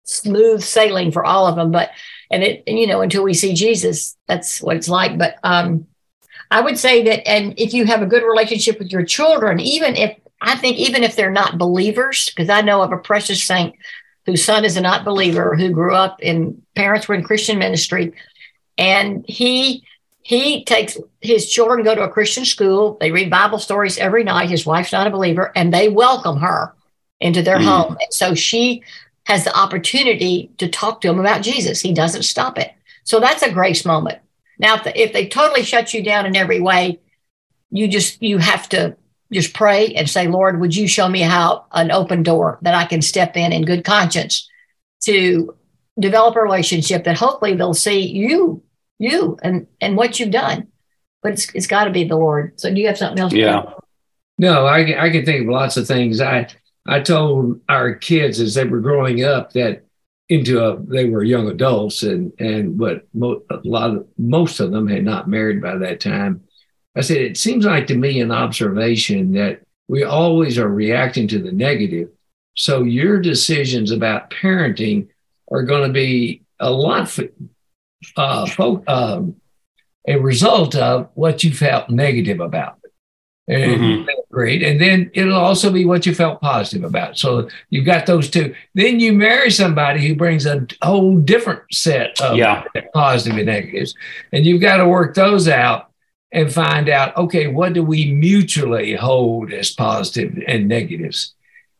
smooth 0.03 0.61
sailing 0.61 1.11
for 1.11 1.25
all 1.25 1.47
of 1.47 1.55
them, 1.55 1.71
but 1.71 1.91
and 2.29 2.43
it 2.43 2.63
and, 2.67 2.77
you 2.77 2.87
know 2.87 3.01
until 3.01 3.23
we 3.23 3.33
see 3.33 3.53
Jesus, 3.53 4.17
that's 4.27 4.61
what 4.61 4.75
it's 4.75 4.89
like. 4.89 5.17
But 5.17 5.35
um, 5.43 5.87
I 6.51 6.61
would 6.61 6.77
say 6.77 7.03
that, 7.03 7.27
and 7.27 7.53
if 7.57 7.73
you 7.73 7.85
have 7.85 8.01
a 8.01 8.07
good 8.07 8.23
relationship 8.23 8.79
with 8.79 8.91
your 8.91 9.05
children, 9.05 9.59
even 9.59 9.95
if 9.95 10.17
I 10.41 10.55
think 10.55 10.77
even 10.77 11.03
if 11.03 11.15
they're 11.15 11.31
not 11.31 11.57
believers, 11.57 12.27
because 12.29 12.49
I 12.49 12.61
know 12.61 12.81
of 12.81 12.91
a 12.91 12.97
precious 12.97 13.43
saint 13.43 13.75
whose 14.27 14.43
son 14.43 14.65
is 14.65 14.77
a 14.77 14.81
not 14.81 15.05
believer 15.05 15.55
who 15.55 15.71
grew 15.71 15.95
up 15.95 16.21
in 16.21 16.61
parents 16.75 17.07
were 17.07 17.15
in 17.15 17.23
Christian 17.23 17.57
ministry. 17.57 18.13
And 18.77 19.25
he 19.27 19.83
he 20.21 20.65
takes 20.65 20.97
his 21.21 21.49
children 21.49 21.85
go 21.85 21.95
to 21.95 22.03
a 22.03 22.09
Christian 22.09 22.43
school. 22.43 22.97
They 22.99 23.11
read 23.11 23.31
Bible 23.31 23.57
stories 23.57 23.97
every 23.97 24.25
night. 24.25 24.49
His 24.49 24.65
wife's 24.65 24.91
not 24.91 25.07
a 25.07 25.11
believer, 25.11 25.51
and 25.55 25.73
they 25.73 25.87
welcome 25.87 26.37
her 26.37 26.75
into 27.21 27.41
their 27.41 27.57
mm. 27.57 27.63
home. 27.63 27.97
And 27.99 28.13
so 28.13 28.35
she 28.35 28.83
has 29.23 29.45
the 29.45 29.57
opportunity 29.57 30.51
to 30.57 30.67
talk 30.67 31.01
to 31.01 31.09
him 31.09 31.19
about 31.19 31.41
Jesus. 31.41 31.81
He 31.81 31.93
doesn't 31.93 32.23
stop 32.23 32.59
it. 32.59 32.73
So 33.03 33.19
that's 33.19 33.41
a 33.41 33.51
grace 33.51 33.85
moment. 33.85 34.19
Now, 34.59 34.75
if, 34.75 34.83
the, 34.83 35.01
if 35.01 35.13
they 35.13 35.27
totally 35.27 35.63
shut 35.63 35.93
you 35.93 36.03
down 36.03 36.25
in 36.25 36.35
every 36.35 36.59
way, 36.59 36.99
you 37.71 37.87
just 37.87 38.21
you 38.21 38.37
have 38.37 38.67
to 38.69 38.97
just 39.31 39.53
pray 39.53 39.93
and 39.93 40.09
say, 40.09 40.27
Lord, 40.27 40.59
would 40.59 40.75
you 40.75 40.87
show 40.87 41.07
me 41.09 41.21
how 41.21 41.65
an 41.71 41.91
open 41.91 42.23
door 42.23 42.59
that 42.61 42.73
I 42.73 42.85
can 42.85 43.01
step 43.01 43.35
in 43.35 43.51
in 43.51 43.65
good 43.65 43.83
conscience 43.83 44.49
to 45.03 45.55
develop 45.99 46.35
a 46.35 46.41
relationship 46.41 47.03
that 47.03 47.17
hopefully 47.17 47.55
they'll 47.55 47.73
see 47.73 48.07
you, 48.07 48.63
you 48.99 49.37
and 49.41 49.67
and 49.81 49.97
what 49.97 50.19
you've 50.19 50.31
done. 50.31 50.67
But 51.21 51.33
it's 51.33 51.53
it's 51.53 51.67
got 51.67 51.85
to 51.85 51.91
be 51.91 52.03
the 52.03 52.15
Lord. 52.15 52.59
So 52.59 52.73
do 52.73 52.79
you 52.79 52.87
have 52.87 52.97
something 52.97 53.19
else? 53.19 53.33
Yeah. 53.33 53.63
No, 54.37 54.65
I 54.65 55.05
I 55.05 55.09
can 55.09 55.25
think 55.25 55.43
of 55.43 55.49
lots 55.49 55.77
of 55.77 55.87
things. 55.87 56.21
I 56.21 56.47
I 56.85 57.01
told 57.01 57.59
our 57.67 57.95
kids 57.95 58.39
as 58.39 58.53
they 58.53 58.63
were 58.63 58.79
growing 58.79 59.23
up 59.23 59.51
that 59.53 59.83
into 60.29 60.63
a 60.63 60.77
they 60.83 61.05
were 61.09 61.23
young 61.23 61.47
adults 61.49 62.03
and 62.03 62.31
and 62.39 62.77
but 62.77 63.07
mo- 63.13 63.43
a 63.49 63.59
lot 63.63 63.91
of 63.91 64.07
most 64.17 64.59
of 64.59 64.71
them 64.71 64.87
had 64.87 65.03
not 65.03 65.29
married 65.29 65.61
by 65.61 65.77
that 65.77 65.99
time 65.99 66.43
I 66.97 67.01
said, 67.01 67.17
it 67.17 67.37
seems 67.37 67.63
like 67.65 67.87
to 67.87 67.95
me 67.95 68.19
an 68.21 68.31
observation 68.31 69.33
that 69.33 69.61
we 69.87 70.03
always 70.03 70.57
are 70.57 70.67
reacting 70.67 71.27
to 71.29 71.39
the 71.39 71.51
negative. 71.51 72.09
So 72.55 72.83
your 72.83 73.19
decisions 73.19 73.91
about 73.91 74.31
parenting 74.31 75.07
are 75.51 75.63
going 75.63 75.87
to 75.87 75.93
be 75.93 76.41
a 76.59 76.71
lot 76.71 77.17
uh, 78.15 78.45
fo- 78.47 78.83
um, 78.87 79.35
a 80.07 80.17
result 80.17 80.75
of 80.75 81.09
what 81.13 81.43
you 81.43 81.53
felt 81.53 81.89
negative 81.89 82.39
about. 82.39 82.79
And 83.47 83.81
mm-hmm. 83.81 84.09
great. 84.29 84.61
And 84.61 84.81
then 84.81 85.09
it'll 85.13 85.37
also 85.37 85.71
be 85.71 85.85
what 85.85 86.05
you 86.05 86.13
felt 86.13 86.41
positive 86.41 86.83
about. 86.83 87.17
So 87.17 87.47
you've 87.69 87.85
got 87.85 88.05
those 88.05 88.29
two. 88.29 88.53
Then 88.73 88.99
you 88.99 89.13
marry 89.13 89.51
somebody 89.51 90.05
who 90.05 90.15
brings 90.15 90.45
a 90.45 90.67
whole 90.81 91.17
different 91.17 91.61
set 91.71 92.19
of 92.19 92.35
yeah. 92.35 92.65
positive 92.93 93.37
and 93.37 93.45
negatives. 93.45 93.95
And 94.33 94.45
you've 94.45 94.61
got 94.61 94.77
to 94.77 94.87
work 94.87 95.15
those 95.15 95.47
out 95.47 95.86
and 96.31 96.51
find 96.51 96.89
out 96.89 97.15
okay, 97.17 97.47
what 97.47 97.73
do 97.73 97.83
we 97.83 98.11
mutually 98.11 98.95
hold 98.95 99.51
as 99.51 99.71
positive 99.71 100.37
and 100.47 100.67
negatives? 100.67 101.33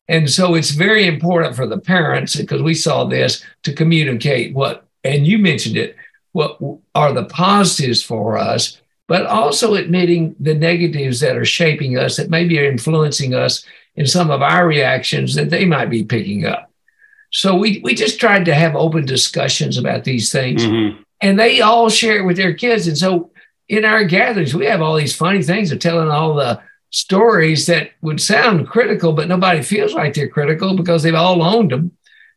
And 0.07 0.29
so 0.29 0.55
it's 0.55 0.71
very 0.71 1.05
important 1.05 1.55
for 1.55 1.67
the 1.67 1.79
parents 1.79 2.35
because 2.35 2.61
we 2.61 2.73
saw 2.73 3.03
this 3.03 3.43
to 3.63 3.73
communicate 3.73 4.55
what, 4.55 4.85
and 5.03 5.27
you 5.27 5.37
mentioned 5.37 5.75
it, 5.75 5.95
what 6.31 6.57
are 6.95 7.13
the 7.13 7.25
positives 7.25 8.01
for 8.01 8.37
us, 8.37 8.79
but 9.07 9.25
also 9.25 9.73
admitting 9.73 10.35
the 10.39 10.53
negatives 10.53 11.19
that 11.19 11.35
are 11.35 11.45
shaping 11.45 11.97
us, 11.97 12.15
that 12.17 12.29
maybe 12.29 12.59
are 12.59 12.69
influencing 12.69 13.33
us 13.33 13.65
in 13.95 14.05
some 14.05 14.29
of 14.29 14.41
our 14.41 14.67
reactions 14.67 15.35
that 15.35 15.49
they 15.49 15.65
might 15.65 15.89
be 15.89 16.03
picking 16.03 16.45
up. 16.45 16.71
So 17.31 17.55
we, 17.55 17.81
we 17.83 17.93
just 17.93 18.19
tried 18.19 18.45
to 18.45 18.53
have 18.53 18.75
open 18.75 19.05
discussions 19.05 19.77
about 19.77 20.03
these 20.03 20.31
things. 20.31 20.63
Mm-hmm. 20.63 21.01
And 21.19 21.39
they 21.39 21.61
all 21.61 21.89
share 21.89 22.17
it 22.17 22.25
with 22.25 22.37
their 22.37 22.53
kids. 22.53 22.87
And 22.87 22.97
so 22.97 23.31
in 23.69 23.85
our 23.85 24.03
gatherings, 24.03 24.55
we 24.55 24.65
have 24.65 24.81
all 24.81 24.95
these 24.95 25.15
funny 25.15 25.43
things 25.43 25.71
of 25.71 25.79
telling 25.79 26.09
all 26.09 26.35
the 26.35 26.61
stories 26.89 27.65
that 27.65 27.91
would 28.01 28.21
sound 28.21 28.67
critical, 28.67 29.13
but 29.13 29.27
nobody 29.27 29.61
feels 29.61 29.93
like 29.93 30.13
they're 30.13 30.29
critical 30.29 30.75
because 30.75 31.03
they've 31.03 31.13
all 31.13 31.43
owned 31.43 31.71
them 31.71 31.91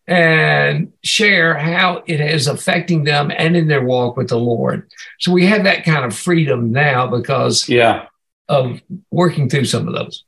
and 0.07 0.93
share 1.05 1.57
how 1.57 2.03
it 2.07 2.21
is 2.21 2.49
affecting 2.49 3.05
them 3.05 3.31
and 3.31 3.57
in 3.57 3.69
their 3.69 3.85
walk 3.85 4.17
with 4.17 4.29
the 4.29 4.39
Lord. 4.39 4.91
So 5.21 5.31
we 5.31 5.47
have 5.47 5.65
that 5.65 5.85
kind 5.85 6.05
of 6.05 6.17
freedom 6.17 6.73
now 6.73 7.07
because 7.07 7.69
yeah. 7.69 8.07
of 8.49 8.81
working 9.13 9.49
through 9.49 9.67
some 9.67 9.87
of 9.87 9.95
those. 9.95 10.25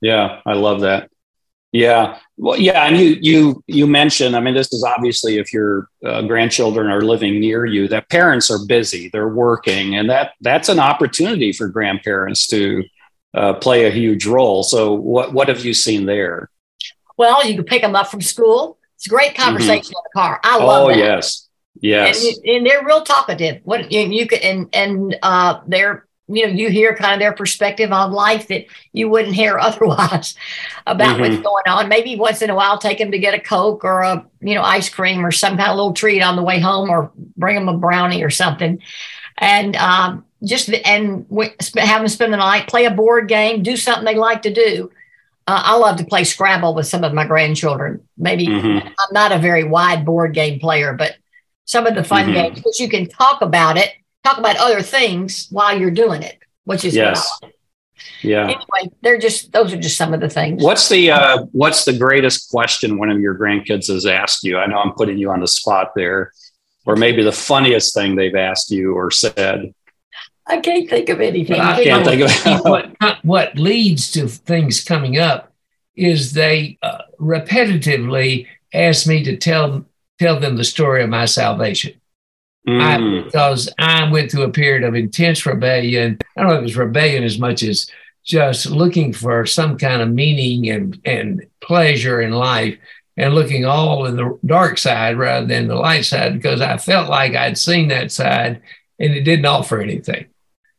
Yeah, 0.00 0.40
I 0.46 0.54
love 0.54 0.80
that. 0.80 1.10
Yeah, 1.72 2.18
well, 2.40 2.58
yeah, 2.58 2.84
and 2.84 2.96
you 2.96 3.18
you 3.20 3.64
you 3.66 3.86
mentioned. 3.86 4.36
I 4.36 4.40
mean, 4.40 4.54
this 4.54 4.72
is 4.72 4.84
obviously 4.84 5.38
if 5.38 5.52
your 5.52 5.88
uh, 6.06 6.22
grandchildren 6.22 6.86
are 6.86 7.02
living 7.02 7.40
near 7.40 7.66
you, 7.66 7.88
that 7.88 8.08
parents 8.08 8.48
are 8.48 8.64
busy, 8.64 9.08
they're 9.12 9.28
working, 9.28 9.96
and 9.96 10.08
that 10.08 10.34
that's 10.40 10.68
an 10.68 10.78
opportunity 10.78 11.52
for 11.52 11.66
grandparents 11.66 12.46
to 12.48 12.84
uh, 13.34 13.54
play 13.54 13.86
a 13.86 13.90
huge 13.90 14.24
role. 14.24 14.62
So, 14.62 14.92
what 14.92 15.32
what 15.32 15.48
have 15.48 15.64
you 15.64 15.74
seen 15.74 16.06
there? 16.06 16.48
Well, 17.16 17.44
you 17.44 17.56
can 17.56 17.64
pick 17.64 17.82
them 17.82 17.96
up 17.96 18.06
from 18.06 18.20
school. 18.20 18.78
It's 18.94 19.06
a 19.06 19.10
great 19.10 19.34
mm-hmm. 19.34 19.42
conversation 19.42 19.82
mm-hmm. 19.82 19.98
in 19.98 20.02
the 20.04 20.20
car. 20.20 20.40
I 20.44 20.58
love. 20.58 20.84
Oh 20.84 20.88
that. 20.88 20.96
yes, 20.96 21.48
yes, 21.80 22.24
and, 22.24 22.36
and, 22.46 22.66
they're 22.66 22.84
real 22.84 23.02
talkative. 23.02 23.62
What 23.64 23.90
you, 23.90 24.00
you 24.00 24.28
can 24.28 24.38
and 24.40 24.68
and 24.72 25.18
uh, 25.22 25.60
they're 25.66 26.06
you 26.28 26.46
know 26.46 26.52
you 26.52 26.68
hear 26.68 26.94
kind 26.94 27.14
of 27.14 27.18
their 27.18 27.32
perspective 27.32 27.90
on 27.90 28.12
life 28.12 28.48
that 28.48 28.66
you 28.92 29.08
wouldn't 29.08 29.34
hear 29.34 29.58
otherwise 29.60 30.36
about 30.86 31.18
mm-hmm. 31.18 31.20
what's 31.20 31.42
going 31.42 31.64
on 31.66 31.88
maybe 31.88 32.16
once 32.16 32.42
in 32.42 32.50
a 32.50 32.54
while 32.54 32.78
take 32.78 32.98
them 32.98 33.10
to 33.10 33.18
get 33.18 33.34
a 33.34 33.40
coke 33.40 33.84
or 33.84 34.02
a 34.02 34.24
you 34.40 34.54
know 34.54 34.62
ice 34.62 34.88
cream 34.88 35.24
or 35.24 35.32
some 35.32 35.56
kind 35.56 35.70
of 35.70 35.76
little 35.76 35.92
treat 35.92 36.22
on 36.22 36.36
the 36.36 36.42
way 36.42 36.60
home 36.60 36.90
or 36.90 37.10
bring 37.36 37.54
them 37.54 37.68
a 37.68 37.76
brownie 37.76 38.22
or 38.22 38.30
something 38.30 38.80
and 39.38 39.76
um, 39.76 40.24
just 40.44 40.68
and 40.70 41.26
have 41.76 42.00
them 42.00 42.08
spend 42.08 42.32
the 42.32 42.36
night 42.36 42.68
play 42.68 42.84
a 42.84 42.90
board 42.90 43.28
game 43.28 43.62
do 43.62 43.76
something 43.76 44.04
they 44.04 44.14
like 44.14 44.42
to 44.42 44.52
do 44.52 44.90
uh, 45.46 45.62
i 45.64 45.76
love 45.76 45.96
to 45.96 46.04
play 46.04 46.24
scrabble 46.24 46.74
with 46.74 46.86
some 46.86 47.04
of 47.04 47.14
my 47.14 47.26
grandchildren 47.26 48.06
maybe 48.16 48.46
mm-hmm. 48.46 48.86
i'm 48.86 49.12
not 49.12 49.32
a 49.32 49.38
very 49.38 49.64
wide 49.64 50.04
board 50.04 50.34
game 50.34 50.60
player 50.60 50.92
but 50.92 51.16
some 51.64 51.86
of 51.86 51.94
the 51.94 52.04
fun 52.04 52.24
mm-hmm. 52.24 52.32
games 52.32 52.56
because 52.56 52.80
you 52.80 52.88
can 52.88 53.06
talk 53.06 53.42
about 53.42 53.76
it 53.76 53.92
talk 54.24 54.38
about 54.38 54.56
other 54.56 54.82
things 54.82 55.48
while 55.50 55.78
you're 55.78 55.90
doing 55.90 56.22
it, 56.22 56.38
which 56.64 56.84
is 56.84 56.94
yes. 56.94 57.28
Yeah. 58.22 58.44
Anyway, 58.44 58.94
they're 59.02 59.18
just 59.18 59.52
those 59.52 59.72
are 59.72 59.76
just 59.76 59.96
some 59.96 60.14
of 60.14 60.20
the 60.20 60.28
things. 60.28 60.62
What's 60.62 60.88
the 60.88 61.10
uh, 61.10 61.46
what's 61.52 61.84
the 61.84 61.96
greatest 61.96 62.50
question 62.50 62.98
one 62.98 63.10
of 63.10 63.20
your 63.20 63.36
grandkids 63.36 63.88
has 63.88 64.06
asked 64.06 64.44
you? 64.44 64.58
I 64.58 64.66
know 64.66 64.78
I'm 64.78 64.92
putting 64.92 65.18
you 65.18 65.30
on 65.30 65.40
the 65.40 65.48
spot 65.48 65.92
there, 65.96 66.32
or 66.86 66.96
maybe 66.96 67.22
the 67.22 67.32
funniest 67.32 67.94
thing 67.94 68.16
they've 68.16 68.34
asked 68.34 68.70
you 68.70 68.94
or 68.94 69.10
said. 69.10 69.74
I 70.46 70.58
can't 70.60 70.88
think 70.88 71.08
of 71.10 71.20
anything. 71.20 71.60
I 71.60 71.84
can't 71.84 72.06
think 72.06 72.22
of 72.22 72.60
what, 72.64 73.18
what 73.22 73.58
leads 73.58 74.10
to 74.12 74.28
things 74.28 74.82
coming 74.82 75.18
up 75.18 75.52
is 75.94 76.32
they 76.32 76.78
uh, 76.82 77.02
repetitively 77.20 78.46
ask 78.72 79.06
me 79.06 79.22
to 79.24 79.36
tell 79.36 79.84
tell 80.18 80.40
them 80.40 80.56
the 80.56 80.64
story 80.64 81.02
of 81.02 81.10
my 81.10 81.26
salvation. 81.26 82.00
Mm. 82.68 82.80
I, 82.82 83.24
because 83.24 83.72
I 83.78 84.10
went 84.10 84.30
through 84.30 84.42
a 84.42 84.50
period 84.50 84.84
of 84.84 84.94
intense 84.94 85.46
rebellion. 85.46 86.18
I 86.36 86.42
don't 86.42 86.50
know 86.50 86.56
if 86.56 86.60
it 86.60 86.64
was 86.64 86.76
rebellion 86.76 87.24
as 87.24 87.38
much 87.38 87.62
as 87.62 87.90
just 88.24 88.66
looking 88.66 89.12
for 89.12 89.46
some 89.46 89.78
kind 89.78 90.02
of 90.02 90.10
meaning 90.10 90.68
and, 90.68 91.00
and 91.06 91.46
pleasure 91.62 92.20
in 92.20 92.32
life 92.32 92.76
and 93.16 93.34
looking 93.34 93.64
all 93.64 94.04
in 94.04 94.16
the 94.16 94.38
dark 94.44 94.76
side 94.76 95.16
rather 95.16 95.46
than 95.46 95.66
the 95.66 95.74
light 95.74 96.04
side 96.04 96.34
because 96.34 96.60
I 96.60 96.76
felt 96.76 97.08
like 97.08 97.34
I'd 97.34 97.56
seen 97.56 97.88
that 97.88 98.12
side 98.12 98.60
and 98.98 99.14
it 99.14 99.22
didn't 99.22 99.46
offer 99.46 99.80
anything. 99.80 100.26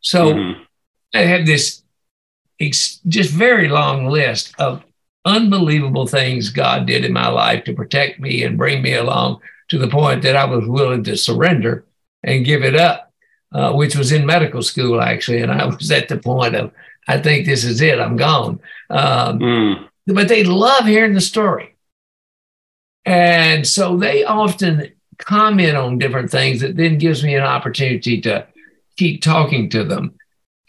So 0.01 0.33
mm-hmm. 0.33 0.61
I 1.15 1.21
had 1.21 1.47
this 1.47 1.81
ex- 2.59 2.99
just 3.07 3.31
very 3.31 3.67
long 3.67 4.05
list 4.05 4.53
of 4.59 4.83
unbelievable 5.25 6.05
things 6.05 6.49
God 6.49 6.85
did 6.85 7.03
in 7.03 7.13
my 7.13 7.29
life 7.29 7.63
to 7.63 7.73
protect 7.73 8.19
me 8.19 8.43
and 8.43 8.59
bring 8.59 8.83
me 8.83 8.93
along 8.93 9.41
to 9.69 9.77
the 9.77 9.87
point 9.87 10.23
that 10.23 10.35
I 10.35 10.45
was 10.45 10.67
willing 10.67 11.03
to 11.05 11.15
surrender 11.15 11.85
and 12.23 12.45
give 12.45 12.63
it 12.63 12.75
up, 12.75 13.13
uh, 13.53 13.71
which 13.73 13.95
was 13.95 14.11
in 14.11 14.25
medical 14.25 14.61
school 14.61 15.01
actually. 15.01 15.41
And 15.41 15.51
I 15.51 15.65
was 15.75 15.91
at 15.91 16.07
the 16.09 16.17
point 16.17 16.55
of, 16.55 16.71
I 17.07 17.19
think 17.19 17.45
this 17.45 17.63
is 17.63 17.81
it, 17.81 17.99
I'm 17.99 18.17
gone. 18.17 18.59
Um, 18.89 19.39
mm. 19.39 19.89
But 20.05 20.27
they 20.27 20.43
love 20.43 20.85
hearing 20.85 21.13
the 21.13 21.21
story. 21.21 21.75
And 23.05 23.65
so 23.65 23.97
they 23.97 24.23
often 24.23 24.91
comment 25.17 25.75
on 25.75 25.97
different 25.97 26.31
things 26.31 26.61
that 26.61 26.75
then 26.75 26.97
gives 26.97 27.23
me 27.23 27.35
an 27.35 27.43
opportunity 27.43 28.21
to 28.21 28.47
keep 28.97 29.21
talking 29.21 29.69
to 29.69 29.83
them. 29.83 30.15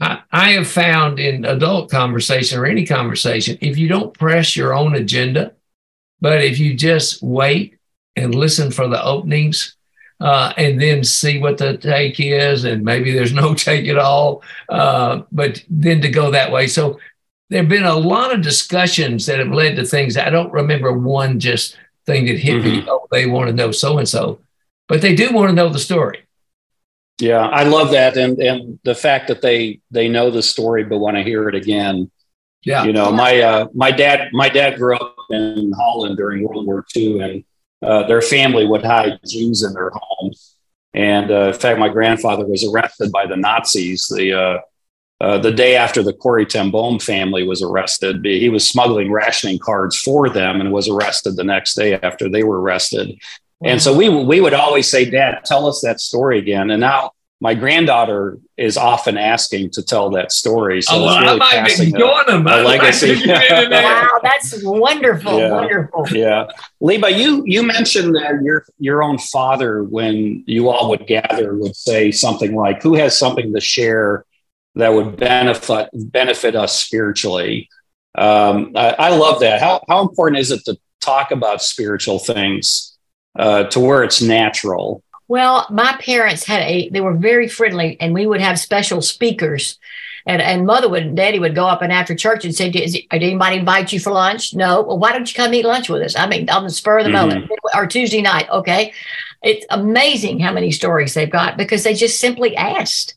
I, 0.01 0.21
I 0.31 0.53
have 0.53 0.67
found 0.67 1.19
in 1.19 1.45
adult 1.45 1.91
conversation 1.91 2.59
or 2.59 2.67
any 2.67 2.87
conversation, 2.87 3.59
if 3.61 3.77
you 3.77 3.89
don't 3.89 4.17
press 4.17 4.57
your 4.57 4.75
own 4.75 4.95
agenda, 4.95 5.53
but 6.21 6.43
if 6.43 6.59
you 6.59 6.75
just 6.75 7.23
wait 7.23 7.80
and 8.17 8.35
listen 8.35 8.71
for 8.71 8.89
the 8.89 9.03
openings 9.03 9.77
uh, 10.21 10.53
and 10.57 10.81
then 10.81 11.03
see 11.03 11.39
what 11.39 11.59
the 11.59 11.77
take 11.79 12.21
is. 12.21 12.65
And 12.65 12.85
maybe 12.85 13.13
there's 13.13 13.33
no 13.33 13.55
take 13.67 13.89
at 13.89 13.99
all, 13.99 14.43
uh, 14.69 15.23
but 15.33 15.65
then 15.69 16.01
to 16.03 16.09
go 16.09 16.31
that 16.31 16.53
way. 16.53 16.67
So 16.67 17.01
there 17.49 17.63
have 17.63 17.69
been 17.69 17.85
a 17.85 17.95
lot 17.95 18.33
of 18.33 18.43
discussions 18.43 19.27
that 19.27 19.39
have 19.39 19.49
led 19.49 19.77
to 19.77 19.85
things. 19.85 20.17
I 20.17 20.31
don't 20.31 20.53
remember 20.53 20.93
one 20.93 21.41
just 21.41 21.77
thing 22.07 22.27
that 22.27 22.39
hit 22.39 22.63
mm-hmm. 22.63 22.81
me. 22.81 22.87
Oh, 22.89 23.07
they 23.11 23.27
want 23.27 23.49
to 23.49 23.57
know 23.57 23.73
so 23.73 23.99
and 23.99 24.09
so, 24.09 24.41
but 24.89 25.03
they 25.03 25.15
do 25.15 25.33
want 25.33 25.49
to 25.49 25.55
know 25.55 25.69
the 25.69 25.79
story. 25.79 26.27
Yeah, 27.19 27.47
I 27.47 27.65
love 27.65 27.91
that, 27.91 28.17
and 28.17 28.39
and 28.39 28.79
the 28.83 28.95
fact 28.95 29.29
that 29.29 29.43
they 29.43 29.81
they 29.91 30.09
know 30.09 30.31
the 30.31 30.43
story 30.43 30.85
but 30.85 30.99
want 30.99 31.19
to 31.19 31.23
hear 31.23 31.51
it 31.51 31.55
again. 31.55 32.11
Yeah, 32.63 32.85
you 32.85 32.95
know, 32.95 33.13
my 33.13 33.41
uh, 33.41 33.67
my 33.75 33.91
dad 33.91 34.31
my 34.33 34.49
dad 34.49 34.79
grew 34.79 34.97
up 34.97 35.17
in 35.29 35.73
Holland 35.77 36.17
during 36.17 36.43
World 36.43 36.67
War 36.67 36.87
II, 36.97 37.21
and 37.21 37.45
uh, 37.83 38.07
their 38.07 38.23
family 38.23 38.67
would 38.67 38.85
hide 38.85 39.19
Jews 39.27 39.63
in 39.63 39.73
their 39.73 39.91
homes. 39.95 40.57
And 40.93 41.31
uh, 41.31 41.49
in 41.49 41.55
fact, 41.55 41.79
my 41.79 41.89
grandfather 41.89 42.47
was 42.47 42.65
arrested 42.65 43.13
by 43.13 43.27
the 43.27 43.37
Nazis 43.37 44.07
the 44.09 44.33
uh, 44.33 44.59
uh 45.21 45.39
the 45.39 45.53
day 45.53 45.77
after 45.77 46.03
the 46.03 46.13
Corrie 46.13 46.47
ten 46.47 46.73
family 46.99 47.47
was 47.47 47.63
arrested. 47.63 48.25
He 48.25 48.49
was 48.49 48.67
smuggling 48.67 49.13
rationing 49.13 49.59
cards 49.59 49.97
for 49.99 50.29
them 50.29 50.61
and 50.61 50.73
was 50.73 50.89
arrested 50.89 51.37
the 51.37 51.45
next 51.45 51.75
day 51.75 51.95
after 51.95 52.29
they 52.29 52.43
were 52.43 52.61
arrested. 52.61 53.19
And 53.63 53.81
so 53.81 53.95
we 53.95 54.09
we 54.09 54.41
would 54.41 54.55
always 54.55 54.91
say, 54.91 55.09
"Dad, 55.09 55.45
tell 55.45 55.67
us 55.67 55.81
that 55.83 56.01
story 56.01 56.39
again." 56.39 56.71
And 56.71 56.81
now 56.81 57.13
my 57.43 57.55
granddaughter 57.55 58.39
is 58.59 58.77
often 58.77 59.17
asking 59.17 59.71
to 59.71 59.83
tell 59.83 60.11
that 60.11 60.31
story. 60.31 60.83
So 60.83 60.93
oh, 60.95 61.09
it's 61.09 61.21
really 61.23 61.41
passing 61.41 61.97
a, 61.97 62.05
a 62.05 62.63
legacy. 62.63 63.27
wow, 63.27 64.09
that's 64.23 64.63
wonderful, 64.63 65.39
yeah, 65.39 65.51
wonderful. 65.51 66.07
Yeah, 66.11 66.49
Leeba, 66.83 67.17
you 67.17 67.43
you 67.47 67.63
mentioned 67.63 68.15
that 68.17 68.43
your 68.43 68.67
your 68.79 69.03
own 69.03 69.17
father, 69.19 69.83
when 69.85 70.45
you 70.47 70.69
all 70.69 70.91
would 70.91 71.07
gather, 71.07 71.57
would 71.57 71.75
say 71.75 72.11
something 72.11 72.55
like, 72.55 72.83
"Who 72.83 72.95
has 72.95 73.19
something 73.19 73.55
to 73.55 73.61
share 73.61 74.27
that 74.75 74.91
would 74.91 75.17
benefit 75.17 75.89
benefit 75.95 76.55
us 76.55 76.79
spiritually?" 76.79 77.71
Um, 78.17 78.73
I, 78.77 78.91
I, 78.99 79.09
love 79.17 79.41
that. 79.41 79.61
How 79.61 79.83
how 79.89 80.03
important 80.03 80.41
is 80.41 80.51
it 80.51 80.65
to 80.67 80.77
talk 81.01 81.31
about 81.31 81.63
spiritual 81.63 82.19
things 82.19 82.99
uh, 83.39 83.65
to 83.65 83.81
where 83.81 84.03
it's 84.03 84.21
natural? 84.21 85.03
Well, 85.31 85.65
my 85.71 85.97
parents 86.01 86.45
had 86.45 86.63
a, 86.63 86.89
they 86.89 87.01
were 87.01 87.15
very 87.15 87.47
friendly 87.47 87.97
and 88.01 88.13
we 88.13 88.27
would 88.27 88.41
have 88.41 88.59
special 88.59 89.01
speakers. 89.01 89.79
And, 90.27 90.43
and 90.43 90.67
mother 90.67 90.89
would, 90.89 91.05
and 91.05 91.17
daddy 91.17 91.39
would 91.39 91.55
go 91.55 91.69
up 91.69 91.83
and 91.83 91.93
after 91.93 92.17
church 92.17 92.45
and 92.45 92.53
say, 92.53 92.69
Did 92.69 93.07
anybody 93.13 93.59
invite 93.59 93.93
you 93.93 94.01
for 94.01 94.11
lunch? 94.11 94.57
No. 94.57 94.83
Well, 94.83 94.99
why 94.99 95.13
don't 95.13 95.31
you 95.31 95.37
come 95.37 95.55
eat 95.55 95.65
lunch 95.65 95.89
with 95.89 96.03
us? 96.03 96.17
I 96.17 96.27
mean, 96.27 96.51
on 96.51 96.65
the 96.65 96.71
spur 96.71 96.99
of 96.99 97.05
the 97.05 97.13
mm-hmm. 97.13 97.29
moment 97.29 97.51
or 97.77 97.87
Tuesday 97.87 98.23
night. 98.23 98.51
Okay. 98.51 98.93
It's 99.41 99.65
amazing 99.71 100.41
how 100.41 100.53
many 100.53 100.73
stories 100.73 101.15
they've 101.15 101.31
got 101.31 101.57
because 101.57 101.85
they 101.85 101.95
just 101.95 102.19
simply 102.19 102.57
asked. 102.57 103.15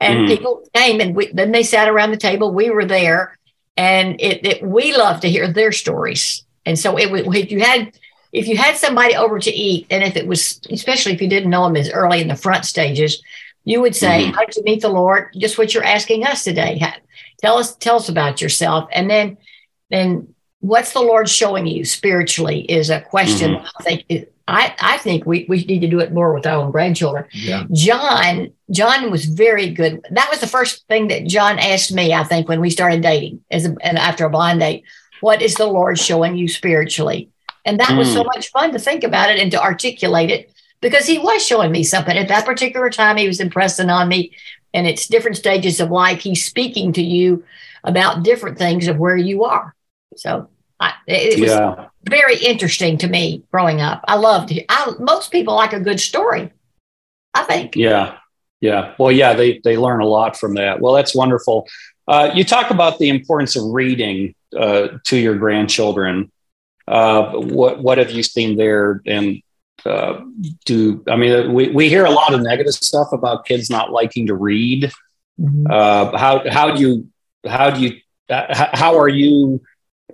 And 0.00 0.20
mm. 0.20 0.28
people 0.28 0.62
came 0.72 1.00
and 1.00 1.16
we, 1.16 1.32
then 1.32 1.50
they 1.50 1.64
sat 1.64 1.88
around 1.88 2.12
the 2.12 2.16
table. 2.16 2.54
We 2.54 2.70
were 2.70 2.84
there 2.84 3.36
and 3.76 4.20
it, 4.20 4.46
it 4.46 4.62
we 4.62 4.96
love 4.96 5.18
to 5.22 5.28
hear 5.28 5.52
their 5.52 5.72
stories. 5.72 6.44
And 6.64 6.78
so 6.78 6.96
it, 6.96 7.10
if 7.10 7.50
you 7.50 7.58
had 7.58 7.92
if 8.36 8.46
you 8.46 8.56
had 8.56 8.76
somebody 8.76 9.16
over 9.16 9.38
to 9.38 9.50
eat, 9.50 9.86
and 9.90 10.04
if 10.04 10.14
it 10.14 10.26
was, 10.26 10.60
especially 10.70 11.14
if 11.14 11.22
you 11.22 11.28
didn't 11.28 11.50
know 11.50 11.64
them 11.64 11.76
as 11.76 11.90
early 11.90 12.20
in 12.20 12.28
the 12.28 12.36
front 12.36 12.66
stages, 12.66 13.22
you 13.64 13.80
would 13.80 13.96
say, 13.96 14.24
mm-hmm. 14.24 14.34
"How 14.34 14.44
did 14.44 14.56
you 14.56 14.62
meet 14.62 14.82
the 14.82 14.90
Lord?" 14.90 15.30
Just 15.36 15.56
what 15.56 15.72
you're 15.72 15.82
asking 15.82 16.26
us 16.26 16.44
today. 16.44 16.80
Tell 17.40 17.56
us, 17.56 17.74
tell 17.76 17.96
us 17.96 18.10
about 18.10 18.42
yourself, 18.42 18.88
and 18.92 19.08
then, 19.08 19.38
then 19.90 20.34
what's 20.60 20.92
the 20.92 21.00
Lord 21.00 21.28
showing 21.28 21.66
you 21.66 21.86
spiritually 21.86 22.60
is 22.60 22.90
a 22.90 23.00
question. 23.00 23.54
Mm-hmm. 23.54 23.66
I 23.78 23.82
think 23.82 24.28
I, 24.48 24.74
I 24.78 24.98
think 24.98 25.26
we, 25.26 25.46
we 25.48 25.64
need 25.64 25.80
to 25.80 25.88
do 25.88 26.00
it 26.00 26.12
more 26.12 26.32
with 26.32 26.46
our 26.46 26.62
own 26.62 26.70
grandchildren. 26.70 27.24
Yeah. 27.32 27.64
John, 27.72 28.52
John 28.70 29.10
was 29.10 29.24
very 29.24 29.70
good. 29.70 30.04
That 30.10 30.30
was 30.30 30.40
the 30.40 30.46
first 30.46 30.86
thing 30.86 31.08
that 31.08 31.26
John 31.26 31.58
asked 31.58 31.92
me, 31.92 32.12
I 32.12 32.22
think, 32.22 32.48
when 32.48 32.60
we 32.60 32.70
started 32.70 33.02
dating 33.02 33.42
as 33.50 33.66
a, 33.66 33.74
and 33.80 33.98
after 33.98 34.26
a 34.26 34.30
blind 34.30 34.60
date. 34.60 34.84
What 35.20 35.42
is 35.42 35.54
the 35.54 35.66
Lord 35.66 35.98
showing 35.98 36.36
you 36.36 36.46
spiritually? 36.46 37.30
And 37.66 37.80
that 37.80 37.88
mm. 37.88 37.98
was 37.98 38.10
so 38.10 38.22
hmm. 38.22 38.28
much 38.28 38.50
fun 38.50 38.72
to 38.72 38.78
think 38.78 39.04
about 39.04 39.28
it 39.28 39.40
and 39.40 39.50
to 39.50 39.60
articulate 39.60 40.30
it 40.30 40.52
because 40.80 41.04
he 41.04 41.18
was 41.18 41.44
showing 41.44 41.72
me 41.72 41.82
something 41.82 42.16
at 42.16 42.28
that 42.28 42.46
particular 42.46 42.88
time. 42.90 43.16
He 43.16 43.26
was 43.26 43.40
impressing 43.40 43.90
on 43.90 44.08
me. 44.08 44.32
And 44.72 44.86
it's 44.86 45.08
different 45.08 45.36
stages 45.36 45.80
of 45.80 45.90
life. 45.90 46.20
He's 46.20 46.44
speaking 46.44 46.92
to 46.92 47.02
you 47.02 47.44
about 47.82 48.22
different 48.22 48.56
things 48.56 48.88
of 48.88 48.98
where 48.98 49.16
you 49.16 49.44
are. 49.44 49.74
So 50.16 50.48
I, 50.78 50.92
it 51.06 51.40
was 51.40 51.50
yeah. 51.50 51.88
very 52.04 52.36
interesting 52.36 52.98
to 52.98 53.08
me 53.08 53.42
growing 53.50 53.80
up. 53.80 54.04
I 54.06 54.16
loved 54.16 54.52
it. 54.52 54.66
I, 54.68 54.92
most 54.98 55.32
people 55.32 55.54
like 55.54 55.72
a 55.72 55.80
good 55.80 56.00
story, 56.00 56.52
I 57.34 57.42
think. 57.44 57.74
Yeah. 57.74 58.18
Yeah. 58.60 58.94
Well, 58.98 59.12
yeah, 59.12 59.34
they, 59.34 59.60
they 59.64 59.76
learn 59.76 60.00
a 60.00 60.06
lot 60.06 60.36
from 60.36 60.54
that. 60.54 60.80
Well, 60.80 60.94
that's 60.94 61.14
wonderful. 61.14 61.66
Uh, 62.06 62.30
you 62.34 62.44
talk 62.44 62.70
about 62.70 62.98
the 62.98 63.08
importance 63.08 63.56
of 63.56 63.64
reading 63.66 64.34
uh, 64.56 64.88
to 65.04 65.16
your 65.16 65.36
grandchildren. 65.36 66.30
Uh, 66.86 67.32
what 67.32 67.82
what 67.82 67.98
have 67.98 68.10
you 68.10 68.22
seen 68.22 68.56
there? 68.56 69.02
And 69.06 69.42
uh, 69.84 70.20
do 70.64 71.04
I 71.08 71.16
mean 71.16 71.52
we, 71.52 71.68
we 71.68 71.88
hear 71.88 72.04
a 72.04 72.10
lot 72.10 72.34
of 72.34 72.42
negative 72.42 72.74
stuff 72.74 73.12
about 73.12 73.46
kids 73.46 73.70
not 73.70 73.90
liking 73.90 74.26
to 74.26 74.34
read. 74.34 74.90
Mm-hmm. 75.40 75.66
Uh, 75.68 76.16
how 76.16 76.48
how 76.50 76.74
do 76.74 76.80
you 76.80 77.08
how 77.46 77.70
do 77.70 77.80
you 77.80 78.00
uh, 78.28 78.68
how 78.72 78.98
are 78.98 79.08
you 79.08 79.60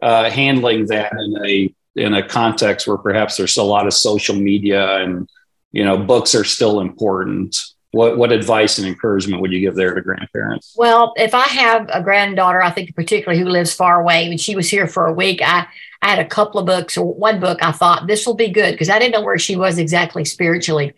uh, 0.00 0.30
handling 0.30 0.86
that 0.86 1.12
in 1.12 1.46
a 1.46 1.74
in 1.94 2.14
a 2.14 2.26
context 2.26 2.86
where 2.86 2.98
perhaps 2.98 3.36
there's 3.36 3.56
a 3.56 3.62
lot 3.62 3.86
of 3.86 3.92
social 3.92 4.34
media 4.34 4.96
and 4.96 5.28
you 5.72 5.84
know 5.84 5.98
books 5.98 6.34
are 6.34 6.44
still 6.44 6.80
important? 6.80 7.56
What 7.92 8.16
what 8.16 8.32
advice 8.32 8.78
and 8.78 8.86
encouragement 8.86 9.42
would 9.42 9.52
you 9.52 9.60
give 9.60 9.74
there 9.74 9.94
to 9.94 10.00
grandparents? 10.00 10.74
Well, 10.76 11.12
if 11.16 11.34
I 11.34 11.46
have 11.46 11.88
a 11.92 12.02
granddaughter, 12.02 12.62
I 12.62 12.70
think 12.70 12.94
particularly 12.96 13.42
who 13.42 13.48
lives 13.48 13.74
far 13.74 14.00
away, 14.00 14.28
when 14.28 14.38
she 14.38 14.56
was 14.56 14.68
here 14.68 14.86
for 14.86 15.06
a 15.06 15.12
week, 15.12 15.42
I 15.42 15.66
I 16.02 16.08
had 16.08 16.18
a 16.18 16.26
couple 16.26 16.58
of 16.58 16.66
books 16.66 16.96
or 16.96 17.14
one 17.14 17.38
book 17.38 17.62
I 17.62 17.70
thought 17.70 18.08
this 18.08 18.26
will 18.26 18.34
be 18.34 18.48
good 18.48 18.72
because 18.72 18.90
I 18.90 18.98
didn't 18.98 19.12
know 19.12 19.22
where 19.22 19.38
she 19.38 19.56
was 19.56 19.78
exactly 19.78 20.24
spiritually. 20.24 20.88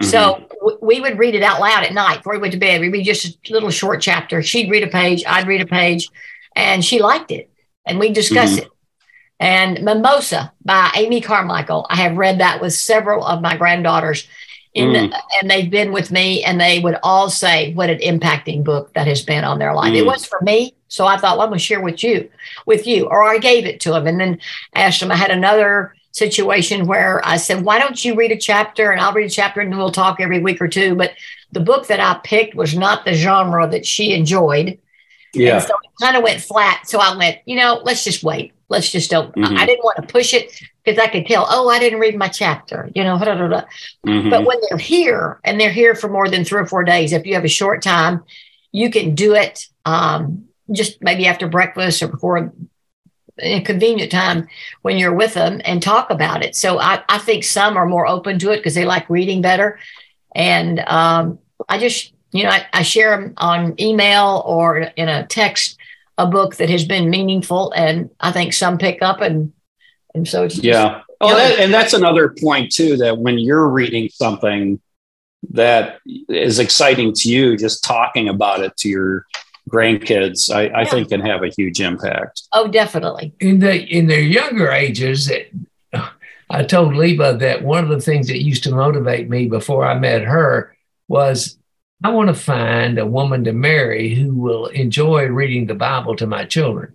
Mm-hmm. 0.00 0.04
So 0.04 0.48
w- 0.60 0.78
we 0.80 1.00
would 1.00 1.18
read 1.18 1.34
it 1.34 1.42
out 1.42 1.60
loud 1.60 1.84
at 1.84 1.92
night 1.92 2.18
before 2.18 2.32
we 2.32 2.38
went 2.38 2.54
to 2.54 2.58
bed. 2.58 2.80
We'd 2.80 2.92
read 2.92 3.04
just 3.04 3.26
a 3.26 3.52
little 3.52 3.70
short 3.70 4.00
chapter. 4.00 4.42
She'd 4.42 4.70
read 4.70 4.82
a 4.82 4.88
page, 4.88 5.24
I'd 5.26 5.46
read 5.46 5.60
a 5.60 5.66
page, 5.66 6.08
and 6.54 6.82
she 6.82 7.00
liked 7.00 7.32
it. 7.32 7.50
And 7.84 7.98
we'd 7.98 8.14
discuss 8.14 8.52
mm-hmm. 8.52 8.66
it. 8.66 8.70
And 9.38 9.82
Mimosa 9.82 10.52
by 10.64 10.90
Amy 10.96 11.20
Carmichael. 11.20 11.86
I 11.90 11.96
have 11.96 12.16
read 12.16 12.40
that 12.40 12.62
with 12.62 12.72
several 12.72 13.24
of 13.26 13.42
my 13.42 13.56
granddaughters. 13.56 14.26
In 14.76 14.90
mm. 14.90 15.10
the, 15.10 15.22
and 15.40 15.50
they've 15.50 15.70
been 15.70 15.90
with 15.90 16.10
me, 16.10 16.44
and 16.44 16.60
they 16.60 16.80
would 16.80 16.98
all 17.02 17.30
say 17.30 17.72
what 17.72 17.88
an 17.88 17.98
impacting 18.00 18.62
book 18.62 18.92
that 18.92 19.06
has 19.06 19.22
been 19.22 19.42
on 19.42 19.58
their 19.58 19.74
life. 19.74 19.94
Mm. 19.94 19.96
It 19.96 20.06
was 20.06 20.26
for 20.26 20.38
me, 20.42 20.74
so 20.88 21.06
I 21.06 21.16
thought, 21.16 21.38
well, 21.38 21.46
I'm 21.46 21.50
going 21.50 21.58
to 21.58 21.64
share 21.64 21.80
with 21.80 22.04
you, 22.04 22.28
with 22.66 22.86
you, 22.86 23.06
or 23.06 23.24
I 23.24 23.38
gave 23.38 23.64
it 23.64 23.80
to 23.80 23.92
them, 23.92 24.06
and 24.06 24.20
then 24.20 24.38
asked 24.74 25.00
them. 25.00 25.10
I 25.10 25.16
had 25.16 25.30
another 25.30 25.94
situation 26.12 26.86
where 26.86 27.26
I 27.26 27.38
said, 27.38 27.64
why 27.64 27.78
don't 27.78 28.04
you 28.04 28.14
read 28.16 28.32
a 28.32 28.36
chapter, 28.36 28.90
and 28.90 29.00
I'll 29.00 29.14
read 29.14 29.26
a 29.26 29.30
chapter, 29.30 29.62
and 29.62 29.74
we'll 29.76 29.90
talk 29.90 30.20
every 30.20 30.40
week 30.40 30.60
or 30.60 30.68
two. 30.68 30.94
But 30.94 31.12
the 31.52 31.60
book 31.60 31.86
that 31.86 32.00
I 32.00 32.20
picked 32.22 32.54
was 32.54 32.76
not 32.76 33.06
the 33.06 33.14
genre 33.14 33.66
that 33.70 33.86
she 33.86 34.12
enjoyed. 34.12 34.78
Yeah. 35.32 35.56
And 35.56 35.64
so 35.64 35.74
it 35.84 35.90
kind 36.04 36.18
of 36.18 36.22
went 36.22 36.42
flat. 36.42 36.86
So 36.86 36.98
I 36.98 37.16
went, 37.16 37.38
you 37.46 37.56
know, 37.56 37.80
let's 37.82 38.04
just 38.04 38.22
wait. 38.22 38.52
Let's 38.68 38.90
just 38.90 39.10
don't. 39.10 39.34
Mm-hmm. 39.34 39.56
I 39.56 39.66
didn't 39.66 39.84
want 39.84 39.98
to 39.98 40.12
push 40.12 40.34
it 40.34 40.60
because 40.84 40.98
I 40.98 41.06
could 41.06 41.26
tell, 41.26 41.46
oh, 41.48 41.68
I 41.68 41.78
didn't 41.78 42.00
read 42.00 42.16
my 42.16 42.28
chapter, 42.28 42.90
you 42.94 43.04
know. 43.04 43.16
Blah, 43.16 43.36
blah, 43.36 43.48
blah. 43.48 43.64
Mm-hmm. 44.06 44.30
But 44.30 44.44
when 44.44 44.58
they're 44.68 44.78
here 44.78 45.40
and 45.44 45.60
they're 45.60 45.72
here 45.72 45.94
for 45.94 46.08
more 46.08 46.28
than 46.28 46.44
three 46.44 46.60
or 46.60 46.66
four 46.66 46.82
days, 46.82 47.12
if 47.12 47.26
you 47.26 47.34
have 47.34 47.44
a 47.44 47.48
short 47.48 47.82
time, 47.82 48.24
you 48.72 48.90
can 48.90 49.14
do 49.14 49.34
it 49.34 49.66
um, 49.84 50.46
just 50.72 51.00
maybe 51.00 51.26
after 51.26 51.48
breakfast 51.48 52.02
or 52.02 52.08
before 52.08 52.52
a 53.38 53.60
convenient 53.60 54.10
time 54.10 54.48
when 54.82 54.96
you're 54.96 55.14
with 55.14 55.34
them 55.34 55.60
and 55.64 55.82
talk 55.82 56.10
about 56.10 56.44
it. 56.44 56.56
So 56.56 56.80
I, 56.80 57.02
I 57.08 57.18
think 57.18 57.44
some 57.44 57.76
are 57.76 57.86
more 57.86 58.06
open 58.06 58.38
to 58.40 58.50
it 58.50 58.56
because 58.56 58.74
they 58.74 58.84
like 58.84 59.08
reading 59.10 59.42
better. 59.42 59.78
And 60.34 60.80
um, 60.80 61.38
I 61.68 61.78
just, 61.78 62.12
you 62.32 62.44
know, 62.44 62.50
I, 62.50 62.66
I 62.72 62.82
share 62.82 63.10
them 63.10 63.34
on 63.36 63.80
email 63.80 64.42
or 64.46 64.78
in 64.78 65.08
a 65.08 65.26
text 65.26 65.78
a 66.18 66.26
book 66.26 66.56
that 66.56 66.70
has 66.70 66.84
been 66.84 67.10
meaningful, 67.10 67.72
and 67.72 68.10
I 68.20 68.32
think 68.32 68.52
some 68.52 68.78
pick 68.78 69.02
up 69.02 69.20
and 69.20 69.52
and 70.14 70.26
so 70.26 70.44
it's 70.44 70.58
yeah. 70.58 71.02
oh, 71.20 71.36
that, 71.36 71.58
and 71.58 71.72
that's 71.72 71.92
another 71.92 72.34
point 72.40 72.72
too. 72.72 72.96
That 72.96 73.18
when 73.18 73.38
you're 73.38 73.68
reading 73.68 74.08
something 74.08 74.80
that 75.50 76.00
is 76.28 76.58
exciting 76.58 77.12
to 77.12 77.28
you, 77.28 77.56
just 77.56 77.84
talking 77.84 78.28
about 78.28 78.60
it 78.60 78.76
to 78.78 78.88
your 78.88 79.26
grandkids, 79.68 80.52
I, 80.52 80.68
I 80.68 80.82
yeah. 80.82 80.88
think 80.88 81.08
can 81.10 81.20
have 81.20 81.42
a 81.42 81.48
huge 81.48 81.80
impact. 81.80 82.42
Oh, 82.52 82.66
definitely. 82.66 83.34
In 83.40 83.58
the 83.58 83.84
in 83.84 84.06
their 84.06 84.20
younger 84.20 84.70
ages, 84.70 85.30
I 86.48 86.62
told 86.64 86.94
Leeba 86.94 87.38
that 87.40 87.62
one 87.62 87.84
of 87.84 87.90
the 87.90 88.00
things 88.00 88.28
that 88.28 88.42
used 88.42 88.64
to 88.64 88.74
motivate 88.74 89.28
me 89.28 89.48
before 89.48 89.84
I 89.84 89.98
met 89.98 90.22
her 90.22 90.76
was 91.08 91.58
I 92.04 92.10
want 92.10 92.28
to 92.28 92.34
find 92.34 92.98
a 92.98 93.06
woman 93.06 93.44
to 93.44 93.52
marry 93.52 94.14
who 94.14 94.34
will 94.34 94.66
enjoy 94.66 95.26
reading 95.26 95.66
the 95.66 95.74
Bible 95.74 96.14
to 96.16 96.26
my 96.26 96.44
children 96.44 96.94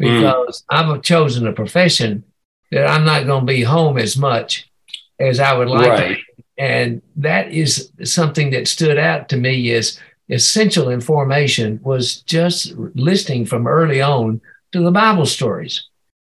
mm. 0.00 0.20
because 0.20 0.62
mm. 0.70 0.96
I've 0.96 1.02
chosen 1.02 1.46
a 1.46 1.52
profession 1.52 2.24
that 2.70 2.86
I'm 2.86 3.04
not 3.04 3.26
going 3.26 3.46
to 3.46 3.52
be 3.52 3.62
home 3.62 3.98
as 3.98 4.16
much 4.16 4.70
as 5.18 5.40
I 5.40 5.54
would 5.56 5.68
like 5.68 5.88
right. 5.88 6.18
And 6.58 7.02
that 7.16 7.52
is 7.52 7.92
something 8.02 8.50
that 8.50 8.66
stood 8.66 8.98
out 8.98 9.28
to 9.28 9.36
me 9.36 9.72
as 9.72 9.98
essential 10.28 10.90
information 10.90 11.80
was 11.82 12.20
just 12.22 12.72
listening 12.94 13.46
from 13.46 13.66
early 13.66 14.02
on 14.02 14.40
to 14.72 14.80
the 14.80 14.90
Bible 14.90 15.24
stories. 15.24 15.84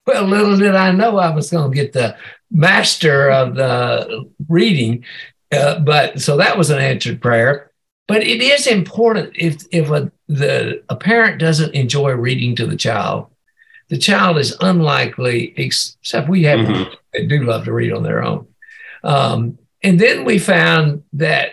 Well, 0.06 0.24
little 0.24 0.56
did 0.56 0.74
I 0.74 0.92
know 0.92 1.18
I 1.18 1.34
was 1.34 1.50
going 1.50 1.70
to 1.70 1.74
get 1.74 1.92
the 1.92 2.16
master 2.50 3.30
of 3.30 3.54
the 3.54 4.28
reading. 4.48 5.04
Uh, 5.50 5.80
but 5.80 6.20
so 6.20 6.36
that 6.36 6.58
was 6.58 6.70
an 6.70 6.78
answered 6.78 7.20
prayer. 7.20 7.67
But 8.08 8.22
it 8.22 8.40
is 8.40 8.66
important 8.66 9.36
if 9.36 9.64
if 9.70 9.90
a, 9.90 10.10
the 10.26 10.82
a 10.88 10.96
parent 10.96 11.38
doesn't 11.38 11.74
enjoy 11.74 12.12
reading 12.12 12.56
to 12.56 12.66
the 12.66 12.76
child, 12.76 13.26
the 13.88 13.98
child 13.98 14.38
is 14.38 14.56
unlikely, 14.60 15.54
except 15.56 16.28
we 16.28 16.42
have 16.44 16.60
mm-hmm. 16.60 16.94
that 17.12 17.28
do 17.28 17.44
love 17.44 17.66
to 17.66 17.72
read 17.72 17.92
on 17.92 18.02
their 18.02 18.24
own. 18.24 18.46
Um, 19.04 19.58
and 19.82 20.00
then 20.00 20.24
we 20.24 20.38
found 20.38 21.04
that 21.12 21.52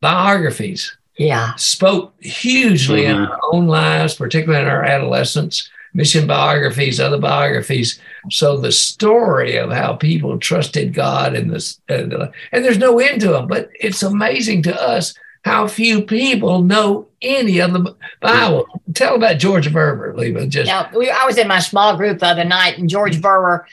biographies 0.00 0.96
yeah. 1.16 1.54
spoke 1.56 2.14
hugely 2.22 3.02
mm-hmm. 3.02 3.24
in 3.24 3.26
our 3.26 3.40
own 3.52 3.66
lives, 3.66 4.14
particularly 4.14 4.62
in 4.62 4.70
our 4.70 4.84
adolescence, 4.84 5.68
mission 5.92 6.26
biographies, 6.26 7.00
other 7.00 7.18
biographies. 7.18 8.00
So 8.30 8.56
the 8.56 8.72
story 8.72 9.56
of 9.56 9.72
how 9.72 9.94
people 9.94 10.38
trusted 10.38 10.94
God 10.94 11.34
and 11.34 11.50
this, 11.50 11.80
and, 11.88 12.12
and 12.52 12.64
there's 12.64 12.78
no 12.78 12.98
end 12.98 13.20
to 13.22 13.28
them, 13.28 13.48
but 13.48 13.70
it's 13.78 14.02
amazing 14.02 14.62
to 14.64 14.80
us 14.80 15.14
how 15.44 15.66
few 15.66 16.02
people 16.02 16.62
know 16.62 17.08
any 17.22 17.60
of 17.60 17.72
the 17.72 17.96
Bible. 18.20 18.66
Tell 18.94 19.16
about 19.16 19.38
George 19.38 19.68
Verwer, 19.68 20.14
Leeba. 20.14 20.48
Just 20.48 20.68
yeah, 20.68 20.90
I 20.92 21.26
was 21.26 21.38
in 21.38 21.48
my 21.48 21.60
small 21.60 21.96
group 21.96 22.18
the 22.18 22.26
other 22.26 22.44
night, 22.44 22.78
and 22.78 22.88
George 22.88 23.20
Verwer 23.20 23.64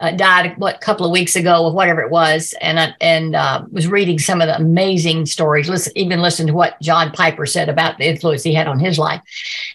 uh, 0.00 0.12
died 0.12 0.56
what 0.58 0.76
a 0.76 0.78
couple 0.78 1.04
of 1.04 1.10
weeks 1.10 1.34
ago 1.34 1.64
or 1.64 1.72
whatever 1.72 2.00
it 2.00 2.10
was, 2.10 2.54
and 2.60 2.78
I, 2.78 2.94
and 3.00 3.34
uh, 3.34 3.64
was 3.72 3.88
reading 3.88 4.18
some 4.18 4.40
of 4.40 4.46
the 4.46 4.56
amazing 4.56 5.26
stories. 5.26 5.68
Listen, 5.68 5.92
even 5.96 6.20
listen 6.20 6.46
to 6.46 6.52
what 6.52 6.80
John 6.80 7.10
Piper 7.10 7.46
said 7.46 7.68
about 7.68 7.98
the 7.98 8.06
influence 8.06 8.44
he 8.44 8.54
had 8.54 8.68
on 8.68 8.78
his 8.78 8.98
life. 8.98 9.20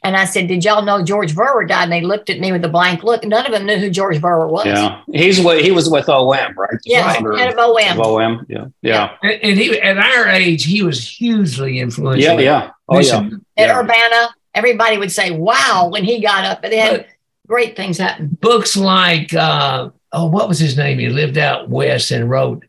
And 0.01 0.15
I 0.15 0.23
said, 0.23 0.47
"Did 0.47 0.63
y'all 0.63 0.81
know 0.81 1.03
George 1.03 1.36
Verwer 1.36 1.67
died?" 1.67 1.83
And 1.83 1.91
they 1.91 2.01
looked 2.01 2.29
at 2.29 2.39
me 2.39 2.53
with 2.53 2.63
a 2.63 2.69
blank 2.69 3.03
look. 3.03 3.25
None 3.25 3.45
of 3.45 3.51
them 3.51 3.65
knew 3.65 3.77
who 3.77 3.89
George 3.89 4.21
Verwer 4.21 4.49
was. 4.49 4.65
Yeah, 4.65 5.01
he's 5.12 5.41
what 5.41 5.62
he 5.62 5.71
was 5.71 5.89
with 5.89 6.07
OM, 6.07 6.31
right? 6.31 6.79
Yeah, 6.86 7.12
head 7.12 7.53
of 7.53 7.59
OM. 7.59 7.99
OM, 7.99 8.45
yeah, 8.47 8.65
yeah. 8.81 9.17
And, 9.21 9.39
and, 9.43 9.59
he 9.59 9.77
at 9.81 9.97
our 9.97 10.27
age, 10.29 10.63
he 10.63 10.83
was 10.83 11.05
hugely 11.05 11.79
influential. 11.79 12.39
Yeah, 12.39 12.39
yeah, 12.39 12.69
oh 12.88 12.99
yeah. 12.99 13.29
At 13.57 13.67
yeah. 13.67 13.79
Urbana, 13.79 14.29
everybody 14.55 14.97
would 14.97 15.12
say, 15.12 15.31
"Wow!" 15.31 15.89
when 15.91 16.05
he 16.05 16.21
got 16.21 16.45
up, 16.45 16.63
and 16.63 16.71
they 16.71 16.77
had. 16.77 16.97
But, 16.97 17.07
great 17.47 17.75
things 17.75 17.97
happen. 17.97 18.38
Books 18.41 18.75
like 18.75 19.33
uh, 19.33 19.89
oh, 20.13 20.28
what 20.28 20.47
was 20.47 20.60
his 20.60 20.78
name? 20.78 20.99
He 20.99 21.10
lived 21.10 21.38
out 21.38 21.69
west 21.69 22.12
and 22.12 22.30
wrote 22.30 22.63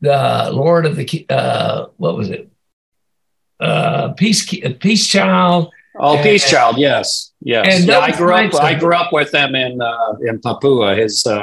the 0.00 0.50
Lord 0.52 0.86
of 0.86 0.96
the 0.96 1.26
uh, 1.28 1.86
what 1.96 2.16
was 2.16 2.30
it? 2.30 2.50
Uh, 3.60 4.12
Peace 4.14 4.48
Peace 4.80 5.06
Child. 5.06 5.70
Oh, 5.98 6.16
and, 6.16 6.22
Peace 6.22 6.50
Child, 6.50 6.76
yes, 6.78 7.32
yes. 7.40 7.66
And 7.70 7.88
yeah, 7.88 8.00
I 8.00 8.14
grew 8.14 8.34
up. 8.34 8.54
I 8.54 8.74
grew 8.74 8.94
up 8.94 9.12
with 9.12 9.30
them 9.30 9.54
in 9.54 9.80
uh, 9.80 10.14
in 10.22 10.40
Papua. 10.40 10.94
His 10.96 11.26
uh, 11.26 11.42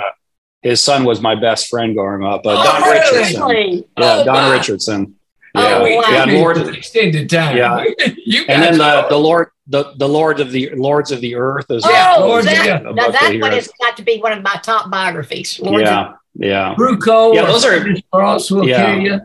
his 0.62 0.82
son 0.82 1.06
was 1.06 1.22
my 1.22 1.36
best 1.36 1.70
friend 1.70 1.96
growing 1.96 2.24
up. 2.24 2.46
Uh, 2.46 2.56
oh, 2.58 2.64
Don 2.64 2.82
really? 2.84 3.00
Richardson. 3.00 3.86
Yeah, 3.98 4.18
oh, 4.20 4.24
Don 4.26 4.52
Richardson. 4.52 5.16
Yeah, 5.56 5.78
oh, 5.78 5.98
wow. 5.98 6.04
yeah, 6.10 6.26
Lord 6.26 6.58
extended 6.58 7.30
time. 7.30 7.58
Yeah, 7.58 7.78
and 8.48 8.64
then 8.64 8.78
the, 8.78 9.06
the 9.10 9.18
Lord 9.18 9.50
the 9.68 9.94
the 9.98 10.08
Lord 10.08 10.40
of 10.40 10.52
the 10.52 10.70
Lords 10.76 11.12
of 11.12 11.22
the 11.22 11.36
Earth 11.36 11.66
is 11.70 11.86
yeah. 11.88 12.16
Oh, 12.18 12.42
that, 12.42 12.84
now 12.84 13.10
that 13.10 13.38
one 13.40 13.52
has 13.52 13.70
got 13.80 13.96
to 13.98 14.04
be 14.04 14.20
one 14.20 14.34
of 14.34 14.44
my 14.44 14.56
top 14.64 14.92
biographies. 14.92 15.60
Lords 15.60 15.84
yeah, 15.84 16.08
of, 16.08 16.16
yeah. 16.36 16.76
Bruchko. 16.76 17.34
Yeah, 17.34 17.46
those 17.46 17.66
are 17.66 18.22
also 18.22 18.64
yeah. 18.64 19.20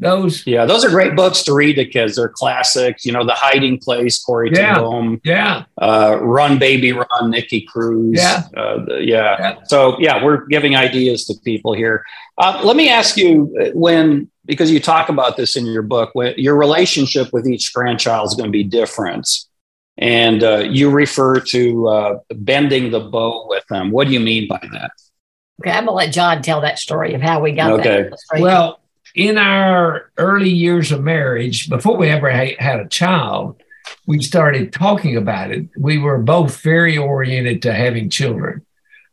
Those. 0.00 0.46
Yeah, 0.46 0.64
those 0.64 0.84
are 0.84 0.90
great 0.90 1.16
books 1.16 1.42
to 1.44 1.54
read 1.54 1.74
to 1.74 1.84
kids. 1.84 2.16
They're 2.16 2.28
classics. 2.28 3.04
You 3.04 3.10
know, 3.10 3.24
The 3.24 3.34
Hiding 3.34 3.78
Place, 3.78 4.22
Corrie 4.22 4.52
yeah. 4.52 4.74
ten 4.74 4.84
Boom. 4.84 5.20
Yeah. 5.24 5.64
Uh, 5.76 6.18
Run 6.20 6.56
Baby 6.56 6.92
Run, 6.92 7.30
Nicky 7.30 7.62
Cruz. 7.62 8.16
Yeah. 8.16 8.44
Uh, 8.56 8.84
yeah. 8.98 9.36
yeah. 9.40 9.54
So 9.64 9.98
yeah, 9.98 10.22
we're 10.22 10.46
giving 10.46 10.76
ideas 10.76 11.24
to 11.26 11.34
people 11.42 11.72
here. 11.72 12.04
Uh, 12.36 12.60
let 12.62 12.76
me 12.76 12.88
ask 12.90 13.16
you 13.16 13.52
uh, 13.60 13.70
when 13.74 14.30
because 14.44 14.70
you 14.70 14.78
talk 14.78 15.08
about 15.08 15.36
this 15.36 15.56
in 15.56 15.66
your 15.66 15.82
book, 15.82 16.10
when 16.12 16.34
your 16.36 16.56
relationship 16.56 17.32
with 17.32 17.48
each 17.48 17.74
grandchild 17.74 18.28
is 18.28 18.34
going 18.34 18.48
to 18.48 18.52
be 18.52 18.62
different 18.62 19.28
and 19.98 20.44
uh, 20.44 20.58
you 20.58 20.90
refer 20.90 21.40
to 21.40 21.88
uh, 21.88 22.18
bending 22.30 22.90
the 22.90 23.00
bow 23.00 23.46
with 23.48 23.66
them. 23.68 23.90
What 23.90 24.06
do 24.06 24.12
you 24.12 24.20
mean 24.20 24.46
by 24.48 24.60
that? 24.72 24.92
Okay, 25.60 25.72
I'm 25.72 25.86
gonna 25.86 25.96
let 25.96 26.12
John 26.12 26.40
tell 26.40 26.60
that 26.60 26.78
story 26.78 27.14
of 27.14 27.20
how 27.20 27.40
we 27.40 27.52
got 27.52 27.72
okay. 27.72 28.08
that. 28.08 28.40
Well, 28.40 28.80
in 29.16 29.36
our 29.36 30.12
early 30.16 30.50
years 30.50 30.92
of 30.92 31.02
marriage, 31.02 31.68
before 31.68 31.96
we 31.96 32.08
ever 32.08 32.30
ha- 32.30 32.56
had 32.60 32.78
a 32.78 32.88
child, 32.88 33.60
we 34.06 34.22
started 34.22 34.72
talking 34.72 35.16
about 35.16 35.50
it. 35.50 35.66
We 35.76 35.98
were 35.98 36.18
both 36.18 36.60
very 36.60 36.96
oriented 36.96 37.62
to 37.62 37.74
having 37.74 38.08
children. 38.08 38.64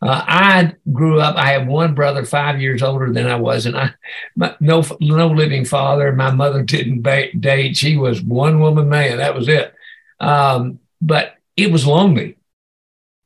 Uh, 0.04 0.24
I 0.28 0.74
grew 0.91 1.19
up. 1.19 1.36
I 1.36 1.54
have 1.54 1.65
one 1.65 1.95
brother, 1.95 2.26
five 2.26 2.62
years 2.62 2.84
older 2.84 3.12
than 3.12 3.26
I 3.26 3.38
was, 3.38 3.65
and 3.65 3.76
I 3.76 3.91
my, 4.36 4.56
no 4.60 4.84
no 5.00 5.30
living 5.30 5.65
father. 5.65 6.12
My 6.12 6.30
mother 6.30 6.62
didn't 6.62 7.02
ba- 7.02 7.36
date. 7.36 7.76
She 7.76 7.98
was 7.98 8.21
one 8.21 8.60
woman 8.60 8.88
man. 8.88 9.17
That 9.17 9.34
was 9.34 9.48
it. 9.48 9.74
Um, 10.19 10.80
but 11.01 11.36
it 11.58 11.71
was 11.71 11.86
lonely. 11.86 12.38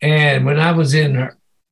And 0.02 0.46
when 0.46 0.60
I 0.60 0.72
was 0.72 0.94
in 0.94 1.30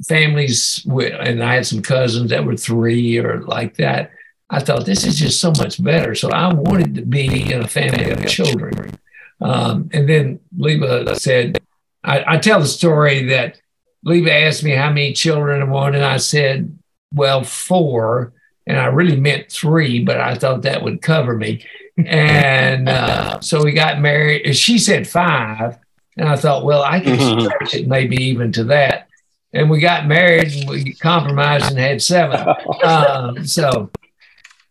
families, 0.08 0.84
with, 0.86 1.14
and 1.14 1.44
I 1.44 1.56
had 1.56 1.66
some 1.66 1.82
cousins 1.82 2.30
that 2.30 2.46
were 2.46 2.58
three 2.58 3.18
or 3.18 3.42
like 3.42 3.78
that, 3.78 4.12
I 4.50 4.60
thought 4.60 4.86
this 4.86 5.06
is 5.06 5.20
just 5.20 5.42
so 5.42 5.52
much 5.52 5.82
better. 5.84 6.16
So 6.16 6.30
I 6.32 6.54
wanted 6.54 6.96
to 6.96 7.02
be 7.02 7.52
in 7.52 7.62
a 7.62 7.68
family 7.68 8.10
of 8.12 8.26
children. 8.28 8.98
Um, 9.42 9.90
and 9.94 10.08
then 10.08 10.40
Leeba 10.58 11.16
said, 11.18 11.60
I, 12.04 12.36
I, 12.36 12.38
tell 12.38 12.60
the 12.60 12.66
story 12.66 13.26
that 13.28 13.60
Leeba 14.06 14.30
asked 14.30 14.64
me 14.64 14.72
how 14.72 14.90
many 14.90 15.14
children 15.14 15.62
I 15.62 15.66
wanted. 15.66 15.98
And 15.98 16.06
I 16.06 16.18
said, 16.18 16.78
well, 17.14 17.44
four. 17.44 18.34
And 18.66 18.78
I 18.78 18.86
really 18.86 19.20
meant 19.20 19.52
three, 19.52 20.04
but 20.04 20.20
I 20.20 20.36
thought 20.36 20.64
that 20.64 20.82
would 20.82 21.02
cover 21.02 21.36
me. 21.36 21.66
And 22.06 22.88
uh, 22.88 23.40
so 23.42 23.64
we 23.64 23.72
got 23.72 24.00
married. 24.00 24.56
She 24.56 24.78
said 24.78 25.08
five. 25.08 25.78
And 26.18 26.28
I 26.28 26.36
thought, 26.36 26.66
well, 26.66 26.84
I 26.84 27.00
can 27.00 27.18
mm-hmm. 27.18 27.46
stretch 27.46 27.76
it 27.76 27.88
maybe 27.88 28.18
even 28.18 28.52
to 28.54 28.64
that. 28.66 29.08
And 29.54 29.70
we 29.70 29.80
got 29.80 30.08
married 30.08 30.52
and 30.52 30.70
we 30.70 30.94
compromised 30.94 31.70
and 31.70 31.80
had 31.80 32.02
seven. 32.02 32.46
Um, 32.84 33.46
so 33.46 33.90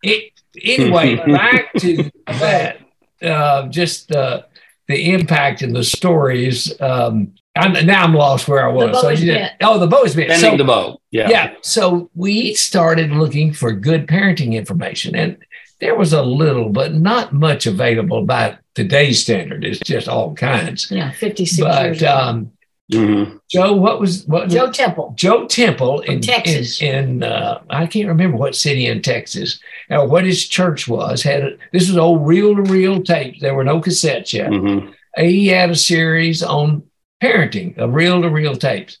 it, 0.01 0.31
anyway, 0.63 1.15
back 1.31 1.73
to 1.79 2.09
that, 2.27 2.79
uh, 3.21 3.67
just 3.67 4.11
uh, 4.11 4.43
the 4.87 5.13
impact 5.13 5.61
and 5.61 5.75
the 5.75 5.83
stories. 5.83 6.79
Um, 6.79 7.33
I'm, 7.55 7.85
now 7.85 8.03
I'm 8.03 8.13
lost 8.13 8.47
where 8.47 8.67
I 8.67 8.71
was. 8.71 9.01
So 9.01 9.15
did, 9.15 9.51
oh, 9.61 9.79
the 9.79 9.87
bow 9.87 10.03
is 10.03 10.15
bent. 10.15 10.29
Bending 10.29 10.51
so, 10.51 10.57
the 10.57 10.63
bow. 10.63 11.01
Yeah. 11.11 11.29
Yeah. 11.29 11.53
So 11.61 12.09
we 12.15 12.53
started 12.53 13.11
looking 13.11 13.51
for 13.51 13.71
good 13.73 14.07
parenting 14.07 14.53
information, 14.53 15.15
and 15.15 15.37
there 15.79 15.95
was 15.95 16.13
a 16.13 16.23
little, 16.23 16.69
but 16.69 16.93
not 16.93 17.33
much 17.33 17.67
available 17.67 18.25
by 18.25 18.57
today's 18.73 19.21
standard. 19.21 19.63
It's 19.63 19.79
just 19.79 20.07
all 20.07 20.33
kinds. 20.33 20.89
Yeah, 20.89 21.11
56 21.11 21.61
but, 21.61 21.85
years. 21.85 22.03
Um, 22.03 22.51
mm-hmm. 22.91 23.37
Joe, 23.49 23.73
what 23.73 23.99
was 23.99 24.25
what? 24.25 24.49
Joe 24.49 24.71
Temple. 24.71 25.13
Joe 25.15 25.45
Temple 25.45 26.01
in 26.01 26.21
Texas. 26.21 26.81
In, 26.81 27.23
in 27.23 27.23
uh, 27.23 27.61
I 27.69 27.85
can't 27.85 28.07
remember 28.07 28.37
what 28.37 28.55
city 28.55 28.87
in 28.87 29.01
Texas. 29.01 29.59
Now, 29.89 30.05
what 30.05 30.23
his 30.23 30.47
church 30.47 30.87
was 30.87 31.21
had 31.21 31.43
a, 31.43 31.57
this 31.71 31.87
was 31.87 31.97
old 31.97 32.25
reel 32.25 32.55
to 32.55 32.63
reel 32.63 33.03
tapes. 33.03 33.39
There 33.39 33.55
were 33.55 33.63
no 33.63 33.79
cassettes 33.79 34.33
yet. 34.33 34.49
Mm-hmm. 34.49 34.91
He 35.17 35.47
had 35.47 35.69
a 35.69 35.75
series 35.75 36.41
on 36.41 36.83
parenting 37.21 37.77
of 37.77 37.93
reel 37.93 38.21
to 38.21 38.29
reel 38.29 38.55
tapes, 38.55 38.97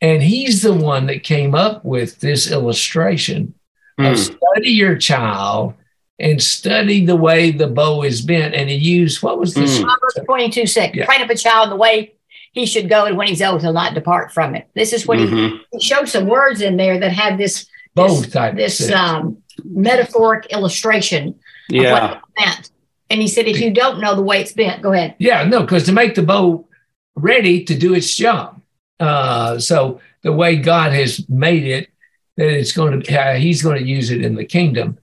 and 0.00 0.22
he's 0.22 0.62
the 0.62 0.74
one 0.74 1.06
that 1.06 1.24
came 1.24 1.54
up 1.54 1.84
with 1.84 2.20
this 2.20 2.50
illustration 2.50 3.54
mm. 3.98 4.10
of 4.10 4.18
study 4.18 4.70
your 4.70 4.96
child 4.96 5.74
and 6.20 6.42
study 6.42 7.04
the 7.04 7.16
way 7.16 7.50
the 7.50 7.66
bow 7.66 8.02
is 8.02 8.20
bent. 8.20 8.54
And 8.54 8.68
he 8.68 8.76
used 8.76 9.22
what 9.22 9.38
was 9.38 9.54
the 9.54 9.62
mm. 9.62 9.82
Proverbs 9.82 10.18
22 10.24 10.66
6. 10.66 10.96
Yeah. 10.96 11.06
Train 11.06 11.22
up 11.22 11.30
a 11.30 11.36
child 11.36 11.64
in 11.64 11.70
the 11.70 11.76
way 11.76 12.14
he 12.52 12.66
should 12.66 12.88
go, 12.88 13.04
and 13.04 13.16
when 13.16 13.28
he's 13.28 13.42
old, 13.42 13.62
he'll 13.62 13.72
not 13.72 13.94
depart 13.94 14.32
from 14.32 14.54
it. 14.54 14.68
This 14.74 14.92
is 14.92 15.06
what 15.06 15.18
mm-hmm. 15.18 15.56
he, 15.56 15.60
he 15.72 15.80
showed 15.80 16.08
some 16.08 16.26
words 16.26 16.60
in 16.60 16.76
there 16.76 16.98
that 16.98 17.12
had 17.12 17.38
this 17.38 17.66
bow 17.94 18.08
this, 18.08 18.30
type 18.30 18.56
this 18.56 18.90
um, 18.90 19.38
metaphoric 19.64 20.46
illustration 20.46 21.38
yeah. 21.68 21.82
of 21.82 21.92
what 21.92 22.12
it 22.12 22.44
meant. 22.44 22.70
And 23.08 23.20
he 23.20 23.28
said, 23.28 23.46
if 23.46 23.60
you 23.60 23.72
don't 23.72 24.00
know 24.00 24.14
the 24.14 24.22
way 24.22 24.40
it's 24.40 24.52
bent, 24.52 24.82
go 24.82 24.92
ahead. 24.92 25.16
Yeah, 25.18 25.44
no, 25.44 25.60
because 25.60 25.84
to 25.84 25.92
make 25.92 26.14
the 26.14 26.22
bow 26.22 26.68
ready 27.16 27.64
to 27.64 27.76
do 27.76 27.94
its 27.94 28.14
job. 28.14 28.60
Uh, 28.98 29.58
so 29.58 30.00
the 30.22 30.32
way 30.32 30.56
God 30.56 30.92
has 30.92 31.28
made 31.28 31.64
it, 31.64 31.88
that 32.36 32.48
it's 32.48 32.72
going 32.72 33.00
to, 33.00 33.20
uh, 33.20 33.34
he's 33.34 33.62
going 33.62 33.78
to 33.78 33.88
use 33.88 34.10
it 34.10 34.24
in 34.24 34.34
the 34.34 34.44
kingdom. 34.44 34.98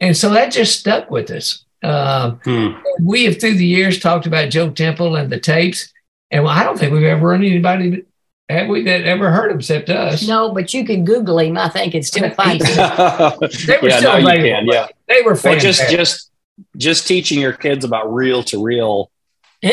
And 0.00 0.16
so 0.16 0.30
that 0.30 0.52
just 0.52 0.78
stuck 0.78 1.10
with 1.10 1.30
us. 1.30 1.64
Uh, 1.82 2.32
hmm. 2.44 2.68
We 3.00 3.24
have 3.24 3.40
through 3.40 3.54
the 3.54 3.66
years 3.66 3.98
talked 4.00 4.26
about 4.26 4.50
Joe 4.50 4.70
Temple 4.70 5.16
and 5.16 5.30
the 5.30 5.38
tapes, 5.38 5.92
and 6.30 6.44
well, 6.44 6.52
I 6.52 6.64
don't 6.64 6.78
think 6.78 6.92
we've 6.92 7.04
ever 7.04 7.28
run 7.28 7.44
anybody 7.44 8.04
have 8.48 8.68
we 8.68 8.82
that 8.84 9.02
ever 9.02 9.30
heard 9.30 9.50
him 9.50 9.58
except 9.58 9.90
us. 9.90 10.26
No, 10.26 10.52
but 10.52 10.72
you 10.72 10.84
can 10.84 11.04
Google 11.04 11.38
him. 11.40 11.58
I 11.58 11.68
think 11.68 11.94
it's 11.94 12.08
still 12.08 12.30
find 12.30 12.60
they 12.60 13.78
were 13.82 13.88
yeah, 13.88 13.98
still 13.98 14.12
no, 14.12 14.18
available. 14.18 14.42
Can, 14.42 14.66
yeah, 14.66 14.86
they 15.08 15.22
were. 15.22 15.36
Well, 15.42 15.58
just 15.58 15.90
just 15.90 16.30
just 16.76 17.06
teaching 17.06 17.40
your 17.40 17.52
kids 17.52 17.84
about 17.84 18.12
reel 18.12 18.42
to 18.44 18.62
reel. 18.62 19.10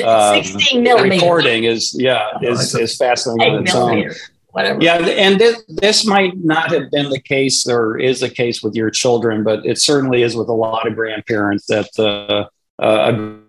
Um, 0.05 0.41
16 0.41 0.81
millimeter 0.81 1.23
recording 1.23 1.65
is 1.65 1.93
yeah 1.99 2.29
is 2.41 2.73
is 2.73 2.95
fascinating 2.97 3.53
on 3.53 3.63
its 3.63 3.75
own 3.75 4.09
whatever. 4.54 4.82
Yeah, 4.82 5.00
and 5.00 5.39
this, 5.39 5.63
this 5.68 6.06
might 6.06 6.38
not 6.38 6.72
have 6.72 6.89
been 6.92 7.10
the 7.10 7.20
case 7.20 7.68
or 7.68 8.00
is 8.00 8.22
the 8.22 8.30
case 8.30 8.63
with 8.63 8.76
your 8.76 8.89
children, 8.89 9.44
but 9.44 9.66
it 9.66 9.80
certainly 9.80 10.22
is 10.22 10.36
with 10.36 10.48
a 10.48 10.54
lot 10.54 10.88
of 10.88 10.96
grandparents 10.96 11.66
that 11.68 11.89
uh, 12.00 12.48
uh, 12.82 13.13
a 13.13 13.39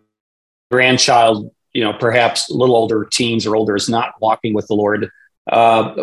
grandchild, 0.71 1.53
you 1.73 1.85
know, 1.85 1.93
perhaps 1.93 2.51
a 2.51 2.55
little 2.55 2.75
older, 2.75 3.05
teens 3.05 3.47
or 3.47 3.55
older, 3.55 3.77
is 3.77 3.89
not 3.89 4.15
walking 4.21 4.55
with 4.55 4.67
the 4.67 4.75
Lord. 4.75 5.11
Uh, 5.47 5.95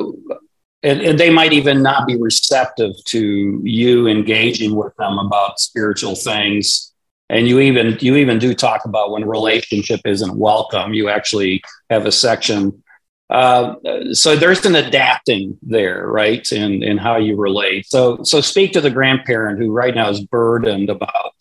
and, 0.84 1.02
and, 1.02 1.20
they 1.20 1.32
might 1.32 1.52
even 1.52 1.82
not 1.82 2.08
be 2.08 2.16
receptive 2.16 2.92
to 3.06 3.60
you 3.64 4.08
engaging 4.08 4.76
with 4.76 4.96
them 4.98 5.18
about 5.18 5.60
spiritual 5.60 6.16
things 6.16 6.92
and 7.30 7.48
you 7.48 7.60
even 7.60 7.98
you 8.02 8.18
even 8.18 8.38
do 8.38 8.54
talk 8.54 8.86
about 8.86 9.12
when 9.12 9.28
relationship 9.28 10.00
isn't 10.06 10.38
welcome 10.38 10.94
you 10.94 11.10
actually 11.10 11.60
have 11.90 12.06
a 12.06 12.12
section 12.12 12.84
uh, 13.32 14.14
so 14.14 14.36
there's 14.36 14.66
an 14.66 14.76
adapting 14.76 15.58
there, 15.62 16.06
right, 16.08 16.50
in 16.52 16.84
in 16.84 16.98
how 16.98 17.18
you 17.18 17.38
relate. 17.38 17.86
So 17.88 18.24
so 18.24 18.42
speak 18.42 18.74
to 18.74 18.82
the 18.82 18.92
grandparent 18.92 19.60
who 19.60 19.72
right 19.72 19.96
now 19.96 20.10
is 20.10 20.20
burdened 20.20 20.90
about 20.90 21.34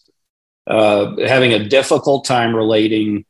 uh, 0.67 1.17
having 1.27 1.53
a 1.53 1.69
difficult 1.69 2.25
time 2.25 2.55
relating 2.55 3.25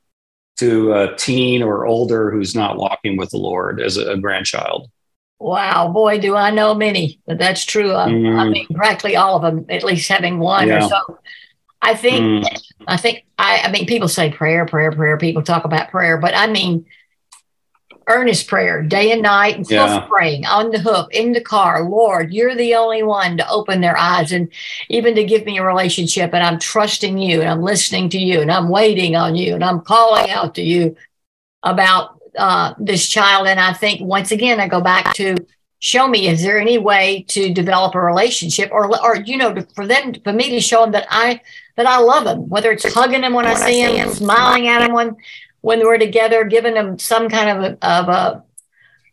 to 0.58 0.92
a 0.92 1.16
teen 1.16 1.62
or 1.62 1.86
older 1.86 2.30
who's 2.30 2.54
not 2.54 2.76
walking 2.76 3.16
with 3.16 3.30
the 3.30 3.38
Lord 3.38 3.80
as 3.80 3.96
a, 3.96 4.12
a 4.12 4.18
grandchild. 4.18 4.90
Wow, 5.38 5.88
boy, 5.88 6.20
do 6.20 6.36
I 6.36 6.50
know 6.50 6.74
many, 6.74 7.18
but 7.26 7.38
that's 7.38 7.64
true. 7.64 7.92
mm. 7.92 8.38
I 8.38 8.46
mean, 8.46 8.66
practically 8.74 9.16
all 9.16 9.36
of 9.36 9.42
them, 9.42 9.64
at 9.70 9.82
least 9.82 10.06
having 10.06 10.38
one 10.38 10.68
yeah. 10.68 10.84
or 10.84 10.88
so. 10.90 11.18
I 11.80 11.94
think, 11.94 12.44
mm. 12.44 12.62
I 12.86 12.98
think, 12.98 13.24
I, 13.38 13.62
I 13.64 13.72
mean, 13.72 13.86
people 13.86 14.08
say 14.08 14.30
prayer, 14.30 14.66
prayer, 14.66 14.92
prayer. 14.92 15.16
People 15.16 15.42
talk 15.42 15.64
about 15.64 15.90
prayer, 15.90 16.18
but 16.18 16.36
I 16.36 16.46
mean, 16.46 16.84
earnest 18.10 18.48
prayer 18.48 18.82
day 18.82 19.12
and 19.12 19.22
night 19.22 19.56
and 19.56 19.70
yeah. 19.70 20.00
praying 20.08 20.44
on 20.44 20.70
the 20.70 20.78
hook 20.78 21.12
in 21.14 21.32
the 21.32 21.40
car 21.40 21.88
lord 21.88 22.32
you're 22.32 22.56
the 22.56 22.74
only 22.74 23.02
one 23.02 23.36
to 23.36 23.48
open 23.48 23.80
their 23.80 23.96
eyes 23.96 24.32
and 24.32 24.48
even 24.88 25.14
to 25.14 25.24
give 25.24 25.44
me 25.46 25.58
a 25.58 25.64
relationship 25.64 26.34
and 26.34 26.42
i'm 26.42 26.58
trusting 26.58 27.16
you 27.18 27.40
and 27.40 27.48
i'm 27.48 27.62
listening 27.62 28.08
to 28.08 28.18
you 28.18 28.40
and 28.40 28.50
i'm 28.50 28.68
waiting 28.68 29.16
on 29.16 29.36
you 29.36 29.54
and 29.54 29.64
i'm 29.64 29.80
calling 29.80 30.28
out 30.30 30.54
to 30.54 30.62
you 30.62 30.96
about 31.62 32.20
uh, 32.36 32.74
this 32.78 33.08
child 33.08 33.46
and 33.46 33.60
i 33.60 33.72
think 33.72 34.00
once 34.00 34.32
again 34.32 34.60
i 34.60 34.68
go 34.68 34.80
back 34.80 35.14
to 35.14 35.36
show 35.80 36.06
me 36.06 36.28
is 36.28 36.42
there 36.42 36.60
any 36.60 36.78
way 36.78 37.24
to 37.28 37.52
develop 37.52 37.94
a 37.94 38.00
relationship 38.00 38.70
or 38.70 38.86
or 39.02 39.16
you 39.16 39.36
know 39.36 39.52
to, 39.52 39.62
for 39.74 39.86
them 39.86 40.14
for 40.22 40.32
me 40.32 40.50
to 40.50 40.60
show 40.60 40.82
them 40.82 40.92
that 40.92 41.06
i 41.10 41.40
that 41.76 41.86
i 41.86 41.98
love 41.98 42.24
them 42.24 42.48
whether 42.48 42.70
it's 42.70 42.92
hugging 42.94 43.22
them 43.22 43.32
when, 43.32 43.46
when 43.46 43.56
i 43.56 43.58
see 43.58 43.80
him 43.80 44.10
smiling 44.10 44.68
at 44.68 44.82
him 44.82 44.92
when 44.92 45.16
when 45.60 45.80
we're 45.80 45.98
together, 45.98 46.44
giving 46.44 46.74
them 46.74 46.98
some 46.98 47.28
kind 47.28 47.50
of 47.50 47.64
a, 47.64 47.86
of 47.86 48.08
a 48.08 48.44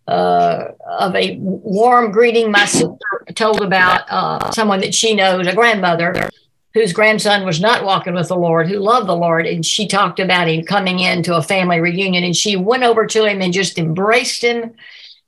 uh, 0.07 0.71
of 0.85 1.15
a 1.15 1.37
warm 1.39 2.11
greeting. 2.11 2.51
My 2.51 2.65
sister 2.65 2.97
told 3.35 3.61
about 3.61 4.05
uh, 4.09 4.51
someone 4.51 4.79
that 4.79 4.95
she 4.95 5.15
knows, 5.15 5.47
a 5.47 5.53
grandmother 5.53 6.29
whose 6.73 6.93
grandson 6.93 7.43
was 7.45 7.59
not 7.59 7.83
walking 7.83 8.13
with 8.13 8.27
the 8.27 8.37
Lord, 8.37 8.69
who 8.69 8.77
loved 8.77 9.07
the 9.07 9.15
Lord, 9.15 9.45
and 9.45 9.65
she 9.65 9.87
talked 9.87 10.19
about 10.19 10.47
him 10.47 10.63
coming 10.63 10.99
into 10.99 11.35
a 11.35 11.41
family 11.41 11.79
reunion, 11.79 12.23
and 12.23 12.35
she 12.35 12.55
went 12.55 12.83
over 12.83 13.05
to 13.07 13.25
him 13.25 13.41
and 13.41 13.51
just 13.51 13.77
embraced 13.77 14.43
him. 14.43 14.75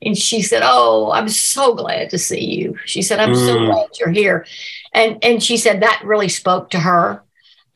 And 0.02 0.18
she 0.18 0.42
said, 0.42 0.62
"Oh, 0.64 1.12
I'm 1.12 1.28
so 1.28 1.74
glad 1.74 2.10
to 2.12 2.18
see 2.18 2.46
you." 2.46 2.78
She 2.86 3.02
said, 3.02 3.20
"I'm 3.20 3.34
mm. 3.34 3.46
so 3.46 3.66
glad 3.66 3.88
you're 4.00 4.12
here," 4.12 4.46
and 4.94 5.18
and 5.24 5.44
she 5.44 5.58
said 5.58 5.82
that 5.82 6.02
really 6.06 6.30
spoke 6.30 6.70
to 6.70 6.80
her 6.80 7.22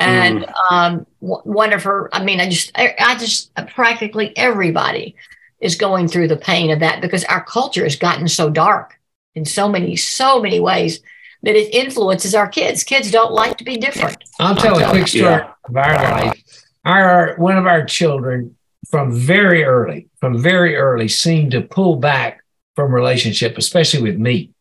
and 0.03 0.39
mm. 0.43 0.71
um, 0.71 1.05
one 1.19 1.73
of 1.73 1.83
her 1.83 2.09
i 2.13 2.23
mean 2.23 2.39
i 2.39 2.49
just 2.49 2.71
I, 2.75 2.93
I, 2.99 3.17
just 3.17 3.53
practically 3.67 4.35
everybody 4.37 5.15
is 5.59 5.75
going 5.75 6.07
through 6.07 6.27
the 6.27 6.37
pain 6.37 6.71
of 6.71 6.79
that 6.79 7.01
because 7.01 7.23
our 7.25 7.43
culture 7.43 7.83
has 7.83 7.95
gotten 7.95 8.27
so 8.27 8.49
dark 8.49 8.99
in 9.35 9.45
so 9.45 9.69
many 9.69 9.95
so 9.95 10.41
many 10.41 10.59
ways 10.59 11.01
that 11.43 11.55
it 11.55 11.73
influences 11.73 12.35
our 12.35 12.47
kids 12.47 12.83
kids 12.83 13.11
don't 13.11 13.31
like 13.31 13.57
to 13.57 13.63
be 13.63 13.77
different 13.77 14.23
i'll 14.39 14.55
tell 14.55 14.77
a 14.77 14.89
quick 14.89 15.07
story 15.07 15.23
yeah. 15.23 15.51
of 15.67 15.75
our 15.75 15.95
life 15.95 16.43
our 16.85 17.35
one 17.37 17.57
of 17.57 17.65
our 17.65 17.85
children 17.85 18.55
from 18.89 19.11
very 19.11 19.63
early 19.63 20.07
from 20.19 20.37
very 20.37 20.75
early 20.75 21.07
seemed 21.07 21.51
to 21.51 21.61
pull 21.61 21.95
back 21.95 22.43
from 22.75 22.93
relationship 22.93 23.57
especially 23.57 24.01
with 24.01 24.17
me 24.17 24.51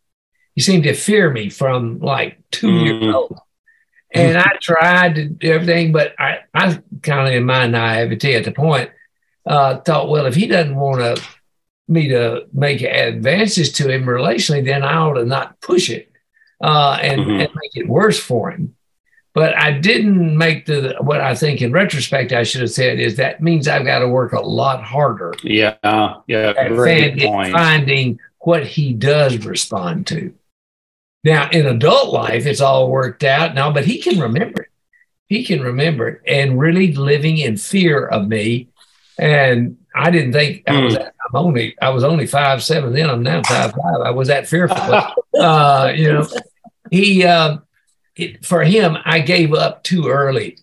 he 0.55 0.61
seemed 0.61 0.84
to 0.84 0.95
fear 0.95 1.30
me 1.30 1.49
from 1.49 1.99
like 2.01 2.38
2 2.51 2.66
mm. 2.66 2.84
years 2.84 3.14
old 3.14 3.38
and 4.14 4.38
I 4.38 4.50
tried 4.60 5.14
to 5.16 5.24
do 5.26 5.52
everything, 5.52 5.92
but 5.92 6.14
I, 6.18 6.40
I 6.54 6.78
kind 7.02 7.28
of 7.28 7.34
in 7.34 7.44
my 7.44 7.66
naivety 7.66 8.34
at 8.34 8.44
the 8.44 8.52
point 8.52 8.90
uh, 9.46 9.78
thought, 9.78 10.08
well, 10.08 10.26
if 10.26 10.34
he 10.34 10.46
doesn't 10.46 10.76
want 10.76 11.00
to 11.00 11.22
me 11.88 12.08
to 12.08 12.46
make 12.52 12.82
advances 12.82 13.72
to 13.72 13.88
him 13.88 14.04
relationally, 14.04 14.64
then 14.64 14.82
I 14.82 14.96
ought 14.96 15.14
to 15.14 15.24
not 15.24 15.60
push 15.60 15.90
it 15.90 16.10
uh, 16.62 16.98
and, 17.00 17.20
mm-hmm. 17.20 17.30
and 17.30 17.48
make 17.54 17.76
it 17.76 17.88
worse 17.88 18.18
for 18.18 18.50
him. 18.50 18.76
But 19.34 19.56
I 19.56 19.72
didn't 19.72 20.36
make 20.36 20.66
the 20.66 20.96
what 21.00 21.22
I 21.22 21.34
think 21.34 21.62
in 21.62 21.72
retrospect 21.72 22.32
I 22.32 22.42
should 22.42 22.60
have 22.60 22.70
said 22.70 23.00
is 23.00 23.16
that 23.16 23.42
means 23.42 23.66
I've 23.66 23.86
got 23.86 24.00
to 24.00 24.08
work 24.08 24.32
a 24.34 24.40
lot 24.40 24.84
harder. 24.84 25.32
Yeah, 25.42 25.76
yeah, 26.26 26.52
at 26.56 26.70
finding, 26.76 27.32
finding 27.50 28.20
what 28.40 28.66
he 28.66 28.92
does 28.92 29.38
respond 29.46 30.06
to. 30.08 30.34
Now, 31.24 31.48
in 31.50 31.66
adult 31.66 32.12
life, 32.12 32.46
it's 32.46 32.60
all 32.60 32.90
worked 32.90 33.22
out 33.22 33.54
now, 33.54 33.72
but 33.72 33.84
he 33.84 33.98
can 33.98 34.18
remember 34.18 34.62
it. 34.62 34.68
He 35.26 35.44
can 35.44 35.62
remember 35.62 36.08
it 36.08 36.22
and 36.26 36.58
really 36.58 36.92
living 36.92 37.38
in 37.38 37.56
fear 37.56 38.06
of 38.06 38.28
me. 38.28 38.68
And 39.18 39.78
I 39.94 40.10
didn't 40.10 40.32
think 40.32 40.64
I 40.66 40.82
was. 40.82 40.96
Hmm. 40.96 41.02
I'm 41.02 41.36
only. 41.46 41.76
I 41.80 41.90
was 41.90 42.04
only 42.04 42.26
five 42.26 42.62
seven 42.62 42.92
then. 42.92 43.08
I'm 43.08 43.22
now 43.22 43.42
five 43.42 43.72
five. 43.72 44.00
I 44.04 44.10
was 44.10 44.28
that 44.28 44.48
fearful. 44.48 44.76
uh, 45.40 45.92
you 45.94 46.12
know, 46.12 46.28
he. 46.90 47.24
Uh, 47.24 47.58
it, 48.16 48.44
for 48.44 48.62
him, 48.62 48.96
I 49.04 49.20
gave 49.20 49.54
up 49.54 49.84
too 49.84 50.08
early 50.08 50.58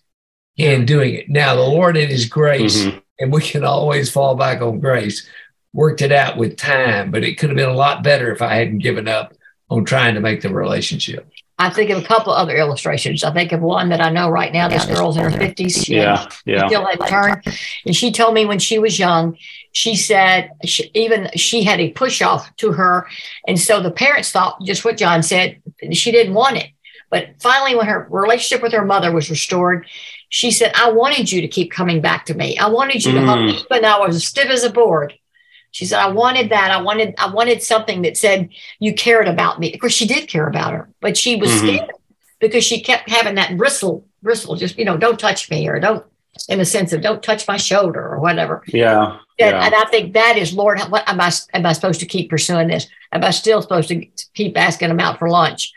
in 0.56 0.84
doing 0.86 1.14
it. 1.14 1.28
Now 1.28 1.54
the 1.54 1.62
Lord 1.62 1.96
in 1.96 2.08
His 2.08 2.26
grace, 2.26 2.84
mm-hmm. 2.84 2.98
and 3.18 3.32
we 3.32 3.40
can 3.40 3.64
always 3.64 4.10
fall 4.10 4.34
back 4.34 4.60
on 4.60 4.78
grace. 4.78 5.26
Worked 5.72 6.02
it 6.02 6.12
out 6.12 6.36
with 6.36 6.56
time, 6.56 7.10
but 7.10 7.24
it 7.24 7.38
could 7.38 7.50
have 7.50 7.56
been 7.56 7.68
a 7.68 7.74
lot 7.74 8.02
better 8.02 8.32
if 8.32 8.42
I 8.42 8.54
hadn't 8.54 8.78
given 8.78 9.08
up 9.08 9.32
on 9.70 9.84
trying 9.84 10.14
to 10.14 10.20
make 10.20 10.42
the 10.42 10.52
relationship. 10.52 11.30
I 11.58 11.68
think 11.68 11.90
of 11.90 12.02
a 12.02 12.06
couple 12.06 12.32
other 12.32 12.56
illustrations. 12.56 13.22
I 13.22 13.32
think 13.34 13.52
of 13.52 13.60
one 13.60 13.90
that 13.90 14.00
I 14.00 14.08
know 14.08 14.30
right 14.30 14.50
now. 14.50 14.68
This 14.68 14.86
girl's 14.86 15.18
in 15.18 15.24
her 15.24 15.30
fifties. 15.30 15.88
Yeah, 15.90 16.26
yeah. 16.46 16.66
Still 16.66 16.86
had 16.86 17.06
turn, 17.06 17.42
and 17.84 17.94
she 17.94 18.12
told 18.12 18.32
me 18.32 18.46
when 18.46 18.58
she 18.58 18.78
was 18.78 18.98
young, 18.98 19.36
she 19.72 19.94
said 19.94 20.52
she, 20.64 20.90
even 20.94 21.28
she 21.36 21.62
had 21.62 21.78
a 21.78 21.90
push 21.90 22.22
off 22.22 22.54
to 22.56 22.72
her, 22.72 23.06
and 23.46 23.60
so 23.60 23.82
the 23.82 23.90
parents 23.90 24.32
thought 24.32 24.62
just 24.62 24.86
what 24.86 24.96
John 24.96 25.22
said. 25.22 25.60
She 25.92 26.10
didn't 26.10 26.32
want 26.32 26.56
it, 26.56 26.70
but 27.10 27.28
finally, 27.40 27.76
when 27.76 27.86
her 27.86 28.06
relationship 28.10 28.62
with 28.62 28.72
her 28.72 28.86
mother 28.86 29.12
was 29.12 29.28
restored, 29.28 29.86
she 30.30 30.50
said, 30.50 30.72
"I 30.74 30.90
wanted 30.92 31.30
you 31.30 31.42
to 31.42 31.48
keep 31.48 31.70
coming 31.70 32.00
back 32.00 32.24
to 32.26 32.34
me. 32.34 32.56
I 32.56 32.68
wanted 32.68 33.04
you 33.04 33.12
mm. 33.12 33.20
to 33.20 33.26
hug 33.26 33.40
me, 33.40 33.62
but 33.68 33.82
though 33.82 33.88
I 33.88 34.06
was 34.06 34.16
as 34.16 34.24
stiff 34.24 34.48
as 34.48 34.64
a 34.64 34.70
board." 34.70 35.12
She 35.72 35.86
said, 35.86 36.00
I 36.00 36.08
wanted 36.08 36.50
that. 36.50 36.70
I 36.70 36.82
wanted, 36.82 37.14
I 37.18 37.32
wanted 37.32 37.62
something 37.62 38.02
that 38.02 38.16
said 38.16 38.50
you 38.78 38.94
cared 38.94 39.28
about 39.28 39.60
me. 39.60 39.72
Of 39.72 39.80
course, 39.80 39.92
she 39.92 40.06
did 40.06 40.28
care 40.28 40.46
about 40.46 40.72
her, 40.72 40.88
but 41.00 41.16
she 41.16 41.36
was 41.36 41.50
mm-hmm. 41.50 41.66
scared 41.66 41.92
because 42.40 42.64
she 42.64 42.80
kept 42.80 43.08
having 43.08 43.36
that 43.36 43.56
bristle, 43.56 44.04
bristle, 44.22 44.56
just, 44.56 44.78
you 44.78 44.84
know, 44.84 44.96
don't 44.96 45.20
touch 45.20 45.50
me 45.50 45.68
or 45.68 45.78
don't, 45.78 46.04
in 46.48 46.58
the 46.58 46.64
sense 46.64 46.92
of 46.92 47.02
don't 47.02 47.22
touch 47.22 47.46
my 47.46 47.56
shoulder 47.56 48.00
or 48.00 48.18
whatever. 48.18 48.62
Yeah. 48.66 49.18
And, 49.38 49.54
yeah. 49.54 49.64
and 49.64 49.74
I 49.74 49.84
think 49.86 50.14
that 50.14 50.36
is, 50.36 50.52
Lord, 50.52 50.80
what 50.88 51.08
am 51.08 51.20
I, 51.20 51.30
am 51.54 51.66
I 51.66 51.72
supposed 51.72 52.00
to 52.00 52.06
keep 52.06 52.30
pursuing 52.30 52.68
this? 52.68 52.88
Am 53.12 53.24
I 53.24 53.30
still 53.30 53.62
supposed 53.62 53.88
to 53.88 54.06
keep 54.34 54.58
asking 54.58 54.90
him 54.90 55.00
out 55.00 55.18
for 55.18 55.28
lunch? 55.28 55.72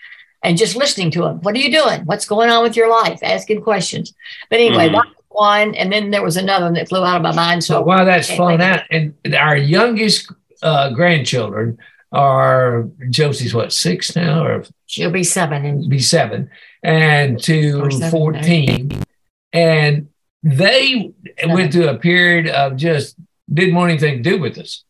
And 0.46 0.58
just 0.58 0.76
listening 0.76 1.12
to 1.12 1.26
him. 1.26 1.40
What 1.40 1.56
are 1.56 1.60
you 1.60 1.72
doing? 1.72 2.02
What's 2.02 2.26
going 2.26 2.50
on 2.50 2.64
with 2.64 2.76
your 2.76 2.90
life? 2.90 3.20
Asking 3.24 3.62
questions. 3.62 4.14
But 4.50 4.60
anyway, 4.60 4.90
mm-hmm 4.90 5.10
one, 5.34 5.76
and 5.76 5.92
then 5.92 6.12
there 6.12 6.24
was 6.24 6.38
another 6.38 6.66
one 6.66 6.74
that 6.74 6.90
flew 6.90 7.04
out 7.04 7.18
of 7.18 7.22
my 7.22 7.34
mind. 7.34 7.64
So 7.64 7.82
while 7.82 8.06
that's 8.06 8.34
flown 8.34 8.62
out, 8.62 8.84
and 8.92 9.14
our 9.36 9.58
youngest 9.58 10.32
uh, 10.62 10.92
grandchildren 10.92 11.78
are 12.12 12.88
Josie's 13.10 13.54
what 13.54 13.74
six 13.74 14.16
now, 14.16 14.46
or 14.46 14.66
she'll 14.86 15.12
be 15.12 15.24
seven 15.24 15.66
and 15.66 15.90
be 15.90 16.00
seven, 16.00 16.50
and 16.84 17.42
to 17.44 17.90
fourteen, 18.10 19.04
and 19.52 20.08
they 20.44 21.14
seven. 21.40 21.56
went 21.56 21.74
through 21.74 21.90
a 21.90 21.98
period 21.98 22.48
of 22.48 22.76
just 22.76 23.16
didn't 23.52 23.76
want 23.76 23.92
anything 23.92 24.24
to 24.24 24.30
do 24.30 24.40
with 24.40 24.58
us. 24.58 24.84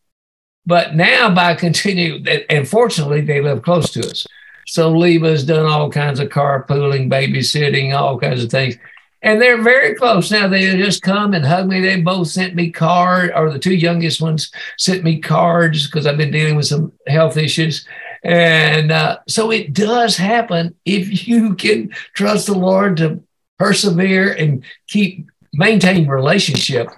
But 0.65 0.95
now, 0.95 1.33
by 1.33 1.55
continuing, 1.65 2.27
and 2.49 2.67
fortunately, 2.67 3.21
they 3.21 3.41
live 3.41 3.61
close 3.61 3.91
to 3.91 4.01
us. 4.01 4.25
So 4.65 4.93
Leeba's 4.93 5.43
done 5.43 5.65
all 5.65 5.89
kinds 5.89 6.19
of 6.19 6.29
carpooling, 6.29 7.09
babysitting, 7.09 7.93
all 7.93 8.17
kinds 8.17 8.43
of 8.43 8.49
things 8.49 8.77
and 9.23 9.41
they're 9.41 9.61
very 9.61 9.95
close 9.95 10.29
now. 10.29 10.47
They 10.49 10.77
just 10.77 11.01
come 11.01 11.33
and 11.33 11.45
hug 11.45 11.67
me. 11.67 11.79
They 11.79 11.99
both 12.01 12.27
sent 12.27 12.55
me 12.55 12.69
cards, 12.69 13.31
or 13.33 13.49
the 13.51 13.57
two 13.57 13.73
youngest 13.73 14.21
ones 14.21 14.51
sent 14.77 15.03
me 15.03 15.19
cards 15.19 15.87
because 15.87 16.05
I've 16.05 16.17
been 16.17 16.31
dealing 16.31 16.57
with 16.57 16.65
some 16.65 16.91
health 17.07 17.37
issues. 17.37 17.87
And 18.23 18.91
uh, 18.91 19.19
so 19.27 19.51
it 19.51 19.73
does 19.73 20.17
happen 20.17 20.75
if 20.85 21.27
you 21.27 21.55
can 21.55 21.89
trust 22.13 22.47
the 22.47 22.53
Lord 22.53 22.97
to 22.97 23.23
persevere 23.57 24.33
and 24.33 24.63
keep 24.87 25.29
maintain 25.53 26.07
relationship 26.07 26.89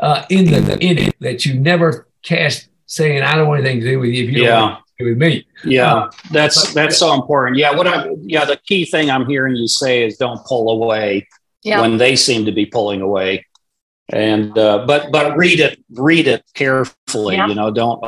uh, 0.00 0.24
in 0.30 0.46
the 0.46 0.78
in 0.80 0.98
it 0.98 1.14
that 1.20 1.46
you 1.46 1.58
never 1.58 2.08
cast 2.22 2.68
saying 2.86 3.22
I 3.22 3.36
don't 3.36 3.46
want 3.46 3.60
anything 3.60 3.80
to 3.80 3.86
do 3.86 4.00
with 4.00 4.10
you 4.10 4.24
if 4.24 4.30
you 4.30 4.42
yeah. 4.44 4.48
don't 4.48 4.78
with 5.00 5.18
me. 5.18 5.46
Yeah, 5.64 5.94
uh, 5.94 6.10
that's 6.32 6.66
but, 6.66 6.74
that's 6.74 6.98
so 6.98 7.14
important. 7.14 7.56
Yeah, 7.56 7.76
what 7.76 7.86
I 7.86 8.08
yeah 8.20 8.44
the 8.44 8.56
key 8.56 8.84
thing 8.84 9.10
I'm 9.10 9.26
hearing 9.26 9.54
you 9.54 9.68
say 9.68 10.04
is 10.04 10.16
don't 10.16 10.44
pull 10.44 10.70
away 10.70 11.26
yeah. 11.62 11.80
when 11.80 11.98
they 11.98 12.16
seem 12.16 12.44
to 12.46 12.52
be 12.52 12.66
pulling 12.66 13.00
away. 13.00 13.46
And 14.10 14.56
uh, 14.56 14.86
but 14.86 15.12
but 15.12 15.36
read 15.36 15.60
it 15.60 15.82
read 15.90 16.28
it 16.28 16.42
carefully. 16.54 17.36
Yeah. 17.36 17.48
You 17.48 17.54
know, 17.54 17.70
don't 17.70 18.02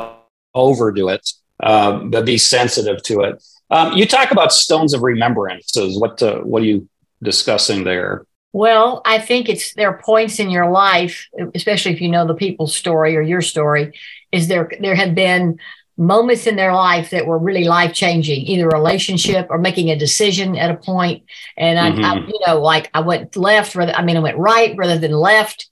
overdo 0.55 1.09
it, 1.09 1.29
uh, 1.61 1.99
but 1.99 2.25
be 2.25 2.37
sensitive 2.37 3.03
to 3.03 3.21
it. 3.21 3.43
Um, 3.69 3.93
you 3.93 4.05
talk 4.05 4.31
about 4.31 4.51
stones 4.51 4.93
of 4.93 5.03
remembrances. 5.03 5.99
What 5.99 6.21
uh, 6.23 6.39
what 6.39 6.63
are 6.63 6.65
you 6.65 6.89
discussing 7.21 7.83
there? 7.83 8.25
Well, 8.53 9.01
I 9.05 9.19
think 9.19 9.47
it's 9.47 9.73
there 9.75 9.89
are 9.89 10.01
points 10.01 10.39
in 10.39 10.49
your 10.49 10.69
life, 10.69 11.27
especially 11.55 11.93
if 11.93 12.01
you 12.01 12.09
know 12.09 12.27
the 12.27 12.33
people's 12.33 12.75
story 12.75 13.15
or 13.15 13.21
your 13.21 13.41
story, 13.41 13.93
is 14.31 14.47
there 14.47 14.71
there 14.81 14.95
have 14.95 15.15
been 15.15 15.59
moments 15.97 16.47
in 16.47 16.55
their 16.55 16.73
life 16.73 17.09
that 17.11 17.27
were 17.27 17.37
really 17.37 17.65
life 17.65 17.93
changing, 17.93 18.45
either 18.45 18.67
relationship 18.67 19.47
or 19.49 19.57
making 19.57 19.89
a 19.89 19.97
decision 19.97 20.57
at 20.57 20.71
a 20.71 20.75
point. 20.75 21.23
And 21.57 21.77
I, 21.77 21.91
mm-hmm. 21.91 22.03
I, 22.03 22.15
you 22.15 22.39
know, 22.47 22.59
like 22.59 22.89
I 22.93 23.01
went 23.01 23.35
left 23.35 23.75
rather, 23.75 23.93
I 23.93 24.03
mean, 24.03 24.17
I 24.17 24.21
went 24.21 24.37
right 24.37 24.75
rather 24.77 24.97
than 24.97 25.11
left. 25.11 25.69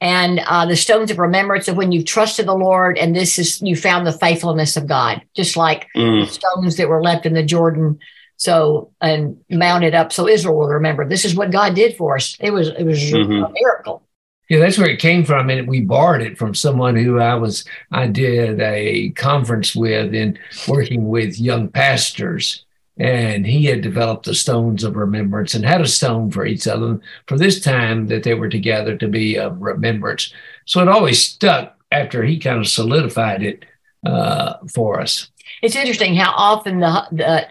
And 0.00 0.40
uh, 0.40 0.66
the 0.66 0.76
stones 0.76 1.10
of 1.10 1.18
remembrance 1.18 1.68
of 1.68 1.76
when 1.76 1.90
you 1.90 2.04
trusted 2.04 2.46
the 2.46 2.54
Lord, 2.54 2.98
and 2.98 3.16
this 3.16 3.38
is 3.38 3.62
you 3.62 3.76
found 3.76 4.06
the 4.06 4.12
faithfulness 4.12 4.76
of 4.76 4.86
God, 4.86 5.22
just 5.34 5.56
like 5.56 5.88
mm. 5.96 6.26
the 6.26 6.30
stones 6.30 6.76
that 6.76 6.88
were 6.88 7.02
left 7.02 7.24
in 7.24 7.32
the 7.32 7.42
Jordan. 7.42 7.98
So 8.38 8.92
and 9.00 9.38
mounted 9.48 9.94
up, 9.94 10.12
so 10.12 10.28
Israel 10.28 10.58
will 10.58 10.68
remember. 10.68 11.08
This 11.08 11.24
is 11.24 11.34
what 11.34 11.50
God 11.50 11.74
did 11.74 11.96
for 11.96 12.16
us. 12.16 12.36
It 12.38 12.50
was 12.50 12.68
it 12.68 12.84
was 12.84 12.98
mm-hmm. 12.98 13.44
a 13.44 13.50
miracle. 13.50 14.02
Yeah, 14.48 14.60
that's 14.60 14.78
where 14.78 14.88
it 14.88 15.00
came 15.00 15.24
from, 15.24 15.50
and 15.50 15.66
we 15.66 15.80
borrowed 15.80 16.22
it 16.22 16.38
from 16.38 16.54
someone 16.54 16.94
who 16.94 17.18
I 17.18 17.34
was. 17.34 17.64
I 17.90 18.06
did 18.06 18.60
a 18.60 19.10
conference 19.10 19.74
with 19.74 20.14
in 20.14 20.38
working 20.68 21.08
with 21.08 21.40
young 21.40 21.68
pastors, 21.68 22.64
and 22.96 23.44
he 23.44 23.64
had 23.64 23.80
developed 23.80 24.24
the 24.26 24.34
stones 24.34 24.84
of 24.84 24.94
remembrance 24.94 25.54
and 25.54 25.64
had 25.64 25.80
a 25.80 25.88
stone 25.88 26.30
for 26.30 26.46
each 26.46 26.68
of 26.68 26.80
them 26.80 27.00
for 27.26 27.36
this 27.36 27.60
time 27.60 28.06
that 28.06 28.22
they 28.22 28.34
were 28.34 28.48
together 28.48 28.96
to 28.96 29.08
be 29.08 29.36
of 29.36 29.60
remembrance. 29.60 30.32
So 30.64 30.80
it 30.80 30.88
always 30.88 31.22
stuck 31.22 31.76
after 31.90 32.22
he 32.22 32.38
kind 32.38 32.58
of 32.58 32.68
solidified 32.68 33.42
it 33.42 33.64
uh, 34.06 34.54
for 34.72 35.00
us. 35.00 35.28
It's 35.62 35.76
interesting 35.76 36.14
how 36.14 36.32
often 36.36 36.80
the, 36.80 37.06
the 37.12 37.48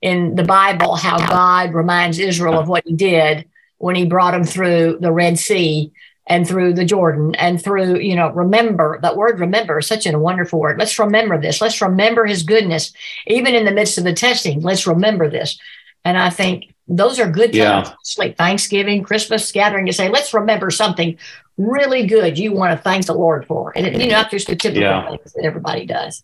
in 0.00 0.34
the 0.34 0.44
Bible 0.44 0.94
how 0.94 1.18
God 1.18 1.74
reminds 1.74 2.18
Israel 2.18 2.58
of 2.58 2.68
what 2.68 2.84
He 2.86 2.94
did 2.94 3.48
when 3.78 3.96
He 3.96 4.06
brought 4.06 4.32
them 4.32 4.44
through 4.44 4.98
the 5.00 5.12
Red 5.12 5.38
Sea 5.38 5.92
and 6.28 6.46
through 6.46 6.74
the 6.74 6.84
Jordan 6.84 7.34
and 7.34 7.60
through, 7.60 7.98
you 7.98 8.14
know, 8.14 8.30
remember 8.30 8.98
that 9.02 9.16
word 9.16 9.40
remember 9.40 9.78
is 9.78 9.86
such 9.86 10.06
a 10.06 10.18
wonderful 10.18 10.60
word. 10.60 10.78
Let's 10.78 10.98
remember 10.98 11.40
this. 11.40 11.60
Let's 11.60 11.80
remember 11.80 12.26
his 12.26 12.42
goodness, 12.42 12.92
even 13.26 13.54
in 13.54 13.64
the 13.64 13.72
midst 13.72 13.98
of 13.98 14.04
the 14.04 14.12
testing. 14.12 14.60
Let's 14.60 14.86
remember 14.86 15.28
this. 15.28 15.58
And 16.04 16.16
I 16.16 16.30
think 16.30 16.74
those 16.86 17.18
are 17.18 17.30
good 17.30 17.52
times, 17.52 17.88
yeah. 17.88 17.94
like 18.18 18.36
Thanksgiving, 18.36 19.02
Christmas 19.02 19.50
gathering 19.50 19.86
to 19.86 19.92
say, 19.92 20.08
let's 20.08 20.32
remember 20.32 20.70
something 20.70 21.18
really 21.56 22.06
good 22.06 22.38
you 22.38 22.52
want 22.52 22.76
to 22.76 22.82
thank 22.82 23.06
the 23.06 23.14
Lord 23.14 23.46
for. 23.46 23.72
And, 23.74 23.86
you 24.00 24.06
know, 24.06 24.18
not 24.18 24.30
just 24.30 24.46
the 24.46 24.56
typical 24.56 24.82
yeah. 24.82 25.08
things 25.08 25.32
that 25.32 25.44
everybody 25.44 25.86
does. 25.86 26.22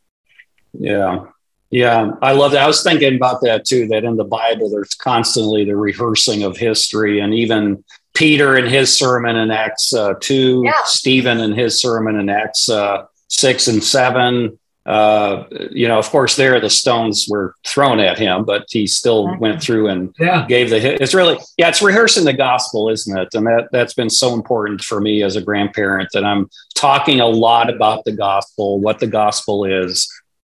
Yeah. 0.73 1.25
Yeah, 1.71 2.13
I 2.23 2.33
love 2.33 2.53
that. 2.53 2.63
I 2.63 2.69
was 2.69 2.85
thinking 2.85 3.17
about 3.17 3.41
that 3.41 3.65
too, 3.65 3.89
that 3.89 4.05
in 4.05 4.17
the 4.17 4.23
Bible, 4.25 4.71
there's 4.71 4.95
constantly 4.95 5.65
the 5.65 5.75
rehearsing 5.75 6.45
of 6.45 6.57
history 6.57 7.19
and 7.19 7.35
even 7.35 7.83
Peter 8.15 8.57
in 8.57 8.67
his 8.67 8.97
sermon 8.97 9.37
in 9.37 9.51
Acts 9.51 9.93
uh, 9.93 10.15
2, 10.21 10.63
yeah. 10.65 10.73
Stephen 10.85 11.41
in 11.41 11.53
his 11.53 11.81
sermon 11.81 12.17
in 12.17 12.29
Acts 12.29 12.69
uh, 12.69 13.07
6 13.29 13.69
and 13.69 13.83
7. 13.83 14.59
Uh, 14.87 15.45
you 15.71 15.89
know, 15.89 15.99
of 15.99 16.09
course, 16.11 16.37
there 16.37 16.61
the 16.61 16.69
stones 16.69 17.27
were 17.29 17.55
thrown 17.67 17.99
at 17.99 18.19
him, 18.19 18.45
but 18.45 18.67
he 18.69 18.87
still 18.87 19.35
went 19.39 19.63
through 19.63 19.89
and 19.89 20.15
yeah. 20.19 20.45
gave 20.47 20.69
the. 20.69 21.03
It's 21.03 21.15
really, 21.15 21.39
yeah, 21.57 21.71
it's 21.71 21.81
rehearsing 21.81 22.27
the 22.27 22.35
gospel, 22.35 22.91
isn't 22.91 23.17
it? 23.17 23.29
And 23.33 23.47
that 23.47 23.69
that's 23.73 23.95
been 23.95 24.11
so 24.11 24.35
important 24.35 24.83
for 24.83 25.01
me 25.01 25.23
as 25.23 25.37
a 25.37 25.43
grandparent 25.43 26.11
that 26.13 26.25
I'm 26.25 26.51
talking 26.75 27.21
a 27.21 27.27
lot 27.27 27.73
about 27.75 28.05
the 28.05 28.13
gospel, 28.13 28.79
what 28.79 28.99
the 28.99 29.07
gospel 29.07 29.65
is, 29.65 30.07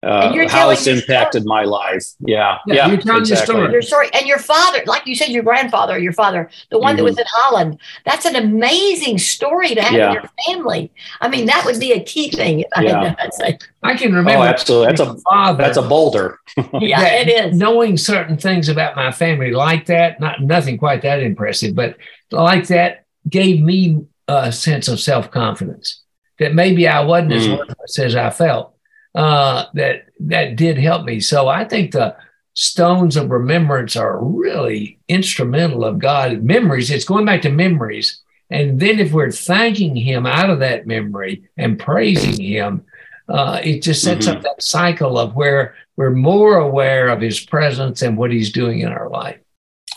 uh, 0.07 0.47
how 0.49 0.69
it's 0.69 0.87
impacted 0.87 1.43
story. 1.43 1.61
my 1.61 1.63
life. 1.63 2.03
Yeah, 2.19 2.57
yeah, 2.65 2.75
yeah 2.75 2.87
you're 2.87 2.97
telling 2.97 3.21
exactly. 3.21 3.55
your 3.55 3.61
story. 3.61 3.71
Your 3.73 3.81
story, 3.81 4.09
and 4.13 4.25
your 4.25 4.39
father, 4.39 4.81
like 4.85 5.05
you 5.05 5.15
said, 5.15 5.29
your 5.29 5.43
grandfather, 5.43 5.97
your 5.99 6.13
father, 6.13 6.49
the 6.71 6.79
one 6.79 6.91
mm-hmm. 6.91 6.97
that 6.97 7.03
was 7.03 7.17
in 7.17 7.25
Holland. 7.27 7.79
That's 8.05 8.25
an 8.25 8.35
amazing 8.35 9.17
story 9.17 9.75
to 9.75 9.81
have 9.81 9.93
yeah. 9.93 10.07
in 10.07 10.13
your 10.13 10.29
family. 10.45 10.91
I 11.19 11.27
mean, 11.27 11.45
that 11.47 11.65
would 11.65 11.79
be 11.79 11.91
a 11.91 12.03
key 12.03 12.29
thing. 12.31 12.63
Yeah. 12.87 13.15
I, 13.19 13.57
I 13.83 13.97
can 13.97 14.13
remember. 14.13 14.43
Oh, 14.43 14.43
absolutely. 14.43 14.87
That's 14.87 15.01
a 15.01 15.17
father. 15.29 15.61
That's 15.61 15.77
a 15.77 15.81
boulder. 15.81 16.39
yeah, 16.79 17.05
it 17.05 17.27
is. 17.27 17.57
Knowing 17.57 17.97
certain 17.97 18.37
things 18.37 18.69
about 18.69 18.95
my 18.95 19.11
family 19.11 19.51
like 19.51 19.87
that, 19.87 20.19
not 20.19 20.41
nothing 20.41 20.77
quite 20.77 21.01
that 21.01 21.19
impressive, 21.19 21.75
but 21.75 21.97
like 22.31 22.67
that, 22.67 23.05
gave 23.27 23.61
me 23.61 24.05
a 24.27 24.51
sense 24.51 24.87
of 24.87 24.99
self 24.99 25.31
confidence 25.31 26.01
that 26.39 26.53
maybe 26.53 26.87
I 26.87 27.01
wasn't 27.03 27.31
mm. 27.31 27.37
as 27.37 27.49
worthless 27.49 27.99
as 27.99 28.15
I 28.15 28.29
felt 28.29 28.76
uh, 29.15 29.65
that 29.73 30.05
that 30.19 30.55
did 30.55 30.77
help 30.77 31.05
me. 31.05 31.19
So 31.19 31.47
I 31.47 31.65
think 31.65 31.91
the 31.91 32.15
stones 32.53 33.15
of 33.15 33.29
remembrance 33.29 33.95
are 33.95 34.23
really 34.23 34.99
instrumental 35.07 35.85
of 35.85 35.99
God. 35.99 36.43
Memories, 36.43 36.89
it's 36.89 37.05
going 37.05 37.25
back 37.25 37.41
to 37.43 37.51
memories. 37.51 38.21
And 38.49 38.79
then 38.79 38.99
if 38.99 39.11
we're 39.11 39.31
thanking 39.31 39.95
Him 39.95 40.25
out 40.25 40.49
of 40.49 40.59
that 40.59 40.87
memory 40.87 41.43
and 41.57 41.79
praising 41.79 42.43
Him, 42.43 42.85
uh, 43.29 43.59
it 43.63 43.81
just 43.81 44.01
sets 44.01 44.25
mm-hmm. 44.25 44.37
up 44.37 44.43
that 44.43 44.63
cycle 44.63 45.19
of 45.19 45.35
where 45.35 45.75
we're 45.97 46.11
more 46.11 46.57
aware 46.57 47.09
of 47.09 47.21
His 47.21 47.39
presence 47.39 48.01
and 48.01 48.17
what 48.17 48.31
He's 48.31 48.51
doing 48.51 48.79
in 48.79 48.89
our 48.89 49.09
life. 49.09 49.39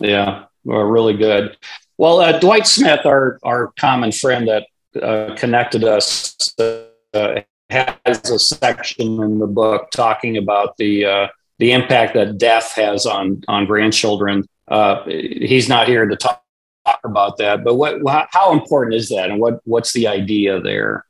Yeah, 0.01 0.45
well, 0.65 0.83
really 0.83 1.17
good. 1.17 1.57
Well, 1.97 2.21
uh, 2.21 2.39
Dwight 2.39 2.67
Smith, 2.67 3.07
our 3.07 3.39
our 3.43 3.73
common 3.79 4.13
friend 4.13 4.49
that 4.49 4.67
uh, 5.01 5.35
connected 5.37 5.85
us, 5.85 6.37
uh, 6.59 7.41
has 7.71 8.31
a 8.31 8.39
section 8.39 9.23
in 9.23 9.39
the 9.39 9.47
book 9.47 9.91
talking 9.91 10.37
about 10.37 10.77
the 10.77 11.05
uh, 11.05 11.29
the 11.59 11.73
impact 11.73 12.15
that 12.15 12.39
death 12.39 12.73
has 12.75 13.07
on 13.07 13.43
on 13.49 13.67
grandchildren. 13.67 14.47
Uh, 14.69 15.05
he's 15.05 15.69
not 15.69 15.89
here 15.89 16.07
to 16.07 16.17
talk, 16.17 16.43
talk 16.87 17.01
about 17.05 17.39
that, 17.39 17.65
but 17.65 17.75
what 17.75 18.01
how 18.33 18.53
important 18.53 18.95
is 18.95 19.09
that, 19.09 19.31
and 19.31 19.41
what 19.41 19.61
what's 19.65 19.93
the 19.93 20.07
idea 20.07 20.61
there? 20.61 21.05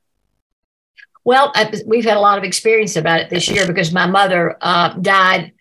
Well, 1.25 1.53
we've 1.87 2.05
had 2.05 2.17
a 2.17 2.21
lot 2.21 2.39
of 2.39 2.45
experience 2.45 2.97
about 2.97 3.21
it 3.21 3.31
this 3.31 3.49
year 3.49 3.67
because 3.67 3.93
my 3.93 4.07
mother 4.07 4.57
uh, 4.61 4.95
died 4.95 5.53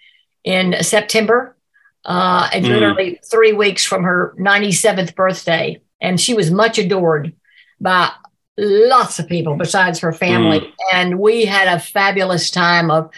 in 0.43 0.81
September, 0.81 1.55
uh, 2.05 2.49
and 2.53 2.65
mm. 2.65 2.69
literally 2.69 3.19
three 3.29 3.51
weeks 3.51 3.83
from 3.83 4.03
her 4.03 4.33
97th 4.39 5.15
birthday, 5.15 5.81
and 5.99 6.19
she 6.19 6.33
was 6.33 6.49
much 6.49 6.77
adored 6.77 7.33
by 7.79 8.11
lots 8.59 9.19
of 9.19 9.27
people 9.27 9.55
besides 9.55 9.99
her 9.99 10.11
family. 10.11 10.59
Mm. 10.59 10.71
And 10.93 11.19
we 11.19 11.45
had 11.45 11.67
a 11.67 11.79
fabulous 11.79 12.51
time 12.51 12.91
of 12.91 13.09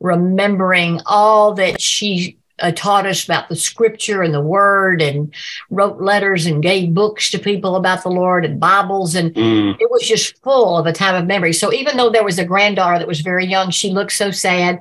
remembering 0.00 1.00
all 1.06 1.54
that 1.54 1.80
she 1.80 2.38
uh, 2.60 2.72
taught 2.72 3.06
us 3.06 3.24
about 3.24 3.48
the 3.48 3.56
scripture 3.56 4.22
and 4.22 4.34
the 4.34 4.40
word 4.40 5.00
and 5.00 5.32
wrote 5.70 6.00
letters 6.00 6.46
and 6.46 6.62
gave 6.62 6.94
books 6.94 7.30
to 7.30 7.38
people 7.38 7.76
about 7.76 8.02
the 8.02 8.08
Lord 8.08 8.44
and 8.44 8.58
Bibles. 8.58 9.14
And 9.14 9.32
mm. 9.34 9.76
it 9.78 9.90
was 9.90 10.06
just 10.06 10.42
full 10.42 10.76
of 10.76 10.86
a 10.86 10.92
time 10.92 11.14
of 11.14 11.26
memory. 11.26 11.52
So 11.52 11.72
even 11.72 11.96
though 11.96 12.10
there 12.10 12.24
was 12.24 12.38
a 12.38 12.44
granddaughter 12.44 12.98
that 12.98 13.08
was 13.08 13.20
very 13.20 13.46
young, 13.46 13.70
she 13.70 13.90
looked 13.90 14.12
so 14.12 14.30
sad. 14.30 14.80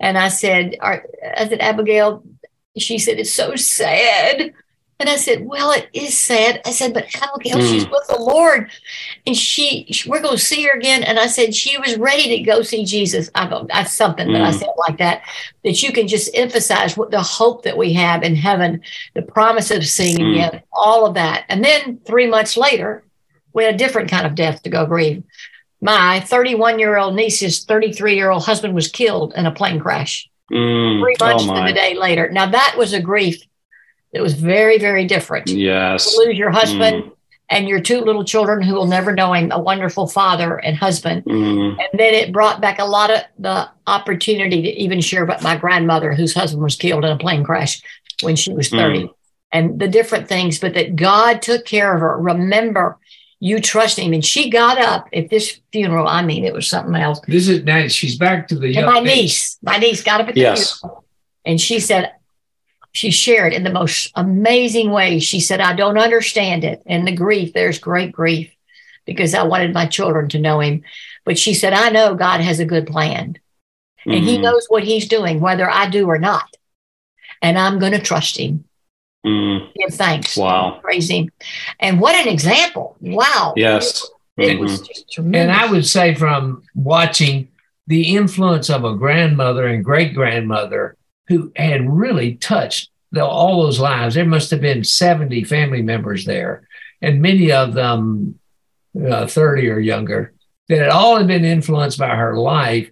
And 0.00 0.18
I 0.18 0.28
said, 0.28 0.76
I 0.80 1.02
said, 1.36 1.60
Abigail, 1.60 2.24
she 2.76 2.98
said, 2.98 3.18
it's 3.20 3.32
so 3.32 3.54
sad. 3.54 4.52
And 5.02 5.10
I 5.10 5.16
said, 5.16 5.44
Well, 5.44 5.72
it 5.72 5.88
is 5.92 6.16
sad. 6.16 6.60
I 6.64 6.70
said, 6.70 6.94
But 6.94 7.12
Abigail, 7.20 7.58
mm. 7.58 7.68
she's 7.68 7.88
with 7.90 8.06
the 8.06 8.20
Lord. 8.20 8.70
And 9.26 9.36
she, 9.36 9.92
we're 10.06 10.22
going 10.22 10.36
to 10.36 10.42
see 10.42 10.62
her 10.62 10.78
again. 10.78 11.02
And 11.02 11.18
I 11.18 11.26
said, 11.26 11.56
She 11.56 11.76
was 11.76 11.98
ready 11.98 12.28
to 12.28 12.44
go 12.44 12.62
see 12.62 12.84
Jesus. 12.84 13.28
I 13.34 13.48
go, 13.48 13.66
that's 13.68 13.92
something 13.92 14.28
mm. 14.28 14.34
that 14.34 14.42
I 14.42 14.52
hmm. 14.52 14.58
said 14.58 14.68
like 14.76 14.98
that, 14.98 15.22
that 15.64 15.82
you 15.82 15.92
can 15.92 16.06
just 16.06 16.30
emphasize 16.34 16.96
what 16.96 17.10
the 17.10 17.20
hope 17.20 17.64
that 17.64 17.76
we 17.76 17.92
have 17.94 18.22
in 18.22 18.36
heaven, 18.36 18.80
the 19.14 19.22
promise 19.22 19.72
of 19.72 19.84
seeing 19.84 20.18
mm. 20.18 20.30
again, 20.34 20.62
all 20.72 21.04
of 21.04 21.14
that. 21.14 21.46
And 21.48 21.64
then 21.64 21.98
three 22.06 22.28
months 22.28 22.56
later, 22.56 23.02
we 23.52 23.64
had 23.64 23.74
a 23.74 23.78
different 23.78 24.08
kind 24.08 24.24
of 24.24 24.36
death 24.36 24.62
to 24.62 24.70
go 24.70 24.86
grieve. 24.86 25.24
My 25.80 26.20
31 26.20 26.78
year 26.78 26.96
old 26.96 27.16
niece's 27.16 27.64
33 27.64 28.14
year 28.14 28.30
old 28.30 28.44
husband 28.44 28.72
was 28.72 28.86
killed 28.86 29.34
in 29.34 29.46
a 29.46 29.52
plane 29.52 29.80
crash. 29.80 30.30
Hmm. 30.48 31.00
Three 31.00 31.16
months 31.18 31.46
oh 31.48 31.64
a 31.64 31.72
day 31.72 31.96
later. 31.96 32.30
Now, 32.30 32.48
that 32.48 32.76
was 32.78 32.92
a 32.92 33.00
grief 33.00 33.42
it 34.12 34.20
was 34.20 34.34
very, 34.34 34.78
very 34.78 35.04
different. 35.04 35.48
Yes. 35.48 36.16
lose 36.16 36.36
your 36.36 36.50
husband 36.50 37.04
mm. 37.04 37.12
and 37.48 37.68
your 37.68 37.80
two 37.80 38.00
little 38.00 38.24
children 38.24 38.62
who 38.62 38.74
will 38.74 38.86
never 38.86 39.14
know 39.14 39.32
him, 39.32 39.50
a 39.50 39.58
wonderful 39.58 40.06
father 40.06 40.58
and 40.58 40.76
husband. 40.76 41.24
Mm. 41.24 41.78
And 41.78 42.00
then 42.00 42.14
it 42.14 42.32
brought 42.32 42.60
back 42.60 42.78
a 42.78 42.84
lot 42.84 43.10
of 43.10 43.22
the 43.38 43.68
opportunity 43.86 44.62
to 44.62 44.68
even 44.68 45.00
share 45.00 45.22
about 45.22 45.42
my 45.42 45.56
grandmother, 45.56 46.12
whose 46.12 46.34
husband 46.34 46.62
was 46.62 46.76
killed 46.76 47.04
in 47.04 47.10
a 47.10 47.18
plane 47.18 47.42
crash 47.42 47.82
when 48.22 48.36
she 48.36 48.52
was 48.52 48.68
30. 48.68 49.04
Mm. 49.04 49.14
And 49.54 49.78
the 49.78 49.88
different 49.88 50.28
things, 50.28 50.58
but 50.58 50.74
that 50.74 50.96
God 50.96 51.42
took 51.42 51.64
care 51.64 51.94
of 51.94 52.00
her. 52.00 52.18
Remember, 52.18 52.98
you 53.42 53.60
trust 53.60 53.98
him. 53.98 54.12
And 54.12 54.24
she 54.24 54.48
got 54.48 54.78
up 54.78 55.08
at 55.12 55.28
this 55.28 55.60
funeral. 55.72 56.06
I 56.06 56.22
mean, 56.22 56.44
it 56.44 56.54
was 56.54 56.68
something 56.68 56.94
else. 56.94 57.20
This 57.26 57.48
is 57.48 57.64
now 57.64 57.88
she's 57.88 58.16
back 58.16 58.46
to 58.48 58.54
the 58.54 58.76
and 58.76 58.86
my 58.86 59.00
niece. 59.00 59.58
My 59.62 59.78
niece 59.78 60.02
got 60.02 60.20
up 60.20 60.28
at 60.28 60.34
the 60.34 60.40
yes. 60.40 60.78
funeral 60.78 61.04
and 61.44 61.60
she 61.60 61.80
said, 61.80 62.12
she 62.92 63.10
shared 63.10 63.52
in 63.52 63.64
the 63.64 63.72
most 63.72 64.12
amazing 64.14 64.90
way. 64.90 65.18
She 65.18 65.40
said, 65.40 65.60
I 65.60 65.74
don't 65.74 65.98
understand 65.98 66.64
it. 66.64 66.82
And 66.86 67.06
the 67.06 67.16
grief, 67.16 67.52
there's 67.52 67.78
great 67.78 68.12
grief 68.12 68.54
because 69.06 69.34
I 69.34 69.42
wanted 69.42 69.72
my 69.72 69.86
children 69.86 70.28
to 70.30 70.38
know 70.38 70.60
him. 70.60 70.84
But 71.24 71.38
she 71.38 71.54
said, 71.54 71.72
I 71.72 71.90
know 71.90 72.14
God 72.14 72.40
has 72.40 72.60
a 72.60 72.66
good 72.66 72.86
plan 72.86 73.38
and 74.04 74.14
mm-hmm. 74.14 74.26
he 74.26 74.38
knows 74.38 74.66
what 74.68 74.84
he's 74.84 75.08
doing, 75.08 75.40
whether 75.40 75.68
I 75.68 75.88
do 75.88 76.06
or 76.06 76.18
not. 76.18 76.48
And 77.40 77.58
I'm 77.58 77.78
going 77.78 77.92
to 77.92 78.00
trust 78.00 78.38
him. 78.38 78.64
Mm. 79.24 79.72
Give 79.74 79.94
thanks. 79.94 80.36
Wow. 80.36 80.80
Praise 80.82 81.08
him. 81.08 81.30
And 81.80 82.00
what 82.00 82.14
an 82.14 82.28
example. 82.28 82.96
Wow. 83.00 83.54
Yes. 83.56 84.08
It, 84.36 84.44
it 84.44 84.52
mm-hmm. 84.52 84.60
was 84.62 84.80
just 84.80 85.10
tremendous. 85.12 85.40
And 85.40 85.52
I 85.52 85.70
would 85.70 85.86
say 85.86 86.14
from 86.14 86.64
watching 86.74 87.48
the 87.86 88.16
influence 88.16 88.70
of 88.70 88.84
a 88.84 88.94
grandmother 88.94 89.66
and 89.66 89.84
great 89.84 90.14
grandmother 90.14 90.96
who 91.28 91.52
had 91.56 91.88
really 91.88 92.34
touched 92.34 92.90
the, 93.12 93.24
all 93.24 93.62
those 93.62 93.80
lives. 93.80 94.14
There 94.14 94.24
must 94.24 94.50
have 94.50 94.60
been 94.60 94.84
70 94.84 95.44
family 95.44 95.82
members 95.82 96.24
there, 96.24 96.66
and 97.00 97.22
many 97.22 97.52
of 97.52 97.74
them 97.74 98.38
uh, 99.00 99.26
30 99.26 99.68
or 99.70 99.78
younger, 99.78 100.34
that 100.68 100.78
had 100.78 100.88
all 100.88 101.16
had 101.16 101.26
been 101.26 101.44
influenced 101.44 101.98
by 101.98 102.14
her 102.14 102.36
life. 102.36 102.90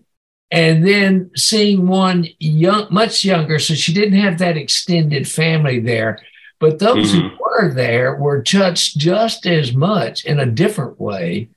And 0.53 0.85
then 0.85 1.31
seeing 1.37 1.87
one 1.87 2.27
young, 2.41 2.89
much 2.91 3.25
younger, 3.25 3.59
so 3.59 3.75
she 3.75 3.95
didn't 3.95 4.19
have 4.19 4.39
that 4.39 4.57
extended 4.57 5.29
family 5.29 5.79
there. 5.79 6.21
But 6.59 6.79
those 6.79 7.13
mm-hmm. 7.13 7.29
who 7.29 7.39
were 7.39 7.73
there 7.73 8.17
were 8.17 8.43
touched 8.43 8.99
just 8.99 9.47
as 9.47 9.73
much 9.73 10.25
in 10.25 10.41
a 10.41 10.47
different 10.47 11.01
way 11.01 11.51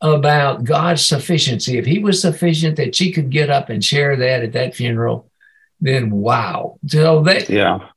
about 0.00 0.64
God's 0.64 1.06
sufficiency. 1.06 1.78
If 1.78 1.86
He 1.86 2.00
was 2.00 2.20
sufficient 2.20 2.76
that 2.76 2.96
she 2.96 3.12
could 3.12 3.30
get 3.30 3.48
up 3.48 3.70
and 3.70 3.84
share 3.84 4.16
that 4.16 4.42
at 4.42 4.52
that 4.52 4.74
funeral, 4.74 5.30
then 5.82 6.10
wow. 6.10 6.78
So 6.86 7.22
they 7.22 7.44
yeah 7.48 7.88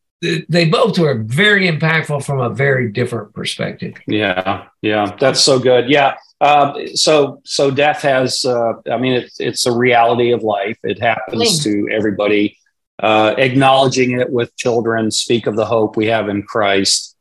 they 0.49 0.65
both 0.65 0.97
were 0.97 1.23
very 1.23 1.69
impactful 1.69 2.23
from 2.25 2.39
a 2.39 2.49
very 2.49 2.91
different 2.91 3.33
perspective. 3.33 3.95
Yeah, 4.07 4.65
yeah, 4.81 5.15
that's 5.19 5.41
so 5.41 5.59
good. 5.59 5.89
Yeah, 5.89 6.15
uh, 6.41 6.87
so 6.93 7.41
so 7.43 7.71
death 7.71 8.01
has. 8.01 8.45
Uh, 8.45 8.73
I 8.91 8.97
mean, 8.97 9.13
it's 9.13 9.39
it's 9.39 9.65
a 9.65 9.71
reality 9.71 10.31
of 10.31 10.43
life. 10.43 10.77
It 10.83 10.99
happens 10.99 11.63
to 11.63 11.89
everybody. 11.91 12.57
Uh, 12.97 13.35
acknowledging 13.37 14.19
it 14.19 14.31
with 14.31 14.55
children, 14.55 15.11
speak 15.11 15.47
of 15.47 15.57
the 15.57 15.65
hope 15.65 15.97
we 15.97 16.07
have 16.07 16.29
in 16.29 16.43
Christ. 16.43 17.15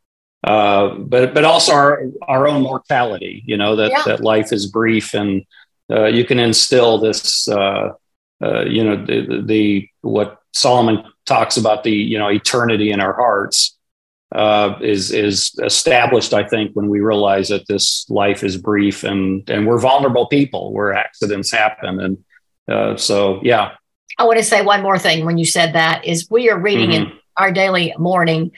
Uh, 0.45 0.95
but 0.95 1.35
but 1.35 1.45
also 1.45 1.73
our 1.73 2.05
our 2.29 2.47
own 2.47 2.63
mortality. 2.63 3.43
You 3.45 3.57
know 3.57 3.77
that 3.77 3.91
yeah. 3.91 4.03
that 4.07 4.21
life 4.21 4.53
is 4.53 4.67
brief, 4.67 5.15
and 5.15 5.45
uh, 5.91 6.07
you 6.07 6.25
can 6.25 6.39
instill 6.39 6.99
this. 6.99 7.49
Uh, 7.49 7.91
you 8.41 8.85
know 8.85 8.97
the, 9.05 9.43
the 9.45 9.89
what 10.05 10.39
Solomon 10.53 11.05
talks 11.27 11.57
about 11.57 11.85
the 11.85 11.93
you 11.93 12.19
know 12.19 12.29
eternity 12.29 12.91
in 12.91 13.01
our 13.01 13.15
hearts 13.15 13.77
uh, 14.35 14.79
is 14.81 15.11
is 15.11 15.59
established. 15.63 16.35
I 16.35 16.47
think 16.47 16.73
when 16.75 16.89
we 16.89 17.01
realize 17.01 17.49
that 17.49 17.67
this 17.69 18.09
life 18.11 18.43
is 18.43 18.57
brief 18.57 19.05
and 19.05 19.49
and 19.49 19.67
we're 19.67 19.79
vulnerable 19.79 20.27
people 20.27 20.73
where 20.73 20.93
accidents 20.93 21.51
happen, 21.51 22.01
and 22.01 22.25
uh, 22.69 22.97
so 22.97 23.41
yeah. 23.43 23.73
I 24.17 24.25
want 24.25 24.39
to 24.39 24.45
say 24.45 24.63
one 24.63 24.83
more 24.83 24.99
thing 24.99 25.25
when 25.25 25.39
you 25.39 25.45
said 25.45 25.73
that 25.73 26.05
is 26.05 26.31
we 26.31 26.49
are 26.49 26.59
reading 26.59 26.91
mm-hmm. 26.91 27.11
in 27.11 27.19
our 27.37 27.51
daily 27.51 27.93
morning. 27.99 28.53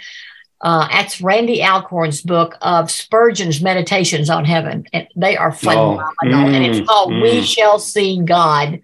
Uh, 0.61 0.89
that's 0.89 1.21
Randy 1.21 1.63
Alcorn's 1.63 2.23
book 2.23 2.57
of 2.63 2.91
Spurgeon's 2.91 3.63
Meditations 3.63 4.31
on 4.31 4.45
Heaven. 4.45 4.87
And 4.93 5.07
they 5.15 5.37
are 5.37 5.53
phenomenal. 5.53 6.01
Oh. 6.23 6.27
Mm, 6.27 6.55
and 6.55 6.65
it's 6.65 6.89
called 6.89 7.13
mm. 7.13 7.23
We 7.23 7.43
Shall 7.43 7.79
See 7.79 8.21
God. 8.23 8.81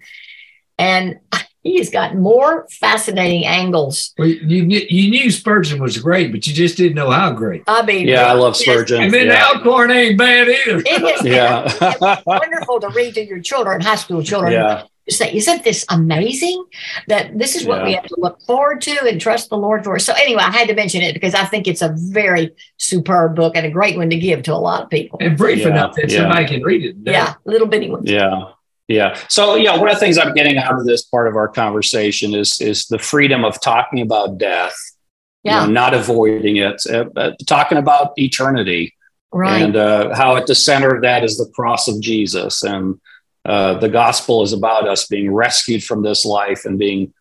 And 0.77 1.19
he 1.63 1.77
has 1.77 1.89
got 1.89 2.15
more 2.15 2.67
fascinating 2.69 3.45
angles. 3.45 4.13
Well, 4.17 4.27
you, 4.27 4.63
you 4.89 5.09
knew 5.09 5.31
Spurgeon 5.31 5.81
was 5.81 5.97
great, 5.97 6.31
but 6.31 6.45
you 6.45 6.53
just 6.53 6.75
didn't 6.75 6.95
know 6.95 7.09
how 7.09 7.31
great. 7.31 7.63
I 7.67 7.85
mean, 7.85 8.07
yeah, 8.07 8.25
I 8.25 8.33
love 8.33 8.57
Spurgeon. 8.57 9.01
And 9.01 9.13
then 9.13 9.27
yeah. 9.27 9.47
Alcorn 9.47 9.89
ain't 9.89 10.17
bad 10.17 10.49
either. 10.49 10.83
It 10.85 11.01
is 11.01 11.25
yeah. 11.25 12.21
wonderful 12.25 12.81
to 12.81 12.89
read 12.89 13.15
to 13.15 13.25
your 13.25 13.39
children, 13.39 13.79
high 13.79 13.95
school 13.95 14.21
children. 14.21 14.51
Yeah. 14.51 14.83
say, 15.07 15.33
isn't 15.33 15.63
this 15.63 15.85
amazing 15.89 16.65
that 17.07 17.37
this 17.39 17.55
is 17.55 17.65
what 17.65 17.79
yeah. 17.79 17.85
we 17.85 17.93
have 17.93 18.05
to 18.07 18.15
look 18.17 18.41
forward 18.41 18.81
to 18.81 19.07
and 19.07 19.21
trust 19.21 19.49
the 19.49 19.57
Lord 19.57 19.85
for? 19.85 19.97
So 19.99 20.11
anyway, 20.13 20.43
I 20.43 20.51
had 20.51 20.67
to 20.67 20.75
mention 20.75 21.01
it 21.01 21.13
because 21.13 21.33
I 21.33 21.45
think 21.45 21.69
it's 21.69 21.81
a 21.81 21.95
very 21.95 22.51
superb 22.75 23.37
book 23.37 23.55
and 23.55 23.65
a 23.65 23.71
great 23.71 23.95
one 23.95 24.09
to 24.09 24.17
give 24.17 24.43
to 24.43 24.53
a 24.53 24.59
lot 24.59 24.83
of 24.83 24.89
people. 24.89 25.17
And 25.21 25.37
brief 25.37 25.59
yeah. 25.59 25.69
enough 25.69 25.95
that 25.95 26.11
yeah. 26.11 26.19
somebody 26.19 26.45
can 26.45 26.61
read 26.61 26.83
it. 26.83 26.97
Yeah, 27.03 27.35
little 27.45 27.67
bitty 27.67 27.89
ones. 27.89 28.09
Yeah. 28.09 28.51
Yeah. 28.87 29.17
So, 29.29 29.55
yeah, 29.55 29.77
one 29.77 29.87
of 29.87 29.95
the 29.95 29.99
things 29.99 30.17
I'm 30.17 30.33
getting 30.33 30.57
out 30.57 30.73
of 30.73 30.85
this 30.85 31.03
part 31.03 31.27
of 31.27 31.35
our 31.35 31.47
conversation 31.47 32.33
is 32.35 32.59
is 32.59 32.85
the 32.87 32.99
freedom 32.99 33.45
of 33.45 33.61
talking 33.61 34.01
about 34.01 34.37
death, 34.37 34.75
yeah. 35.43 35.61
You 35.61 35.67
know, 35.67 35.73
not 35.73 35.93
avoiding 35.93 36.57
it, 36.57 36.81
uh, 36.87 37.31
talking 37.45 37.77
about 37.77 38.13
eternity, 38.17 38.93
right? 39.31 39.61
And 39.61 39.75
uh, 39.75 40.15
how 40.15 40.37
at 40.37 40.47
the 40.47 40.55
center 40.55 40.95
of 40.95 41.01
that 41.01 41.23
is 41.23 41.37
the 41.37 41.51
cross 41.53 41.87
of 41.87 41.99
Jesus, 42.01 42.63
and 42.63 42.99
uh, 43.45 43.75
the 43.79 43.89
gospel 43.89 44.41
is 44.43 44.53
about 44.53 44.87
us 44.87 45.05
being 45.07 45.33
rescued 45.33 45.83
from 45.83 46.01
this 46.01 46.25
life 46.25 46.63
and 46.63 46.79
being 46.79 47.13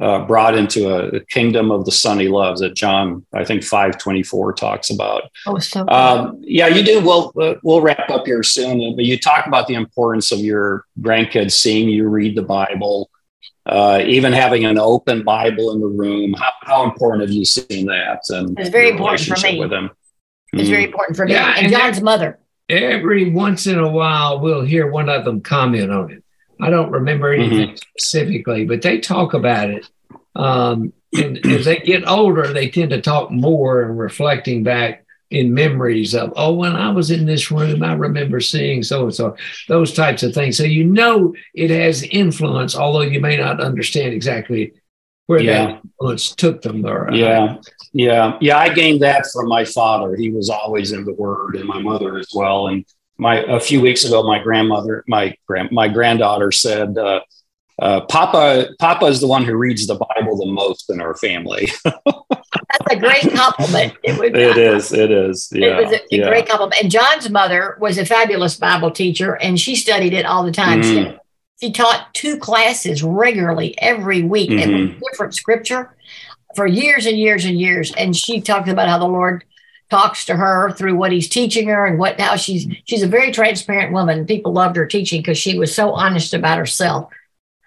uh, 0.00 0.24
brought 0.24 0.56
into 0.56 0.88
a, 0.88 1.08
a, 1.16 1.20
kingdom 1.20 1.70
of 1.70 1.84
the 1.84 1.90
son 1.90 2.20
he 2.20 2.28
loves 2.28 2.60
that 2.60 2.74
John, 2.74 3.26
I 3.34 3.44
think, 3.44 3.64
524 3.64 4.52
talks 4.52 4.90
about. 4.90 5.24
Oh, 5.46 5.58
so 5.58 5.88
um, 5.88 6.40
yeah, 6.42 6.68
you 6.68 6.84
do. 6.84 7.00
We'll, 7.00 7.32
uh, 7.40 7.54
we'll 7.64 7.80
wrap 7.80 8.08
up 8.08 8.26
here 8.26 8.44
soon, 8.44 8.94
but 8.94 9.04
you 9.04 9.18
talk 9.18 9.46
about 9.46 9.66
the 9.66 9.74
importance 9.74 10.30
of 10.30 10.38
your 10.38 10.84
grandkids 11.00 11.52
seeing 11.52 11.88
you 11.88 12.08
read 12.08 12.36
the 12.36 12.42
Bible, 12.42 13.10
uh, 13.66 14.00
even 14.06 14.32
having 14.32 14.64
an 14.64 14.78
open 14.78 15.24
Bible 15.24 15.72
in 15.72 15.80
the 15.80 15.88
room. 15.88 16.32
How, 16.34 16.52
how 16.62 16.84
important 16.84 17.22
have 17.22 17.32
you 17.32 17.44
seen 17.44 17.86
that? 17.86 18.20
And 18.28 18.58
it's 18.58 18.70
very 18.70 18.90
important 18.90 19.20
for 19.22 19.46
me. 19.46 19.58
With 19.58 19.70
them. 19.70 19.90
It's 20.52 20.68
mm 20.68 20.70
very 20.70 20.84
important 20.84 21.16
for 21.16 21.26
me. 21.26 21.32
Yeah, 21.32 21.54
and, 21.56 21.66
and 21.66 21.72
John's 21.74 22.00
mother. 22.00 22.38
Every 22.70 23.30
once 23.30 23.66
in 23.66 23.78
a 23.78 23.88
while, 23.88 24.40
we'll 24.40 24.62
hear 24.62 24.90
one 24.90 25.08
of 25.08 25.24
them 25.24 25.40
comment 25.40 25.90
on 25.90 26.12
it. 26.12 26.22
I 26.60 26.70
don't 26.70 26.90
remember 26.90 27.32
anything 27.32 27.68
mm-hmm. 27.68 27.76
specifically, 27.76 28.64
but 28.64 28.82
they 28.82 28.98
talk 28.98 29.34
about 29.34 29.70
it. 29.70 29.88
Um, 30.34 30.92
and 31.12 31.44
as 31.46 31.64
they 31.64 31.78
get 31.78 32.06
older, 32.06 32.52
they 32.52 32.68
tend 32.68 32.90
to 32.90 33.00
talk 33.00 33.30
more 33.30 33.82
and 33.82 33.98
reflecting 33.98 34.62
back 34.62 35.04
in 35.30 35.52
memories 35.52 36.14
of, 36.14 36.32
oh, 36.36 36.54
when 36.54 36.74
I 36.74 36.90
was 36.90 37.10
in 37.10 37.26
this 37.26 37.50
room, 37.50 37.82
I 37.82 37.92
remember 37.92 38.40
seeing 38.40 38.82
so 38.82 39.04
and 39.04 39.14
so, 39.14 39.36
those 39.68 39.92
types 39.92 40.22
of 40.22 40.32
things. 40.32 40.56
So 40.56 40.64
you 40.64 40.84
know 40.84 41.34
it 41.54 41.70
has 41.70 42.02
influence, 42.02 42.74
although 42.74 43.02
you 43.02 43.20
may 43.20 43.36
not 43.36 43.60
understand 43.60 44.14
exactly 44.14 44.72
where 45.26 45.40
yeah. 45.40 45.66
that 45.66 45.80
influence 45.84 46.34
took 46.34 46.62
them. 46.62 46.84
Or, 46.86 47.10
uh, 47.10 47.14
yeah, 47.14 47.56
yeah, 47.92 48.38
yeah. 48.40 48.58
I 48.58 48.70
gained 48.70 49.02
that 49.02 49.26
from 49.32 49.48
my 49.48 49.64
father. 49.64 50.16
He 50.16 50.30
was 50.30 50.48
always 50.48 50.92
in 50.92 51.04
the 51.04 51.14
Word, 51.14 51.56
and 51.56 51.66
my 51.66 51.78
mother 51.78 52.16
as 52.16 52.30
well. 52.34 52.68
And 52.68 52.84
my 53.18 53.42
a 53.42 53.60
few 53.60 53.80
weeks 53.80 54.04
ago, 54.04 54.22
my 54.22 54.38
grandmother, 54.38 55.04
my 55.06 55.36
grand, 55.46 55.70
my 55.72 55.88
granddaughter 55.88 56.52
said, 56.52 56.96
uh, 56.96 57.20
uh, 57.80 58.00
"Papa, 58.02 58.68
Papa 58.78 59.06
is 59.06 59.20
the 59.20 59.26
one 59.26 59.44
who 59.44 59.56
reads 59.56 59.86
the 59.86 59.94
Bible 59.94 60.36
the 60.36 60.46
most 60.46 60.88
in 60.88 61.00
our 61.00 61.14
family." 61.16 61.68
That's 61.84 62.92
a 62.92 62.96
great 62.96 63.34
compliment. 63.34 63.94
It, 64.02 64.18
would, 64.18 64.36
it 64.36 64.56
is. 64.56 64.92
It 64.92 65.10
is. 65.10 65.48
Yeah, 65.52 65.78
it 65.78 65.84
was 65.84 65.92
a, 65.92 65.96
a 65.96 66.06
yeah. 66.10 66.28
great 66.28 66.48
compliment. 66.48 66.82
And 66.82 66.90
John's 66.90 67.28
mother 67.28 67.76
was 67.80 67.98
a 67.98 68.06
fabulous 68.06 68.56
Bible 68.56 68.90
teacher, 68.90 69.34
and 69.34 69.58
she 69.58 69.74
studied 69.74 70.12
it 70.12 70.24
all 70.24 70.44
the 70.44 70.52
time. 70.52 70.82
Mm. 70.82 71.18
She, 71.60 71.66
she, 71.66 71.72
taught 71.72 72.14
two 72.14 72.38
classes 72.38 73.02
regularly 73.02 73.76
every 73.78 74.22
week 74.22 74.50
mm-hmm. 74.50 74.70
and 74.72 75.02
different 75.10 75.34
scripture 75.34 75.96
for 76.54 76.66
years 76.66 77.06
and 77.06 77.18
years 77.18 77.44
and 77.44 77.60
years. 77.60 77.92
And 77.94 78.16
she 78.16 78.40
talked 78.40 78.68
about 78.68 78.88
how 78.88 78.98
the 78.98 79.08
Lord 79.08 79.44
talks 79.90 80.26
to 80.26 80.36
her 80.36 80.70
through 80.72 80.96
what 80.96 81.12
he's 81.12 81.28
teaching 81.28 81.68
her 81.68 81.86
and 81.86 81.98
what 81.98 82.20
how 82.20 82.36
she's 82.36 82.66
she's 82.84 83.02
a 83.02 83.08
very 83.08 83.32
transparent 83.32 83.92
woman. 83.92 84.26
People 84.26 84.52
loved 84.52 84.76
her 84.76 84.86
teaching 84.86 85.20
because 85.20 85.38
she 85.38 85.58
was 85.58 85.74
so 85.74 85.92
honest 85.92 86.34
about 86.34 86.58
herself. 86.58 87.10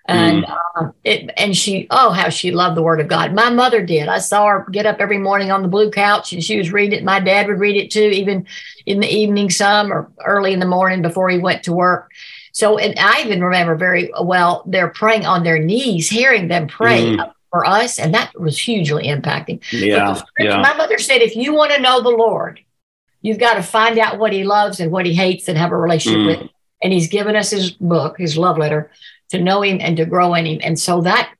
And 0.05 0.43
mm. 0.43 0.57
uh, 0.75 0.91
it 1.03 1.31
and 1.37 1.55
she 1.55 1.87
oh 1.89 2.11
how 2.11 2.29
she 2.29 2.51
loved 2.51 2.77
the 2.77 2.81
word 2.81 2.99
of 2.99 3.07
God. 3.07 3.33
My 3.33 3.49
mother 3.49 3.83
did. 3.83 4.07
I 4.07 4.19
saw 4.19 4.47
her 4.47 4.67
get 4.71 4.85
up 4.85 4.97
every 4.99 5.17
morning 5.17 5.51
on 5.51 5.61
the 5.61 5.67
blue 5.67 5.91
couch 5.91 6.33
and 6.33 6.43
she 6.43 6.57
was 6.57 6.71
reading 6.71 6.99
it. 6.99 7.03
My 7.03 7.19
dad 7.19 7.47
would 7.47 7.59
read 7.59 7.77
it 7.77 7.91
too, 7.91 7.99
even 8.01 8.45
in 8.85 8.99
the 8.99 9.09
evening 9.09 9.49
some 9.49 9.91
or 9.91 10.11
early 10.23 10.53
in 10.53 10.59
the 10.59 10.65
morning 10.65 11.01
before 11.01 11.29
he 11.29 11.37
went 11.37 11.63
to 11.63 11.73
work. 11.73 12.11
So 12.51 12.77
and 12.77 12.97
I 12.99 13.21
even 13.21 13.43
remember 13.43 13.75
very 13.75 14.11
well 14.21 14.63
they're 14.67 14.89
praying 14.89 15.25
on 15.25 15.43
their 15.43 15.59
knees, 15.59 16.09
hearing 16.09 16.47
them 16.47 16.67
pray. 16.67 17.15
Mm 17.15 17.33
for 17.51 17.65
us, 17.65 17.99
and 17.99 18.13
that 18.13 18.39
was 18.39 18.57
hugely 18.57 19.03
impacting. 19.03 19.61
Yeah, 19.71 20.19
yeah. 20.39 20.61
My 20.61 20.73
mother 20.73 20.97
said, 20.97 21.21
if 21.21 21.35
you 21.35 21.53
want 21.53 21.71
to 21.73 21.81
know 21.81 22.01
the 22.01 22.09
Lord, 22.09 22.59
you've 23.21 23.39
got 23.39 23.55
to 23.55 23.63
find 23.63 23.99
out 23.99 24.17
what 24.17 24.33
He 24.33 24.43
loves 24.43 24.79
and 24.79 24.91
what 24.91 25.05
He 25.05 25.13
hates, 25.13 25.47
and 25.47 25.57
have 25.57 25.71
a 25.71 25.77
relationship 25.77 26.19
mm. 26.19 26.27
with 26.27 26.39
Him. 26.39 26.49
And 26.81 26.93
He's 26.93 27.09
given 27.09 27.35
us 27.35 27.51
His 27.51 27.71
book, 27.71 28.17
His 28.17 28.37
love 28.37 28.57
letter, 28.57 28.89
to 29.29 29.39
know 29.39 29.61
Him 29.61 29.77
and 29.81 29.97
to 29.97 30.05
grow 30.05 30.33
in 30.33 30.45
Him. 30.45 30.59
And 30.63 30.79
so 30.79 31.01
that 31.01 31.33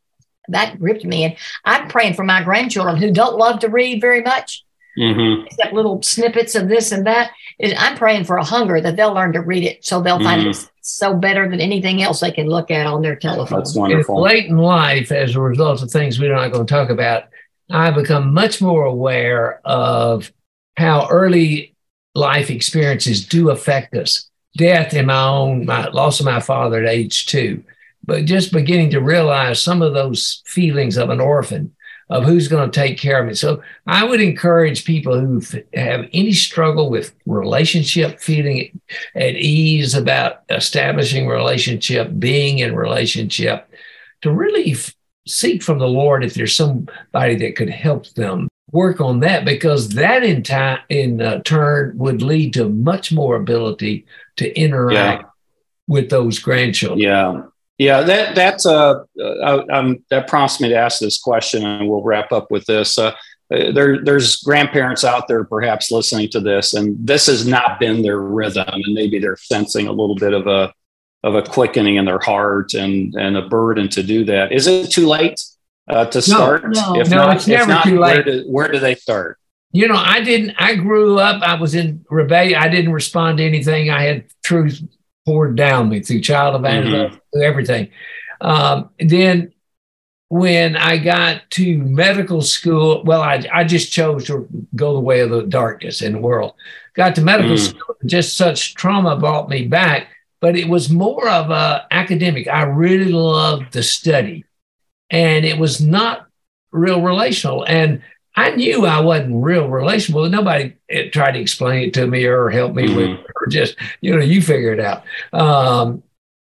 that 0.50 0.80
gripped 0.80 1.06
me. 1.06 1.24
And 1.24 1.36
I'm 1.66 1.88
praying 1.88 2.16
for 2.16 2.24
my 2.24 2.44
grandchildren 2.44 2.98
who 2.98 3.12
don't 3.12 3.38
love 3.38 3.60
to 3.60 3.70
read 3.70 4.02
very 4.02 4.22
much. 4.22 4.64
Mm-hmm. 4.98 5.46
Except 5.46 5.74
little 5.74 6.02
snippets 6.02 6.56
of 6.56 6.68
this 6.68 6.92
and 6.92 7.06
that. 7.08 7.32
I'm 7.78 7.96
praying 7.98 8.26
for 8.26 8.38
a 8.38 8.44
hunger 8.44 8.82
that 8.82 8.96
they'll 8.96 9.14
learn 9.14 9.34
to 9.34 9.42
read 9.42 9.64
it 9.64 9.86
so 9.86 10.02
they'll 10.02 10.20
find 10.20 10.44
mm. 10.44 10.50
it 10.50 10.72
so 10.82 11.14
better 11.14 11.48
than 11.50 11.62
anything 11.62 12.02
else 12.02 12.20
they 12.20 12.32
can 12.32 12.48
look 12.48 12.72
at 12.72 12.88
on 12.88 13.02
their 13.02 13.16
telephone. 13.16 13.60
That's 13.60 13.76
wonderful. 13.76 14.18
In 14.18 14.24
late 14.24 14.46
in 14.48 14.58
life, 14.58 15.12
as 15.12 15.36
a 15.36 15.42
result 15.42 15.82
of 15.82 15.92
things 15.92 16.20
we're 16.20 16.36
not 16.36 16.52
going 16.52 16.66
to 16.66 16.74
talk 16.74 16.90
about, 16.90 17.26
I've 17.70 17.96
become 17.96 18.34
much 18.34 18.62
more 18.62 18.86
aware 18.86 19.62
of 19.64 20.32
how 20.76 21.08
early 21.10 21.76
life 22.16 22.50
experiences 22.50 23.26
do 23.26 23.50
affect 23.50 23.96
us. 23.96 24.30
Death 24.58 24.94
in 24.94 25.06
my 25.06 25.24
own, 25.24 25.66
my 25.66 25.88
loss 25.88 26.20
of 26.20 26.26
my 26.26 26.42
father 26.42 26.84
at 26.84 26.90
age 26.90 27.26
two, 27.28 27.64
but 28.04 28.26
just 28.26 28.52
beginning 28.52 28.90
to 28.90 29.00
realize 29.00 29.62
some 29.62 29.82
of 29.82 29.94
those 29.94 30.44
feelings 30.46 30.98
of 30.98 31.10
an 31.10 31.22
orphan 31.22 31.74
of 32.12 32.26
who's 32.26 32.48
going 32.48 32.70
to 32.70 32.80
take 32.80 33.00
care 33.00 33.20
of 33.22 33.28
me. 33.28 33.34
So 33.34 33.64
I 33.88 34.04
would 34.04 34.22
encourage 34.22 34.86
people 34.86 35.20
who 35.20 35.42
have 35.74 36.08
any 36.14 36.34
struggle 36.34 36.90
with 36.92 37.16
relationship, 37.26 38.20
feeling 38.20 38.80
at 39.16 39.36
ease 39.36 39.96
about 39.96 40.42
establishing 40.50 41.28
relationship, 41.28 42.12
being 42.20 42.60
in 42.60 42.76
relationship, 42.76 43.68
to 44.22 44.32
really 44.32 44.74
f- 44.74 44.94
seek 45.26 45.64
from 45.64 45.80
the 45.80 45.88
Lord 45.88 46.24
if 46.24 46.34
there's 46.34 46.56
somebody 46.56 47.36
that 47.38 47.56
could 47.56 47.70
help 47.70 48.08
them 48.10 48.50
work 48.72 49.02
on 49.02 49.22
that, 49.22 49.46
because 49.46 49.90
that 49.90 50.24
in 50.24 50.44
time 50.44 50.80
in 50.90 51.22
uh, 51.22 51.42
turn 51.44 51.98
would 51.98 52.22
lead 52.22 52.54
to 52.54 52.70
much 52.70 53.12
more 53.12 53.36
ability 53.38 54.06
to 54.36 54.54
interact. 54.56 55.24
Yeah. 55.24 55.28
With 55.88 56.10
those 56.10 56.40
grandchildren. 56.40 57.00
Yeah. 57.00 57.42
Yeah, 57.82 58.04
that 58.04 58.36
that's 58.36 58.68
uh, 58.68 59.06
uh, 59.20 59.64
um, 59.72 60.06
that 60.12 60.28
prompts 60.28 60.62
me 60.62 60.70
to 60.70 60.76
ask 60.76 61.00
this 61.00 61.20
question, 61.20 61.66
and 61.66 61.90
we'll 61.90 62.04
wrap 62.04 62.32
up 62.32 62.52
with 62.52 62.64
this. 62.68 63.00
Uh, 63.00 63.16
there, 63.50 64.04
there's 64.04 64.36
grandparents 64.44 65.04
out 65.04 65.28
there 65.28 65.44
perhaps 65.46 65.90
listening 65.90 66.30
to 66.30 66.40
this, 66.40 66.76
and 66.76 66.96
this 67.00 67.26
has 67.26 67.48
not 67.48 67.80
been 67.80 68.04
their 68.04 68.20
rhythm, 68.20 68.68
and 68.68 68.94
maybe 68.94 69.18
they're 69.18 69.36
sensing 69.36 69.88
a 69.88 69.92
little 69.92 70.14
bit 70.14 70.34
of 70.34 70.46
a 70.46 70.72
of 71.24 71.34
a 71.34 71.42
quickening 71.42 71.96
in 71.96 72.06
their 72.06 72.20
heart 72.20 72.76
and 72.76 73.16
and 73.16 73.36
a 73.36 73.48
burden 73.48 73.90
to 73.90 74.04
do 74.04 74.26
that. 74.26 74.52
Is 74.52 74.68
it 74.68 74.92
too 74.92 75.08
late 75.08 75.42
uh, 75.90 76.06
to 76.06 76.22
start? 76.22 76.62
No, 76.62 76.94
no, 76.94 77.02
if 77.02 77.10
no 77.10 77.18
not, 77.18 77.36
it's 77.36 77.48
never 77.48 77.68
not, 77.72 77.86
too 77.86 78.00
late. 78.00 78.14
Where 78.14 78.24
do, 78.24 78.44
where 78.44 78.72
do 78.72 78.78
they 78.78 78.94
start? 78.94 79.40
You 79.72 79.88
know, 79.88 79.98
I 79.98 80.22
didn't. 80.22 80.54
I 80.60 80.76
grew 80.76 81.18
up. 81.18 81.42
I 81.42 81.56
was 81.56 81.74
in 81.74 82.06
rebellion. 82.12 82.62
I 82.62 82.68
didn't 82.68 82.94
respond 82.94 83.40
to 83.40 83.44
anything. 83.44 83.90
I 83.90 84.04
had 84.04 84.26
truth 84.44 84.84
poured 85.32 85.56
down 85.56 85.88
me 85.88 86.02
through 86.02 86.20
child 86.20 86.56
evangelism, 86.56 87.08
mm-hmm. 87.08 87.18
through 87.32 87.44
everything. 87.44 87.90
Um, 88.42 88.90
then 89.00 89.54
when 90.28 90.76
I 90.76 90.98
got 90.98 91.50
to 91.52 91.78
medical 91.78 92.42
school, 92.42 93.02
well, 93.06 93.22
I, 93.22 93.46
I 93.54 93.64
just 93.64 93.94
chose 93.94 94.26
to 94.26 94.46
go 94.76 94.94
the 94.94 95.00
way 95.00 95.22
of 95.22 95.30
the 95.30 95.44
darkness 95.44 96.02
in 96.02 96.12
the 96.12 96.20
world. 96.20 96.56
Got 96.96 97.16
to 97.16 97.22
medical 97.22 97.56
mm. 97.56 97.70
school, 97.70 97.96
just 98.06 98.36
such 98.36 98.76
trauma 98.76 99.16
brought 99.18 99.48
me 99.48 99.68
back, 99.68 100.08
but 100.42 100.58
it 100.58 100.68
was 100.68 100.90
more 100.90 101.30
of 101.30 101.50
a 101.50 101.88
academic. 101.92 102.50
I 102.50 102.64
really 102.64 103.14
loved 103.14 103.72
the 103.72 103.84
study, 103.84 104.44
and 105.10 105.46
it 105.46 105.58
was 105.58 105.80
not 105.80 106.28
real 106.74 107.02
relational. 107.02 107.64
And 107.64 108.02
I 108.36 108.52
knew 108.52 108.86
I 108.86 109.02
wasn't 109.02 109.44
real 109.44 109.68
relational. 109.68 110.30
Nobody 110.30 110.76
eh, 110.90 111.10
tried 111.10 111.34
to 111.34 111.40
explain 111.40 111.90
it 111.90 111.94
to 111.96 112.08
me 112.08 112.26
or 112.26 112.50
help 112.50 112.74
me 112.74 112.88
mm-hmm. 112.88 112.96
with 112.96 113.10
it, 113.10 113.26
or 113.36 113.48
just, 113.48 113.76
you 114.00 114.16
know, 114.16 114.24
you 114.24 114.42
figure 114.42 114.74
it 114.74 114.80
out. 114.80 115.04
Um, 115.34 116.04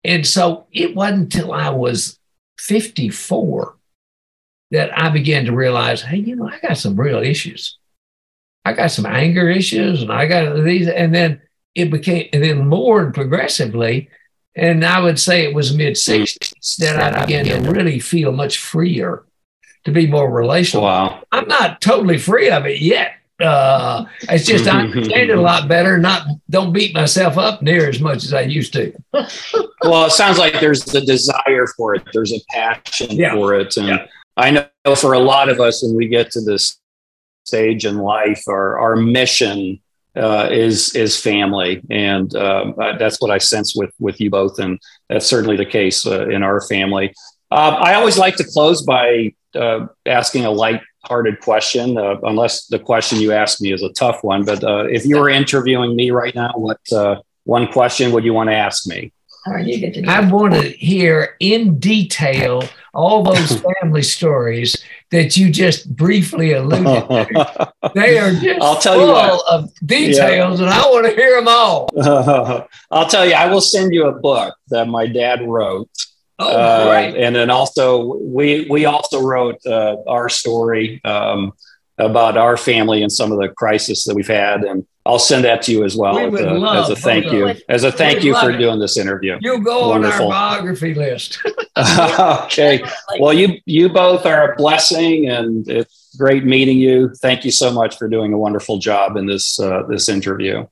and 0.05 0.27
so 0.27 0.66
it 0.72 0.95
wasn't 0.95 1.35
until 1.35 1.53
I 1.53 1.70
was 1.70 2.18
54 2.59 3.77
that 4.70 4.97
I 4.97 5.09
began 5.09 5.47
to 5.47 5.53
realize, 5.53 6.03
hey, 6.03 6.18
you 6.18 6.37
know, 6.37 6.49
I 6.49 6.59
got 6.61 6.79
some 6.79 6.99
real 6.99 7.18
issues. 7.18 7.79
I 8.64 8.72
got 8.72 8.91
some 8.91 9.07
anger 9.07 9.49
issues 9.49 10.03
and 10.03 10.12
I 10.12 10.27
got 10.27 10.62
these. 10.62 10.89
And 10.89 11.14
then 11.14 11.41
it 11.75 11.91
became, 11.91 12.29
and 12.33 12.43
then 12.43 12.68
more 12.68 13.03
and 13.03 13.12
progressively, 13.12 14.09
and 14.57 14.85
I 14.85 15.01
would 15.01 15.18
say 15.18 15.45
it 15.45 15.55
was 15.55 15.77
mid 15.77 15.95
60s 15.95 16.77
that 16.77 17.16
I 17.16 17.25
began 17.25 17.45
to 17.47 17.70
really 17.70 17.99
feel 17.99 18.31
much 18.31 18.59
freer 18.59 19.25
to 19.85 19.93
be 19.93 20.07
more 20.07 20.30
relational. 20.30 20.85
Wow. 20.85 21.22
I'm 21.32 21.49
not 21.49 21.80
totally 21.80 22.18
free 22.18 22.51
of 22.51 22.66
it 22.66 22.80
yet, 22.80 23.16
Uh, 23.41 24.05
it's 24.22 24.47
just 24.47 24.66
I 24.66 24.80
understand 24.85 25.30
it 25.30 25.37
a 25.37 25.41
lot 25.41 25.68
better. 25.68 25.99
Not 25.99 26.26
don't 26.51 26.72
beat 26.72 26.95
myself 26.95 27.37
up 27.37 27.62
near 27.62 27.89
as 27.89 28.01
much 28.01 28.24
as 28.24 28.32
I 28.32 28.43
used 28.43 28.72
to. 28.74 28.93
well, 29.12 30.07
it 30.07 30.12
sounds 30.12 30.39
like 30.39 30.61
there's 30.61 30.85
the 30.85 31.01
desire 31.01 31.66
for 31.76 31.95
it. 31.95 32.05
There's 32.12 32.32
a 32.32 32.41
passion 32.51 33.11
yeah. 33.12 33.35
for 33.35 33.55
it, 33.55 33.76
and 33.76 33.89
yeah. 33.89 34.07
I 34.37 34.51
know 34.51 34.95
for 34.95 35.14
a 35.14 35.18
lot 35.18 35.49
of 35.49 35.61
us, 35.61 35.82
when 35.82 35.97
we 35.97 36.09
get 36.09 36.30
to 36.32 36.41
this 36.41 36.78
stage 37.45 37.85
in 37.85 37.99
life, 37.99 38.43
our 38.49 38.78
our 38.78 38.97
mission 38.97 39.80
uh, 40.16 40.49
is 40.51 40.95
is 40.95 41.20
family, 41.20 41.82
and 41.91 42.35
um, 42.37 42.74
that's 42.76 43.20
what 43.20 43.32
I 43.32 43.39
sense 43.39 43.74
with 43.74 43.91
with 43.99 44.20
you 44.20 44.30
both, 44.30 44.61
and 44.61 44.78
that's 45.09 45.26
certainly 45.26 45.57
the 45.57 45.66
case 45.66 46.07
uh, 46.07 46.28
in 46.28 46.43
our 46.45 46.61
family. 46.61 47.12
Uh, 47.51 47.78
I 47.80 47.95
always 47.95 48.16
like 48.16 48.37
to 48.37 48.45
close 48.45 48.82
by 48.82 49.35
uh, 49.57 49.87
asking 50.07 50.45
a 50.45 50.51
light-hearted 50.51 51.41
question, 51.41 51.97
uh, 51.99 52.17
unless 52.23 52.67
the 52.67 52.79
question 52.79 53.21
you 53.21 53.33
ask 53.33 53.61
me 53.61 53.73
is 53.73 53.83
a 53.83 53.93
tough 53.93 54.23
one. 54.23 54.45
But 54.45 54.63
uh, 54.65 54.85
if 54.87 55.05
you 55.07 55.19
were 55.19 55.29
interviewing 55.29 55.97
me 55.97 56.11
right 56.11 56.35
now, 56.35 56.53
what 56.55 56.79
one 57.45 57.67
question 57.71 58.13
would 58.13 58.25
you 58.25 58.33
want 58.33 58.51
to 58.51 58.55
ask 58.55 58.87
me? 58.87 59.13
I 59.47 60.27
want 60.31 60.55
to 60.55 60.71
hear 60.71 61.37
in 61.39 61.79
detail 61.79 62.63
all 62.95 63.23
those 63.23 63.61
family 63.83 64.03
stories 64.03 64.83
that 65.11 65.37
you 65.37 65.51
just 65.51 65.95
briefly 65.95 66.53
alluded 66.53 66.85
to. 66.85 67.73
They 67.95 68.19
are 68.19 68.33
just 68.33 68.61
I'll 68.63 68.79
tell 68.81 68.95
full 68.95 69.07
you 69.07 69.13
what. 69.13 69.45
of 69.53 69.75
details, 69.85 70.59
yeah. 70.59 70.67
and 70.67 70.75
I 70.75 70.81
want 70.87 71.07
to 71.07 71.15
hear 71.15 71.37
them 71.37 71.47
all. 71.47 71.91
I'll 72.91 73.07
tell 73.07 73.27
you, 73.27 73.35
I 73.35 73.47
will 73.47 73.61
send 73.61 73.93
you 73.93 74.07
a 74.07 74.13
book 74.13 74.57
that 74.69 74.89
my 74.89 75.07
dad 75.07 75.47
wrote. 75.47 75.91
Oh, 76.39 76.51
uh, 76.51 76.91
right. 76.91 77.16
And 77.16 77.35
then 77.35 77.51
also, 77.51 78.16
we 78.16 78.66
we 78.68 78.87
also 78.87 79.22
wrote 79.22 79.64
uh, 79.66 79.97
our 80.09 80.28
story 80.28 81.01
um, 81.05 81.53
about 81.99 82.37
our 82.37 82.57
family 82.57 83.03
and 83.03 83.12
some 83.12 83.30
of 83.30 83.39
the 83.39 83.49
crisis 83.49 84.05
that 84.05 84.14
we've 84.14 84.26
had, 84.26 84.64
and 84.64 84.85
I'll 85.07 85.18
send 85.18 85.45
that 85.45 85.62
to 85.62 85.72
you 85.72 85.85
as 85.85 85.97
well 85.97 86.18
as 86.18 86.41
a, 86.41 86.49
as 86.49 86.91
a, 86.91 86.97
thank 86.97 87.30
you. 87.30 87.55
As 87.68 87.85
a 87.85 87.93
thank 87.93 88.24
you 88.24 88.35
for 88.41 88.51
it. 88.51 88.57
doing 88.57 88.78
this 88.78 88.97
interview. 88.97 89.39
You'll 89.41 89.61
go 89.61 89.91
Wonderful. 89.91 90.26
on 90.26 90.32
our 90.32 90.57
biography 90.57 90.95
list. 90.95 91.39
okay. 92.18 92.82
Well, 93.20 93.35
you 93.35 93.59
you 93.66 93.91
both 93.91 94.24
are 94.24 94.53
a 94.53 94.57
blessing, 94.57 95.28
and 95.28 95.68
it's 95.68 96.16
great 96.16 96.45
meeting 96.45 96.78
you. 96.78 97.12
Thank 97.20 97.45
you 97.45 97.51
so 97.51 97.70
much 97.70 97.99
for 97.99 98.09
doing 98.09 98.32
a 98.32 98.39
wonderful 98.39 98.78
job 98.78 99.16
in 99.16 99.26
this 99.26 99.61
uh, 99.61 99.82
this 99.89 100.09
interview. 100.09 100.66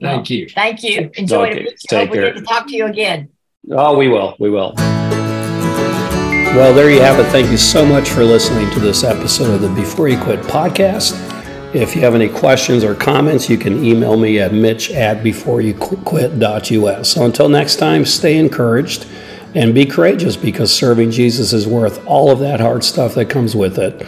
Thank 0.00 0.28
you. 0.28 0.48
Thank 0.48 0.82
you. 0.82 1.10
Enjoy 1.14 1.48
okay. 1.48 1.62
it. 1.62 1.80
Take 1.88 2.12
care. 2.12 2.34
We 2.34 2.40
to 2.40 2.42
talk 2.42 2.66
to 2.66 2.76
you 2.76 2.86
again. 2.86 3.30
Oh, 3.68 3.98
we 3.98 4.06
will. 4.06 4.36
We 4.38 4.48
will. 4.48 4.74
Well, 4.76 6.72
there 6.72 6.88
you 6.88 7.00
have 7.00 7.18
it. 7.18 7.28
Thank 7.32 7.50
you 7.50 7.56
so 7.56 7.84
much 7.84 8.10
for 8.10 8.22
listening 8.22 8.70
to 8.70 8.78
this 8.78 9.02
episode 9.02 9.52
of 9.54 9.60
the 9.60 9.68
Before 9.70 10.06
You 10.08 10.20
Quit 10.22 10.40
podcast. 10.42 11.14
If 11.74 11.96
you 11.96 12.00
have 12.02 12.14
any 12.14 12.28
questions 12.28 12.84
or 12.84 12.94
comments, 12.94 13.50
you 13.50 13.58
can 13.58 13.84
email 13.84 14.16
me 14.16 14.38
at 14.38 14.54
mitch 14.54 14.92
at 14.92 15.24
beforeyouquit.us. 15.24 17.08
So 17.08 17.24
until 17.24 17.48
next 17.48 17.76
time, 17.76 18.04
stay 18.04 18.38
encouraged 18.38 19.08
and 19.56 19.74
be 19.74 19.84
courageous 19.84 20.36
because 20.36 20.72
serving 20.72 21.10
Jesus 21.10 21.52
is 21.52 21.66
worth 21.66 22.06
all 22.06 22.30
of 22.30 22.38
that 22.38 22.60
hard 22.60 22.84
stuff 22.84 23.14
that 23.16 23.28
comes 23.28 23.56
with 23.56 23.78
it. 23.78 24.06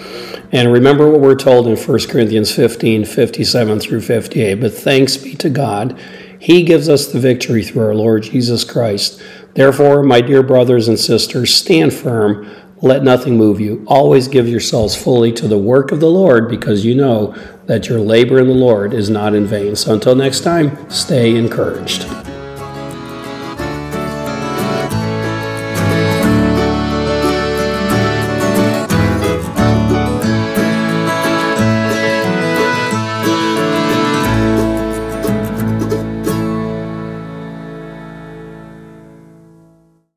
And 0.52 0.72
remember 0.72 1.10
what 1.10 1.20
we're 1.20 1.34
told 1.34 1.66
in 1.66 1.76
1 1.76 1.98
Corinthians 2.06 2.54
15 2.54 3.04
57 3.04 3.80
through 3.80 4.02
58. 4.02 4.54
But 4.54 4.72
thanks 4.72 5.16
be 5.16 5.34
to 5.34 5.50
God, 5.50 5.98
He 6.38 6.62
gives 6.62 6.88
us 6.88 7.08
the 7.08 7.18
victory 7.18 7.64
through 7.64 7.86
our 7.86 7.94
Lord 7.94 8.22
Jesus 8.22 8.62
Christ. 8.62 9.20
Therefore, 9.58 10.04
my 10.04 10.20
dear 10.20 10.44
brothers 10.44 10.86
and 10.86 10.96
sisters, 10.96 11.52
stand 11.52 11.92
firm 11.92 12.48
let 12.80 13.02
nothing 13.02 13.36
move 13.36 13.58
you. 13.58 13.84
Always 13.88 14.28
give 14.28 14.46
yourselves 14.46 14.94
fully 14.94 15.32
to 15.32 15.48
the 15.48 15.58
work 15.58 15.90
of 15.90 15.98
the 15.98 16.08
Lord 16.08 16.48
because 16.48 16.84
you 16.84 16.94
know 16.94 17.34
that 17.66 17.88
your 17.88 17.98
labor 17.98 18.38
in 18.38 18.46
the 18.46 18.54
Lord 18.54 18.94
is 18.94 19.10
not 19.10 19.34
in 19.34 19.46
vain. 19.46 19.74
So 19.74 19.94
until 19.94 20.14
next 20.14 20.42
time, 20.42 20.88
stay 20.88 21.34
encouraged. 21.34 22.06